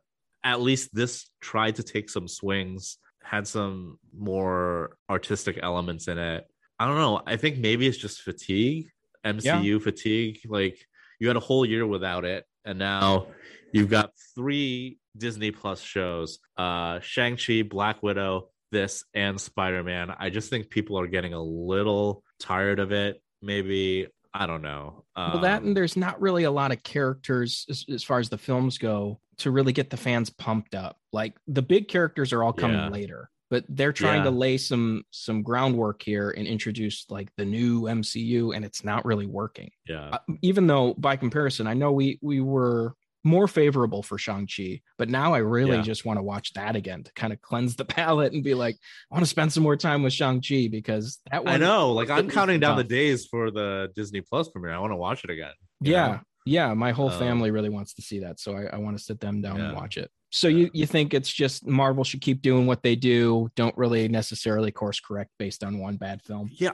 at 0.44 0.60
least 0.60 0.94
this 0.94 1.30
tried 1.40 1.76
to 1.76 1.82
take 1.82 2.10
some 2.10 2.28
swings, 2.28 2.98
had 3.22 3.46
some 3.46 3.98
more 4.16 4.96
artistic 5.08 5.58
elements 5.62 6.08
in 6.08 6.18
it. 6.18 6.46
I 6.78 6.86
don't 6.86 6.96
know. 6.96 7.22
I 7.26 7.36
think 7.36 7.58
maybe 7.58 7.86
it's 7.86 7.98
just 7.98 8.22
fatigue, 8.22 8.88
MCU 9.24 9.80
fatigue. 9.82 10.40
Like 10.46 10.78
you 11.18 11.28
had 11.28 11.36
a 11.36 11.40
whole 11.40 11.64
year 11.64 11.86
without 11.86 12.24
it, 12.24 12.44
and 12.64 12.78
now 12.78 13.26
you've 13.72 13.90
got 13.90 14.12
three 14.34 14.98
Disney 15.16 15.50
Plus 15.50 15.80
shows: 15.80 16.38
uh, 16.56 17.00
Shang 17.00 17.36
Chi, 17.36 17.62
Black 17.62 18.02
Widow, 18.02 18.48
this, 18.72 19.04
and 19.14 19.38
Spider 19.38 19.82
Man. 19.82 20.10
I 20.18 20.30
just 20.30 20.48
think 20.48 20.70
people 20.70 20.98
are 20.98 21.06
getting 21.06 21.34
a 21.34 21.42
little 21.42 22.24
tired 22.38 22.78
of 22.80 22.92
it. 22.92 23.20
Maybe 23.42 24.06
I 24.32 24.46
don't 24.46 24.62
know. 24.62 25.04
well 25.16 25.38
that 25.40 25.62
Um, 25.62 25.68
and 25.68 25.76
there's 25.76 25.96
not 25.96 26.20
really 26.20 26.44
a 26.44 26.50
lot 26.50 26.70
of 26.72 26.82
characters 26.82 27.66
as, 27.68 27.84
as 27.88 28.02
far 28.04 28.18
as 28.20 28.28
the 28.28 28.38
films 28.38 28.78
go 28.78 29.20
to 29.38 29.50
really 29.50 29.72
get 29.72 29.90
the 29.90 29.96
fans 29.96 30.30
pumped 30.30 30.74
up. 30.74 30.96
Like 31.12 31.36
the 31.48 31.62
big 31.62 31.88
characters 31.88 32.32
are 32.32 32.42
all 32.44 32.52
coming 32.52 32.76
Yeah. 32.76 32.88
later, 32.90 33.30
but 33.48 33.64
they're 33.68 33.92
trying 33.92 34.22
to 34.24 34.30
lay 34.30 34.56
some 34.58 35.02
some 35.10 35.42
groundwork 35.42 36.02
here 36.02 36.30
and 36.30 36.46
introduce 36.46 37.06
like 37.10 37.30
the 37.36 37.44
new 37.44 37.82
MCU 37.82 38.54
and 38.54 38.64
it's 38.64 38.84
not 38.84 39.04
really 39.04 39.26
working. 39.26 39.70
yeah. 39.88 40.10
uh, 40.12 40.18
even 40.42 40.66
though 40.68 40.94
by 40.94 41.16
comparison, 41.16 41.66
I 41.66 41.74
know 41.74 41.90
we 41.90 42.18
we 42.22 42.40
were 42.40 42.94
more 43.24 43.46
favorable 43.48 44.02
for 44.02 44.16
Shang-Chi, 44.18 44.80
but 44.98 45.08
now 45.08 45.34
I 45.34 45.38
really 45.38 45.76
Yeah. 45.76 45.82
just 45.82 46.04
want 46.04 46.18
to 46.18 46.22
watch 46.22 46.52
that 46.54 46.76
again 46.76 47.02
to 47.04 47.12
kind 47.14 47.32
of 47.32 47.40
cleanse 47.42 47.76
the 47.76 47.84
palate 47.96 48.32
and 48.32 48.42
be 48.42 48.54
like, 48.54 48.76
I 49.10 49.14
want 49.14 49.22
to 49.24 49.28
spend 49.30 49.52
some 49.52 49.62
more 49.62 49.76
time 49.76 50.02
with 50.02 50.12
Shang-Chi 50.12 50.68
because 50.70 51.18
that 51.30 51.44
one 51.44 51.54
I 51.54 51.56
know. 51.58 51.92
Like 51.92 52.10
I'm 52.10 52.28
counting 52.30 52.60
down 52.60 52.76
the 52.76 52.84
days 52.84 53.26
for 53.26 53.50
the 53.50 53.90
Disney 53.94 54.20
Plus 54.22 54.48
premiere. 54.48 54.72
I 54.72 54.78
want 54.78 54.92
to 54.92 54.96
watch 54.96 55.24
it 55.24 55.30
again. 55.30 55.52
Yeah. 55.80 56.06
know? 56.06 56.20
Yeah. 56.46 56.74
My 56.74 56.92
whole 56.92 57.10
Um, 57.10 57.18
family 57.18 57.50
really 57.50 57.68
wants 57.68 57.94
to 57.94 58.02
see 58.02 58.20
that. 58.20 58.40
So 58.40 58.56
I, 58.56 58.64
I 58.74 58.78
want 58.78 58.96
to 58.96 59.02
sit 59.04 59.20
them 59.20 59.42
down 59.42 59.60
and 59.60 59.76
watch 59.76 59.98
it. 59.98 60.10
So 60.32 60.48
you, 60.48 60.70
you 60.72 60.86
think 60.86 61.12
it's 61.12 61.30
just 61.32 61.66
Marvel 61.66 62.04
should 62.04 62.20
keep 62.20 62.40
doing 62.40 62.66
what 62.66 62.82
they 62.82 62.94
do, 62.96 63.50
don't 63.56 63.76
really 63.76 64.06
necessarily 64.08 64.70
course 64.70 65.00
correct 65.00 65.30
based 65.38 65.62
on 65.64 65.78
one 65.80 65.96
bad 65.96 66.22
film. 66.22 66.48
Yeah. 66.52 66.70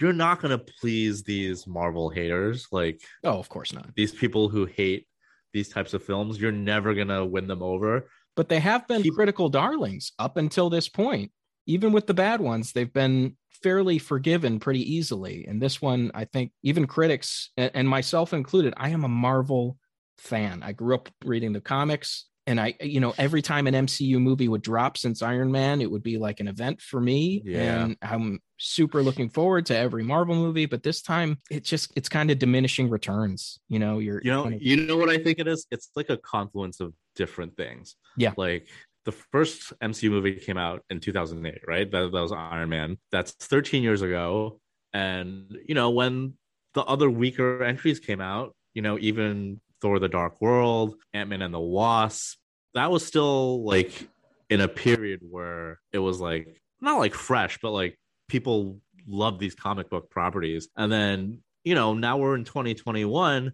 You're 0.00 0.12
not 0.12 0.40
gonna 0.40 0.58
please 0.80 1.24
these 1.24 1.66
Marvel 1.66 2.10
haters, 2.10 2.68
like 2.70 3.00
Oh, 3.24 3.38
of 3.40 3.48
course 3.48 3.72
not. 3.72 3.88
these 3.96 4.12
people 4.12 4.48
who 4.48 4.64
hate 4.66 5.06
these 5.52 5.68
types 5.68 5.94
of 5.94 6.02
films. 6.02 6.40
You're 6.40 6.52
never 6.52 6.94
gonna 6.94 7.24
win 7.24 7.46
them 7.46 7.62
over. 7.62 8.08
but 8.36 8.48
they 8.48 8.60
have 8.60 8.86
been 8.86 9.02
Keep- 9.02 9.14
critical 9.14 9.48
darlings 9.48 10.12
up 10.18 10.36
until 10.36 10.70
this 10.70 10.88
point. 10.88 11.32
Even 11.66 11.92
with 11.92 12.06
the 12.06 12.14
bad 12.14 12.40
ones, 12.40 12.72
they've 12.72 12.92
been 12.92 13.36
fairly 13.62 13.98
forgiven 13.98 14.58
pretty 14.60 14.94
easily. 14.94 15.44
And 15.46 15.60
this 15.60 15.82
one, 15.82 16.10
I 16.14 16.24
think, 16.24 16.52
even 16.62 16.86
critics 16.86 17.50
and, 17.56 17.70
and 17.74 17.88
myself 17.88 18.32
included, 18.32 18.72
I 18.76 18.90
am 18.90 19.04
a 19.04 19.08
Marvel 19.08 19.76
fan. 20.16 20.62
I 20.62 20.72
grew 20.72 20.94
up 20.94 21.08
reading 21.24 21.52
the 21.52 21.60
comics. 21.60 22.26
And 22.50 22.60
I, 22.60 22.74
you 22.80 22.98
know, 22.98 23.14
every 23.16 23.42
time 23.42 23.68
an 23.68 23.74
MCU 23.74 24.20
movie 24.20 24.48
would 24.48 24.62
drop 24.62 24.98
since 24.98 25.22
Iron 25.22 25.52
Man, 25.52 25.80
it 25.80 25.88
would 25.88 26.02
be 26.02 26.18
like 26.18 26.40
an 26.40 26.48
event 26.48 26.82
for 26.82 27.00
me. 27.00 27.42
Yeah. 27.44 27.84
And 27.84 27.96
I'm 28.02 28.40
super 28.58 29.04
looking 29.04 29.30
forward 29.30 29.66
to 29.66 29.76
every 29.76 30.02
Marvel 30.02 30.34
movie. 30.34 30.66
But 30.66 30.82
this 30.82 31.00
time, 31.00 31.38
it 31.48 31.62
just, 31.62 31.92
it's 31.94 32.08
kind 32.08 32.28
of 32.28 32.40
diminishing 32.40 32.90
returns. 32.90 33.60
You 33.68 33.78
know, 33.78 34.00
you're, 34.00 34.20
You 34.24 34.32
know, 34.32 34.48
you 34.48 34.76
know 34.78 34.96
what 34.96 35.08
I 35.08 35.18
think 35.18 35.38
it 35.38 35.46
is? 35.46 35.64
It's 35.70 35.90
like 35.94 36.10
a 36.10 36.16
confluence 36.16 36.80
of 36.80 36.92
different 37.14 37.56
things. 37.56 37.94
Yeah. 38.16 38.32
Like 38.36 38.68
the 39.04 39.12
first 39.12 39.72
MCU 39.80 40.10
movie 40.10 40.34
came 40.34 40.58
out 40.58 40.82
in 40.90 40.98
2008, 40.98 41.60
right? 41.68 41.88
That, 41.88 42.10
that 42.10 42.20
was 42.20 42.32
Iron 42.32 42.68
Man. 42.68 42.98
That's 43.12 43.30
13 43.30 43.84
years 43.84 44.02
ago. 44.02 44.58
And, 44.92 45.56
you 45.68 45.76
know, 45.76 45.90
when 45.90 46.34
the 46.74 46.82
other 46.82 47.08
weaker 47.08 47.62
entries 47.62 48.00
came 48.00 48.20
out, 48.20 48.56
you 48.74 48.82
know, 48.82 48.98
even 48.98 49.60
Thor 49.80 50.00
the 50.00 50.08
Dark 50.08 50.40
World, 50.40 50.96
Ant 51.14 51.30
Man 51.30 51.42
and 51.42 51.54
the 51.54 51.60
Wasp, 51.60 52.39
that 52.74 52.90
was 52.90 53.04
still 53.04 53.64
like 53.64 54.08
in 54.48 54.60
a 54.60 54.68
period 54.68 55.20
where 55.28 55.80
it 55.92 55.98
was 55.98 56.20
like 56.20 56.60
not 56.80 56.98
like 56.98 57.14
fresh, 57.14 57.58
but 57.62 57.70
like 57.72 57.98
people 58.28 58.80
love 59.06 59.38
these 59.38 59.54
comic 59.54 59.90
book 59.90 60.10
properties. 60.10 60.68
And 60.76 60.90
then, 60.90 61.42
you 61.64 61.74
know, 61.74 61.94
now 61.94 62.16
we're 62.18 62.36
in 62.36 62.44
2021, 62.44 63.52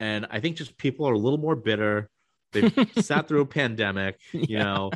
and 0.00 0.26
I 0.30 0.40
think 0.40 0.56
just 0.56 0.76
people 0.78 1.06
are 1.08 1.12
a 1.12 1.18
little 1.18 1.38
more 1.38 1.56
bitter. 1.56 2.08
They've 2.52 2.72
sat 3.00 3.28
through 3.28 3.42
a 3.42 3.46
pandemic, 3.46 4.18
you 4.32 4.46
Yeah. 4.48 4.64
know, 4.64 4.90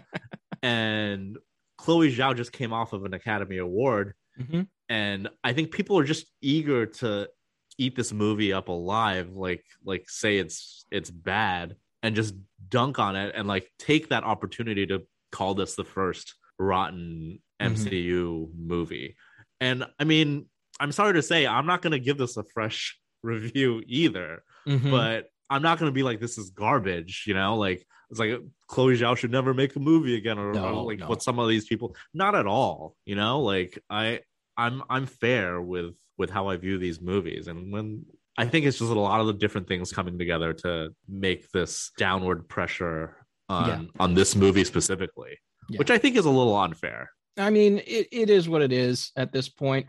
and 0.63 1.39
Chloe 1.77 2.15
Zhao 2.15 2.37
just 2.37 2.53
came 2.53 2.73
off 2.73 2.93
of 2.93 3.05
an 3.05 3.15
Academy 3.15 3.59
Award. 3.59 4.15
Mhm. 4.39 4.69
And 4.89 5.29
I 5.45 5.53
think 5.53 5.71
people 5.73 5.99
are 5.99 6.05
just 6.05 6.27
eager 6.41 6.87
to 6.87 7.29
eat 7.77 7.95
this 7.95 8.13
movie 8.13 8.53
up 8.53 8.69
alive, 8.69 9.31
like 9.35 9.65
like 9.85 10.09
say 10.09 10.39
it's 10.39 10.85
it's 10.91 11.11
bad 11.11 11.77
and 12.03 12.17
just 12.17 12.35
dunk 12.69 12.99
on 12.99 13.17
it 13.17 13.35
and 13.35 13.47
like 13.49 13.71
take 13.79 14.09
that 14.09 14.25
opportunity 14.25 14.87
to 14.87 15.03
call 15.33 15.55
this 15.55 15.75
the 15.75 15.85
first 15.85 16.35
rotten. 16.59 17.41
MCU 17.61 18.49
movie. 18.57 19.17
And 19.61 19.85
I 19.99 20.05
mean, 20.05 20.47
I'm 20.79 20.93
sorry 20.93 21.15
to 21.15 21.23
say, 21.23 21.45
I'm 21.45 21.67
not 21.67 21.83
gonna 21.83 21.99
give 21.99 22.19
this 22.19 22.37
a 22.37 22.45
fresh 22.55 22.99
review 23.25 23.83
either 23.87 24.45
Mhm. 24.67 24.91
but 24.93 25.27
I'm 25.51 25.63
not 25.63 25.79
gonna 25.79 25.91
be 25.91 26.03
like 26.05 26.21
this 26.21 26.39
is 26.39 26.51
garbage, 26.51 27.25
you 27.27 27.35
know. 27.35 27.57
Like 27.57 27.85
it's 28.11 28.21
like 28.21 28.39
Chloe 28.69 28.97
Zhao 28.97 29.17
should 29.17 29.33
never 29.33 29.53
make 29.55 29.75
a 29.77 29.81
movie 29.81 30.15
again, 30.17 30.39
or, 30.39 30.57
or 30.57 30.85
like 30.85 31.01
no. 31.01 31.09
what 31.09 31.23
some 31.23 31.39
of 31.41 31.49
these 31.49 31.67
people. 31.67 31.97
Not 32.15 32.35
at 32.37 32.47
all, 32.47 32.95
you 33.07 33.17
know. 33.17 33.41
Like 33.41 33.83
I, 33.91 34.21
I'm 34.57 34.83
I'm 34.89 35.07
fair 35.07 35.61
with 35.61 35.95
with 36.17 36.31
how 36.31 36.49
I 36.49 36.57
view 36.59 36.79
these 36.79 37.01
movies, 37.01 37.49
and 37.49 37.73
when 37.73 38.05
I 38.39 38.47
think 38.47 38.65
it's 38.67 38.79
just 38.79 38.91
a 38.91 38.99
lot 38.99 39.21
of 39.21 39.27
the 39.27 39.33
different 39.35 39.69
things 39.69 39.93
coming 39.93 40.19
together 40.19 40.53
to 40.55 40.91
make 41.09 41.51
this 41.51 41.91
downward 41.99 42.49
pressure 42.49 43.17
on 43.49 43.69
Yeah. 43.69 43.83
on 43.99 44.15
this 44.15 44.35
movie 44.37 44.65
specifically, 44.65 45.39
Yeah. 45.69 45.79
which 45.79 45.91
I 45.91 45.99
think 45.99 46.17
is 46.17 46.25
a 46.25 46.31
little 46.31 46.57
unfair. 46.57 47.11
I 47.37 47.51
mean, 47.51 47.79
it, 47.87 48.09
it 48.11 48.31
is 48.31 48.49
what 48.49 48.63
it 48.63 48.73
is 48.73 49.13
at 49.17 49.33
this 49.33 49.49
point. 49.49 49.87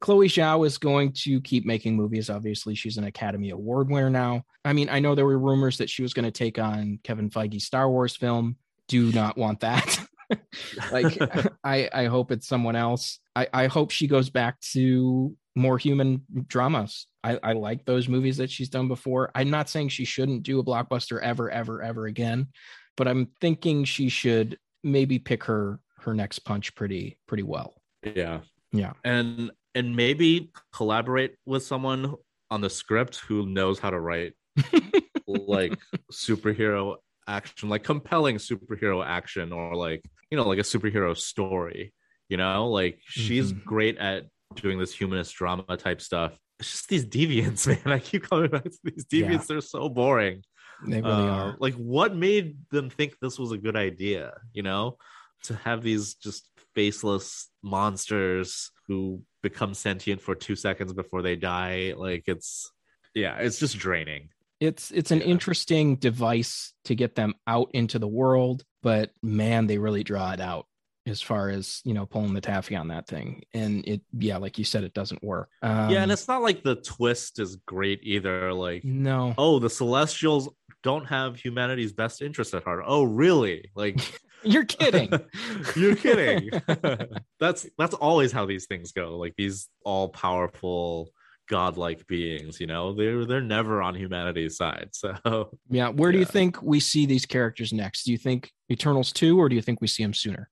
Chloe 0.00 0.28
Zhao 0.28 0.66
is 0.66 0.78
going 0.78 1.12
to 1.24 1.40
keep 1.42 1.66
making 1.66 1.94
movies. 1.94 2.30
Obviously, 2.30 2.74
she's 2.74 2.96
an 2.96 3.04
Academy 3.04 3.50
Award 3.50 3.90
winner 3.90 4.08
now. 4.10 4.44
I 4.64 4.72
mean, 4.72 4.88
I 4.88 4.98
know 4.98 5.14
there 5.14 5.26
were 5.26 5.38
rumors 5.38 5.76
that 5.78 5.90
she 5.90 6.00
was 6.02 6.14
going 6.14 6.24
to 6.24 6.30
take 6.30 6.58
on 6.58 6.98
Kevin 7.04 7.28
Feige's 7.28 7.64
Star 7.64 7.88
Wars 7.90 8.16
film. 8.16 8.56
Do 8.88 9.12
not 9.12 9.36
want 9.36 9.60
that. 9.60 9.98
like, 10.92 11.18
I, 11.64 11.90
I 11.92 12.04
hope 12.06 12.32
it's 12.32 12.48
someone 12.48 12.76
else. 12.76 13.18
I, 13.36 13.48
I 13.52 13.66
hope 13.66 13.90
she 13.90 14.06
goes 14.06 14.30
back 14.30 14.58
to 14.72 15.36
more 15.56 15.78
human 15.78 16.22
dramas. 16.46 17.06
I, 17.24 17.38
I 17.42 17.52
like 17.54 17.84
those 17.84 18.08
movies 18.08 18.36
that 18.38 18.50
she's 18.50 18.68
done 18.68 18.88
before. 18.88 19.30
I'm 19.34 19.50
not 19.50 19.68
saying 19.68 19.88
she 19.88 20.04
shouldn't 20.04 20.42
do 20.42 20.58
a 20.60 20.64
blockbuster 20.64 21.20
ever, 21.20 21.50
ever, 21.50 21.82
ever 21.82 22.06
again, 22.06 22.48
but 22.96 23.08
I'm 23.08 23.28
thinking 23.40 23.84
she 23.84 24.08
should 24.08 24.58
maybe 24.82 25.18
pick 25.18 25.44
her 25.44 25.80
her 26.00 26.14
next 26.14 26.38
punch 26.40 26.74
pretty 26.74 27.18
pretty 27.26 27.42
well. 27.42 27.74
Yeah. 28.02 28.40
Yeah. 28.72 28.92
And 29.04 29.50
and 29.74 29.94
maybe 29.96 30.50
collaborate 30.72 31.34
with 31.44 31.62
someone 31.64 32.14
on 32.50 32.60
the 32.60 32.70
script 32.70 33.16
who 33.16 33.46
knows 33.46 33.78
how 33.78 33.90
to 33.90 34.00
write 34.00 34.32
like 35.26 35.78
superhero 36.12 36.96
action, 37.26 37.68
like 37.68 37.84
compelling 37.84 38.36
superhero 38.36 39.04
action 39.04 39.52
or 39.52 39.76
like, 39.76 40.02
you 40.30 40.36
know, 40.36 40.48
like 40.48 40.58
a 40.58 40.62
superhero 40.62 41.16
story. 41.16 41.92
You 42.28 42.36
know, 42.36 42.68
like 42.68 43.00
she's 43.04 43.52
Mhm. 43.52 43.64
great 43.64 43.98
at 43.98 44.24
doing 44.54 44.78
this 44.78 44.92
humanist 44.94 45.34
drama 45.34 45.76
type 45.76 46.00
stuff. 46.00 46.38
It's 46.58 46.70
just 46.72 46.88
these 46.88 47.06
deviants, 47.06 47.66
man. 47.84 47.92
I 47.92 47.98
keep 47.98 48.28
coming 48.28 48.50
back 48.50 48.64
to 48.64 48.78
these 48.84 49.04
deviants. 49.06 49.30
Yeah. 49.30 49.44
They're 49.48 49.60
so 49.60 49.88
boring. 49.88 50.42
They 50.86 51.00
really 51.00 51.12
Uh, 51.12 51.28
are. 51.28 51.56
Like, 51.58 51.74
what 51.74 52.14
made 52.14 52.56
them 52.70 52.90
think 52.90 53.16
this 53.20 53.38
was 53.38 53.52
a 53.52 53.58
good 53.58 53.76
idea? 53.76 54.32
You 54.52 54.62
know, 54.62 54.96
to 55.44 55.54
have 55.56 55.82
these 55.82 56.14
just 56.14 56.48
faceless 56.74 57.48
monsters 57.62 58.70
who 58.88 59.22
become 59.42 59.74
sentient 59.74 60.20
for 60.20 60.34
two 60.34 60.56
seconds 60.56 60.92
before 60.92 61.22
they 61.22 61.36
die. 61.36 61.94
Like, 61.96 62.24
it's 62.26 62.70
yeah, 63.14 63.36
it's 63.38 63.58
just 63.58 63.78
draining. 63.78 64.28
It's 64.60 64.90
it's 64.90 65.10
an 65.10 65.20
Yeah. 65.20 65.26
interesting 65.26 65.96
device 65.96 66.72
to 66.84 66.94
get 66.94 67.14
them 67.14 67.34
out 67.46 67.70
into 67.72 67.98
the 67.98 68.08
world, 68.08 68.64
but 68.82 69.10
man, 69.22 69.66
they 69.66 69.78
really 69.78 70.04
draw 70.04 70.32
it 70.32 70.40
out 70.40 70.66
as 71.10 71.20
far 71.20 71.50
as 71.50 71.82
you 71.84 71.92
know 71.92 72.06
pulling 72.06 72.32
the 72.32 72.40
taffy 72.40 72.76
on 72.76 72.88
that 72.88 73.06
thing. 73.06 73.42
And 73.52 73.86
it, 73.86 74.00
yeah, 74.18 74.38
like 74.38 74.58
you 74.58 74.64
said, 74.64 74.84
it 74.84 74.94
doesn't 74.94 75.22
work. 75.22 75.50
Um, 75.62 75.90
yeah, 75.90 76.02
and 76.02 76.12
it's 76.12 76.28
not 76.28 76.42
like 76.42 76.62
the 76.62 76.76
twist 76.76 77.38
is 77.38 77.56
great 77.56 78.00
either. 78.02 78.52
Like, 78.52 78.84
no, 78.84 79.34
oh, 79.36 79.58
the 79.58 79.70
Celestials 79.70 80.48
don't 80.82 81.04
have 81.06 81.36
humanity's 81.36 81.92
best 81.92 82.22
interest 82.22 82.54
at 82.54 82.64
heart. 82.64 82.84
Oh, 82.86 83.02
really? 83.02 83.70
Like, 83.74 84.00
you're 84.42 84.64
kidding. 84.64 85.10
You're 85.76 85.96
kidding. 85.96 86.50
that's 87.40 87.66
that's 87.76 87.94
always 87.94 88.32
how 88.32 88.46
these 88.46 88.66
things 88.66 88.92
go. 88.92 89.18
Like 89.18 89.34
these 89.36 89.68
all 89.84 90.08
powerful 90.08 91.10
godlike 91.48 92.06
beings, 92.06 92.60
you 92.60 92.66
know, 92.66 92.94
they're 92.94 93.26
they're 93.26 93.40
never 93.40 93.82
on 93.82 93.94
humanity's 93.94 94.56
side. 94.56 94.88
So 94.92 95.50
yeah, 95.68 95.88
where 95.88 96.12
do 96.12 96.18
you 96.18 96.24
think 96.24 96.62
we 96.62 96.80
see 96.80 97.06
these 97.06 97.26
characters 97.26 97.72
next? 97.72 98.04
Do 98.04 98.12
you 98.12 98.18
think 98.18 98.50
Eternals 98.70 99.12
two, 99.12 99.38
or 99.38 99.48
do 99.48 99.56
you 99.56 99.62
think 99.62 99.80
we 99.80 99.88
see 99.88 100.02
them 100.02 100.14
sooner? 100.14 100.48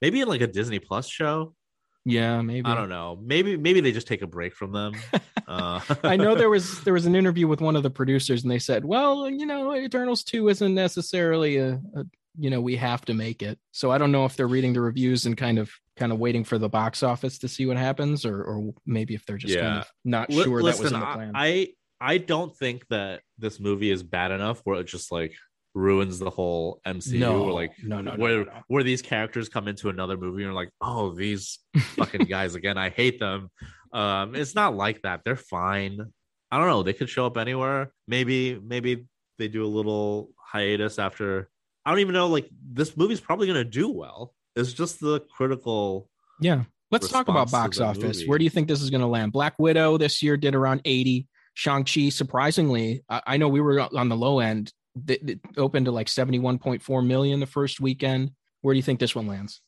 Maybe 0.00 0.20
in 0.20 0.28
like 0.28 0.40
a 0.40 0.46
Disney 0.46 0.78
Plus 0.78 1.08
show. 1.08 1.54
Yeah, 2.06 2.40
maybe. 2.40 2.64
I 2.64 2.74
don't 2.74 2.88
know. 2.88 3.18
Maybe 3.22 3.56
maybe 3.56 3.80
they 3.80 3.92
just 3.92 4.06
take 4.06 4.22
a 4.22 4.26
break 4.26 4.54
from 4.54 4.72
them. 4.72 4.94
Uh, 5.48 5.80
I 6.04 6.16
know 6.16 6.36
there 6.36 6.48
was 6.48 6.80
there 6.84 6.94
was 6.94 7.06
an 7.06 7.16
interview 7.16 7.48
with 7.48 7.60
one 7.60 7.74
of 7.74 7.82
the 7.82 7.90
producers, 7.90 8.42
and 8.44 8.50
they 8.52 8.60
said, 8.60 8.84
"Well, 8.84 9.28
you 9.28 9.44
know, 9.46 9.74
Eternals 9.74 10.22
two 10.22 10.48
isn't 10.48 10.72
necessarily 10.76 11.56
a, 11.56 11.80
a 11.96 12.04
you 12.38 12.50
know 12.50 12.60
we 12.60 12.76
have 12.76 13.04
to 13.06 13.14
make 13.14 13.42
it." 13.42 13.58
So 13.72 13.90
I 13.90 13.98
don't 13.98 14.12
know 14.12 14.24
if 14.26 14.36
they're 14.36 14.46
reading 14.46 14.74
the 14.74 14.80
reviews 14.80 15.26
and 15.26 15.36
kind 15.36 15.58
of 15.58 15.68
kind 15.96 16.12
of 16.12 16.20
waiting 16.20 16.44
for 16.44 16.56
the 16.56 16.68
box 16.68 17.02
office 17.02 17.36
to 17.40 17.48
see 17.48 17.66
what 17.66 17.78
happens, 17.78 18.24
or 18.24 18.44
or 18.44 18.72
maybe 18.86 19.16
if 19.16 19.26
they're 19.26 19.38
just 19.38 19.52
kind 19.54 19.66
Yeah. 19.74 19.80
of 19.80 19.86
not 20.04 20.30
Li- 20.30 20.44
sure 20.44 20.62
that 20.62 20.78
was 20.78 20.92
in 20.92 21.00
the 21.00 21.04
I- 21.04 21.14
plan. 21.14 21.32
I 21.34 21.68
I 22.00 22.18
don't 22.18 22.56
think 22.56 22.86
that 22.90 23.22
this 23.36 23.58
movie 23.58 23.90
is 23.90 24.04
bad 24.04 24.30
enough 24.30 24.60
where 24.62 24.78
it 24.78 24.84
just 24.86 25.10
like 25.10 25.34
ruins 25.74 26.18
the 26.18 26.30
whole 26.30 26.80
MCU 26.86 27.18
No, 27.18 27.42
or 27.44 27.52
like 27.52 27.72
no, 27.82 28.00
no, 28.00 28.12
where 28.12 28.38
no, 28.38 28.44
no. 28.44 28.62
where 28.68 28.82
these 28.82 29.02
characters 29.02 29.48
come 29.48 29.68
into 29.68 29.88
another 29.88 30.16
movie 30.16 30.42
and 30.42 30.46
you're 30.46 30.52
like, 30.52 30.70
oh, 30.80 31.10
these 31.14 31.58
fucking 31.96 32.24
guys 32.28 32.54
again, 32.54 32.76
I 32.78 32.90
hate 32.90 33.20
them. 33.20 33.50
Um, 33.92 34.34
it's 34.34 34.54
not 34.54 34.74
like 34.76 35.02
that. 35.02 35.20
They're 35.24 35.36
fine. 35.36 36.00
I 36.50 36.58
don't 36.58 36.66
know. 36.66 36.82
They 36.82 36.92
could 36.92 37.08
show 37.08 37.26
up 37.26 37.36
anywhere. 37.36 37.92
Maybe 38.08 38.58
maybe 38.62 39.06
they 39.38 39.48
do 39.48 39.64
a 39.64 39.68
little 39.68 40.30
hiatus 40.36 40.98
after. 40.98 41.48
I 41.84 41.90
don't 41.90 42.00
even 42.00 42.14
know. 42.14 42.26
Like 42.28 42.48
this 42.72 42.96
movie's 42.96 43.20
probably 43.20 43.46
gonna 43.46 43.64
do 43.64 43.90
well. 43.90 44.34
It's 44.56 44.72
just 44.72 45.00
the 45.00 45.20
critical. 45.34 46.08
yeah, 46.40 46.64
let's 46.90 47.08
talk 47.08 47.28
about 47.28 47.50
box 47.52 47.78
office. 47.80 48.02
movie. 48.18 48.26
Where 48.28 48.38
do 48.38 48.44
you 48.44 48.50
think 48.50 48.66
this 48.66 48.82
is 48.82 48.90
going 48.90 49.00
to 49.00 49.06
land? 49.06 49.30
Black 49.30 49.54
Widow 49.60 49.96
this 49.96 50.22
year 50.24 50.36
did 50.36 50.54
around 50.56 50.80
eighty. 50.84 51.28
Shang 51.54 51.84
Chi, 51.84 52.08
surprisingly, 52.08 53.02
I 53.08 53.36
know 53.36 53.48
we 53.48 53.60
were 53.60 53.80
on 53.80 54.08
the 54.08 54.16
low 54.16 54.40
end. 54.40 54.72
It 55.08 55.40
opened 55.56 55.86
to 55.86 55.92
like 55.92 56.08
seventy 56.08 56.38
one 56.38 56.58
point 56.58 56.82
four 56.82 57.02
million 57.02 57.40
the 57.40 57.46
first 57.46 57.80
weekend. 57.80 58.32
Where 58.62 58.74
do 58.74 58.76
you 58.76 58.82
think 58.82 59.00
this 59.00 59.14
one 59.14 59.26
lands? 59.26 59.60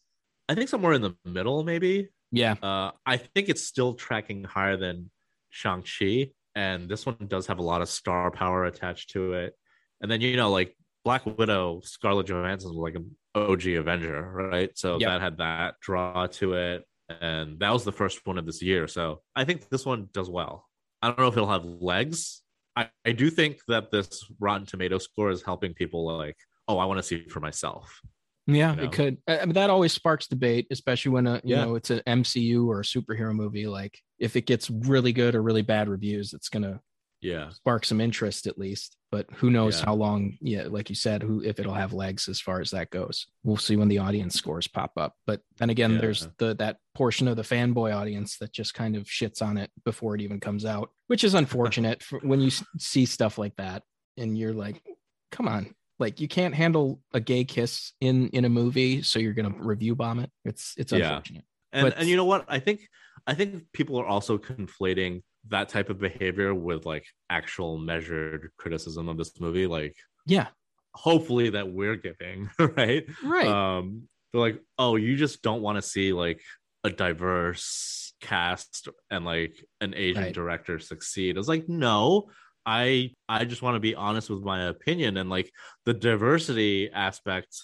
I 0.48 0.54
think 0.54 0.68
somewhere 0.68 0.92
in 0.92 1.02
the 1.02 1.14
middle, 1.24 1.64
maybe. 1.64 2.08
Yeah, 2.30 2.56
Uh, 2.62 2.90
I 3.06 3.18
think 3.18 3.48
it's 3.48 3.62
still 3.62 3.94
tracking 3.94 4.44
higher 4.44 4.76
than 4.76 5.10
Shang 5.50 5.82
Chi, 5.82 6.30
and 6.54 6.88
this 6.88 7.04
one 7.06 7.16
does 7.28 7.46
have 7.46 7.58
a 7.58 7.62
lot 7.62 7.82
of 7.82 7.88
star 7.88 8.30
power 8.30 8.64
attached 8.64 9.10
to 9.10 9.34
it. 9.34 9.54
And 10.00 10.10
then 10.10 10.20
you 10.20 10.36
know, 10.36 10.50
like 10.50 10.74
Black 11.04 11.24
Widow, 11.26 11.80
Scarlett 11.84 12.26
Johansson 12.26 12.70
was 12.70 12.78
like 12.78 12.94
an 12.94 13.14
OG 13.34 13.66
Avenger, 13.76 14.22
right? 14.32 14.70
So 14.76 14.98
Yep. 14.98 15.08
that 15.08 15.20
had 15.20 15.38
that 15.38 15.74
draw 15.80 16.26
to 16.28 16.54
it, 16.54 16.84
and 17.20 17.58
that 17.60 17.70
was 17.70 17.84
the 17.84 17.92
first 17.92 18.26
one 18.26 18.38
of 18.38 18.46
this 18.46 18.62
year. 18.62 18.88
So 18.88 19.20
I 19.36 19.44
think 19.44 19.68
this 19.68 19.84
one 19.86 20.08
does 20.12 20.28
well. 20.30 20.66
I 21.02 21.08
don't 21.08 21.18
know 21.18 21.28
if 21.28 21.36
it'll 21.36 21.48
have 21.50 21.64
legs. 21.64 22.42
I, 22.76 22.88
I 23.04 23.12
do 23.12 23.30
think 23.30 23.58
that 23.68 23.90
this 23.90 24.24
Rotten 24.40 24.66
Tomato 24.66 24.98
score 24.98 25.30
is 25.30 25.42
helping 25.42 25.74
people 25.74 26.06
like, 26.06 26.36
oh, 26.68 26.78
I 26.78 26.84
want 26.86 26.98
to 26.98 27.02
see 27.02 27.16
it 27.16 27.30
for 27.30 27.40
myself. 27.40 28.00
Yeah, 28.46 28.70
you 28.70 28.76
know? 28.76 28.82
it 28.84 28.92
could. 28.92 29.18
I 29.28 29.40
I 29.40 29.44
mean, 29.44 29.54
that 29.54 29.70
always 29.70 29.92
sparks 29.92 30.26
debate, 30.26 30.66
especially 30.70 31.12
when 31.12 31.26
a 31.26 31.34
you 31.44 31.54
Yeah. 31.54 31.64
know 31.64 31.74
it's 31.76 31.90
an 31.90 32.00
MCU 32.06 32.66
or 32.66 32.80
a 32.80 32.84
superhero 32.84 33.34
movie. 33.34 33.66
Like 33.66 33.98
if 34.18 34.36
it 34.36 34.46
gets 34.46 34.68
really 34.70 35.12
good 35.12 35.34
or 35.34 35.42
really 35.42 35.62
bad 35.62 35.88
reviews, 35.88 36.32
it's 36.32 36.48
gonna 36.48 36.80
Yeah, 37.22 37.50
spark 37.50 37.84
some 37.86 38.00
interest 38.00 38.46
at 38.46 38.58
least. 38.58 38.96
But 39.10 39.26
who 39.34 39.50
knows 39.50 39.78
Yeah. 39.78 39.86
how 39.86 39.94
long? 39.94 40.36
Yeah, 40.40 40.64
like 40.68 40.88
you 40.90 40.96
said, 40.96 41.22
who 41.22 41.42
if 41.42 41.58
it'll 41.60 41.72
have 41.74 41.92
legs 41.92 42.28
as 42.28 42.40
far 42.40 42.60
as 42.60 42.70
that 42.72 42.90
goes. 42.90 43.26
We'll 43.44 43.56
see 43.56 43.76
when 43.76 43.88
the 43.88 43.98
audience 43.98 44.34
scores 44.34 44.66
pop 44.66 44.92
up. 44.96 45.14
But 45.26 45.40
then 45.58 45.70
again, 45.70 45.92
Yeah. 45.92 45.98
there's 46.00 46.28
the 46.38 46.54
that 46.56 46.78
portion 46.94 47.28
of 47.28 47.36
the 47.36 47.42
fanboy 47.42 47.94
audience 47.94 48.38
that 48.38 48.52
just 48.52 48.74
kind 48.74 48.96
of 48.96 49.04
shits 49.04 49.40
on 49.40 49.56
it 49.56 49.70
before 49.84 50.14
it 50.14 50.20
even 50.20 50.40
comes 50.40 50.64
out, 50.64 50.90
which 51.06 51.24
is 51.24 51.34
unfortunate 51.34 52.02
for 52.02 52.18
when 52.20 52.40
you 52.40 52.50
see 52.78 53.06
stuff 53.06 53.38
like 53.38 53.54
that 53.56 53.82
and 54.16 54.36
you're 54.36 54.52
like, 54.54 54.82
come 55.30 55.46
on. 55.48 55.74
Like 55.98 56.20
you 56.20 56.26
can't 56.26 56.54
handle 56.54 57.00
a 57.12 57.20
gay 57.20 57.44
kiss 57.44 57.92
in 58.00 58.28
in 58.30 58.44
a 58.44 58.48
movie, 58.48 59.02
so 59.02 59.18
you're 59.20 59.34
gonna 59.34 59.54
review 59.56 59.94
bomb 59.94 60.18
it. 60.18 60.30
It's 60.44 60.74
it's 60.76 60.90
Yeah. 60.92 61.10
unfortunate. 61.10 61.44
and 61.74 61.84
But- 61.86 61.96
and 61.98 62.06
you 62.06 62.16
know 62.16 62.26
what 62.26 62.44
i 62.48 62.58
think 62.58 62.86
i 63.26 63.32
think 63.32 63.64
people 63.72 63.96
are 63.98 64.04
also 64.04 64.36
conflating 64.36 65.22
that 65.48 65.68
type 65.68 65.90
of 65.90 65.98
behavior 65.98 66.54
with 66.54 66.86
like 66.86 67.04
actual 67.30 67.78
measured 67.78 68.50
criticism 68.58 69.08
of 69.08 69.16
this 69.16 69.40
movie 69.40 69.66
like 69.66 69.96
Yeah, 70.26 70.48
hopefully 70.94 71.50
that 71.50 71.72
we're 71.72 71.96
giving 71.96 72.48
right 72.58 73.06
right. 73.24 73.46
um 73.46 74.08
they're 74.32 74.40
like 74.40 74.62
oh 74.78 74.96
you 74.96 75.16
just 75.16 75.42
don't 75.42 75.62
want 75.62 75.76
to 75.76 75.82
see 75.82 76.12
like 76.12 76.40
a 76.84 76.90
diverse 76.90 78.14
cast 78.20 78.88
and 79.10 79.24
like 79.24 79.54
an 79.80 79.94
asian 79.96 80.24
Right. 80.24 80.34
director 80.34 80.78
succeed 80.78 81.36
it's 81.36 81.48
like 81.48 81.68
no 81.68 82.30
i 82.64 83.10
i 83.28 83.44
just 83.44 83.62
want 83.62 83.74
to 83.74 83.80
be 83.80 83.94
honest 83.94 84.30
with 84.30 84.42
my 84.42 84.64
opinion 84.68 85.16
and 85.16 85.28
like 85.28 85.50
the 85.86 85.94
diversity 85.94 86.90
aspect 86.92 87.56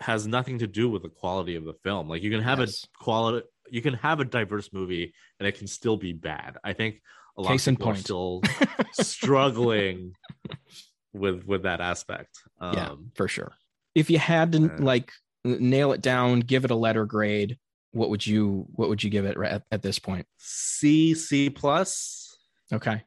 has 0.00 0.26
nothing 0.26 0.58
to 0.60 0.66
do 0.66 0.88
with 0.88 1.02
the 1.02 1.08
quality 1.08 1.56
of 1.56 1.64
the 1.64 1.74
film 1.84 2.08
like 2.08 2.22
you 2.22 2.30
can 2.30 2.40
have 2.42 2.60
Yes. 2.60 2.84
a 2.84 3.04
quality 3.04 3.46
you 3.70 3.82
can 3.82 3.94
have 3.94 4.20
a 4.20 4.24
diverse 4.24 4.72
movie 4.72 5.12
and 5.38 5.46
it 5.46 5.58
can 5.58 5.66
still 5.66 5.96
be 5.96 6.12
bad. 6.12 6.56
I 6.64 6.72
think 6.72 7.02
a 7.36 7.42
lot 7.42 7.50
Case 7.50 7.66
of 7.66 7.74
people 7.76 7.90
are 7.90 7.96
still 7.96 8.42
struggling 8.92 10.14
with 11.12 11.44
with 11.44 11.62
that 11.62 11.80
aspect. 11.80 12.38
Um 12.60 12.74
yeah, 12.74 12.94
for 13.14 13.28
sure. 13.28 13.52
If 13.94 14.10
you 14.10 14.18
had 14.18 14.52
to 14.52 14.64
uh, 14.66 14.78
like 14.78 15.12
nail 15.44 15.92
it 15.92 16.00
down, 16.00 16.40
give 16.40 16.64
it 16.64 16.70
a 16.70 16.76
letter 16.76 17.04
grade, 17.06 17.58
what 17.92 18.10
would 18.10 18.26
you 18.26 18.66
what 18.72 18.88
would 18.88 19.02
you 19.02 19.10
give 19.10 19.24
it 19.24 19.36
at, 19.38 19.62
at 19.70 19.82
this 19.82 19.98
point? 19.98 20.26
c 20.36 21.14
c 21.14 21.50
plus. 21.50 22.36
Okay, 22.72 23.02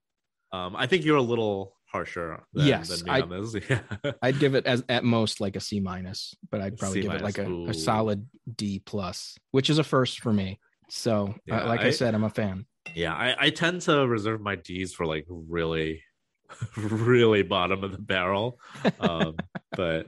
Um, 0.51 0.75
I 0.75 0.87
think 0.87 1.05
you're 1.05 1.17
a 1.17 1.21
little 1.21 1.75
harsher 1.91 2.43
than, 2.53 2.67
Yes, 2.67 2.89
than 2.89 3.05
me 3.05 3.11
I- 3.11 3.21
this. 3.21 3.55
Yeah. 3.69 4.11
I'd 4.21 4.39
give 4.39 4.55
it 4.55 4.65
as 4.65 4.83
at 4.89 5.03
most 5.03 5.41
like 5.41 5.55
a 5.55 5.59
C 5.59 5.79
minus, 5.79 6.33
but 6.49 6.61
I'd 6.61 6.77
probably 6.77 7.01
C 7.01 7.07
give 7.07 7.13
it 7.13 7.21
like 7.21 7.37
a, 7.37 7.65
a 7.69 7.73
solid 7.73 8.27
D 8.55 8.81
plus, 8.85 9.37
which 9.51 9.69
is 9.69 9.77
a 9.77 9.83
first 9.83 10.19
for 10.21 10.31
me. 10.33 10.59
So, 10.89 11.35
uh, 11.49 11.65
like 11.67 11.81
I, 11.81 11.87
I- 11.87 11.91
said, 11.91 12.13
I'm 12.15 12.23
a 12.23 12.29
fan. 12.29 12.65
yeah, 12.95 13.13
I, 13.13 13.35
I 13.39 13.49
tend 13.49 13.81
to 13.83 14.07
reserve 14.07 14.41
my 14.41 14.55
D's 14.55 14.93
for 14.93 15.05
like 15.05 15.25
really, 15.29 16.03
really 16.77 17.43
bottom 17.43 17.83
of 17.83 17.91
the 17.91 17.97
barrel. 18.01 18.59
Um, 18.99 19.35
but 19.75 20.07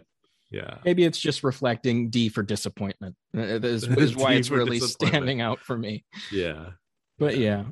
yeah. 0.51 0.77
Maybe 0.85 1.03
it's 1.03 1.19
just 1.19 1.43
reflecting 1.43 2.09
D 2.09 2.29
for 2.29 2.43
disappointment. 2.43 3.15
Uh, 3.35 3.41
Is, 3.41 3.83
is 3.87 4.15
why 4.15 4.33
it's 4.33 4.49
really 4.51 4.79
standing 4.79 5.41
out 5.41 5.59
for 5.59 5.77
me. 5.77 6.05
Yeah. 6.31 6.71
But 7.23 7.37
yeah, 7.37 7.63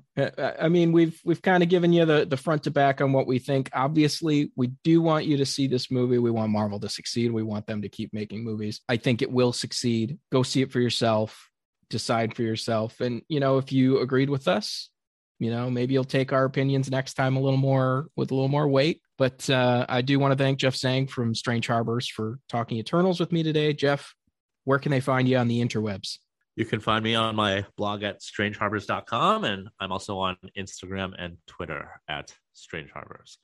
I 0.60 0.70
mean, 0.70 0.93
we've 0.93 1.20
we've 1.26 1.41
kind 1.41 1.62
of 1.62 1.68
given 1.68 1.91
you 1.91 2.06
the 2.06 2.26
the 2.26 2.38
front 2.38 2.64
to 2.64 2.72
back 2.72 3.02
on 3.02 3.12
what 3.12 3.28
we 3.28 3.38
think. 3.38 3.70
Obviously, 3.74 4.52
we 4.56 4.68
do 4.84 5.02
want 5.02 5.26
you 5.26 5.38
to 5.38 5.45
see 5.45 5.68
this 5.68 5.91
movie. 5.91 6.20
We 6.20 6.32
want 6.32 6.54
Marvel 6.54 6.80
to 6.80 6.88
succeed. 6.88 7.32
We 7.32 7.43
want 7.43 7.68
them 7.68 7.82
to 7.82 7.89
keep 7.89 8.14
making 8.14 8.45
movies. 8.45 8.80
I 8.88 8.95
think 8.95 9.22
it 9.22 9.30
will 9.30 9.52
succeed. 9.52 10.20
Go 10.32 10.41
see 10.43 10.62
it 10.62 10.72
for 10.72 10.80
yourself. 10.80 11.49
Decide 11.89 12.34
for 12.34 12.43
yourself. 12.43 13.02
And 13.02 13.24
you 13.28 13.41
know, 13.41 13.58
if 13.58 13.74
you 13.74 13.99
agreed 13.99 14.30
with 14.30 14.47
us, 14.47 14.89
you 15.38 15.52
know, 15.52 15.70
maybe 15.70 15.93
you'll 15.93 16.06
take 16.06 16.32
our 16.32 16.45
opinions 16.45 16.89
next 16.89 17.16
time 17.16 17.36
a 17.36 17.41
little 17.41 17.58
more 17.58 18.08
with 18.16 18.32
a 18.32 18.34
little 18.34 18.47
more 18.47 18.70
weight. 18.70 19.02
But 19.18 19.49
uh, 19.49 19.86
I 19.89 20.02
do 20.02 20.18
want 20.18 20.32
to 20.32 20.41
thank 20.41 20.60
Jeff 20.60 20.76
Zhang 20.76 21.10
from 21.10 21.36
Strange 21.36 21.68
Harbors 21.68 22.08
for 22.08 22.39
talking 22.47 22.78
Eternals 22.78 23.20
with 23.20 23.34
me 23.34 23.43
today. 23.43 23.74
Jeff, 23.74 24.16
where 24.64 24.80
can 24.80 24.91
they 24.91 25.02
find 25.02 25.28
you 25.28 25.36
on 25.36 25.49
the 25.49 25.60
interwebs? 25.60 26.20
You 26.56 26.66
can 26.66 26.80
find 26.80 27.04
me 27.04 27.16
on 27.16 27.36
my 27.36 27.66
blog 27.78 28.04
at 28.04 28.22
strangeharbors.com, 28.22 29.43
and 29.45 29.70
I'm 29.80 29.91
also 29.91 30.18
on 30.20 30.38
Instagram 30.58 31.14
and 31.18 31.38
Twitter 31.47 32.02
at 32.08 32.34
Strange 32.54 32.91
Harbors. 32.91 33.38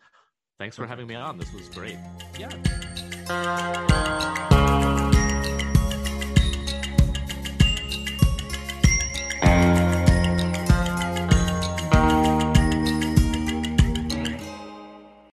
Thanks 0.60 0.76
for 0.76 0.86
having 0.88 1.08
me 1.08 1.16
on. 1.16 1.38
This 1.38 1.54
was 1.54 1.70
great. 1.70 1.98
Yeah. 2.38 2.50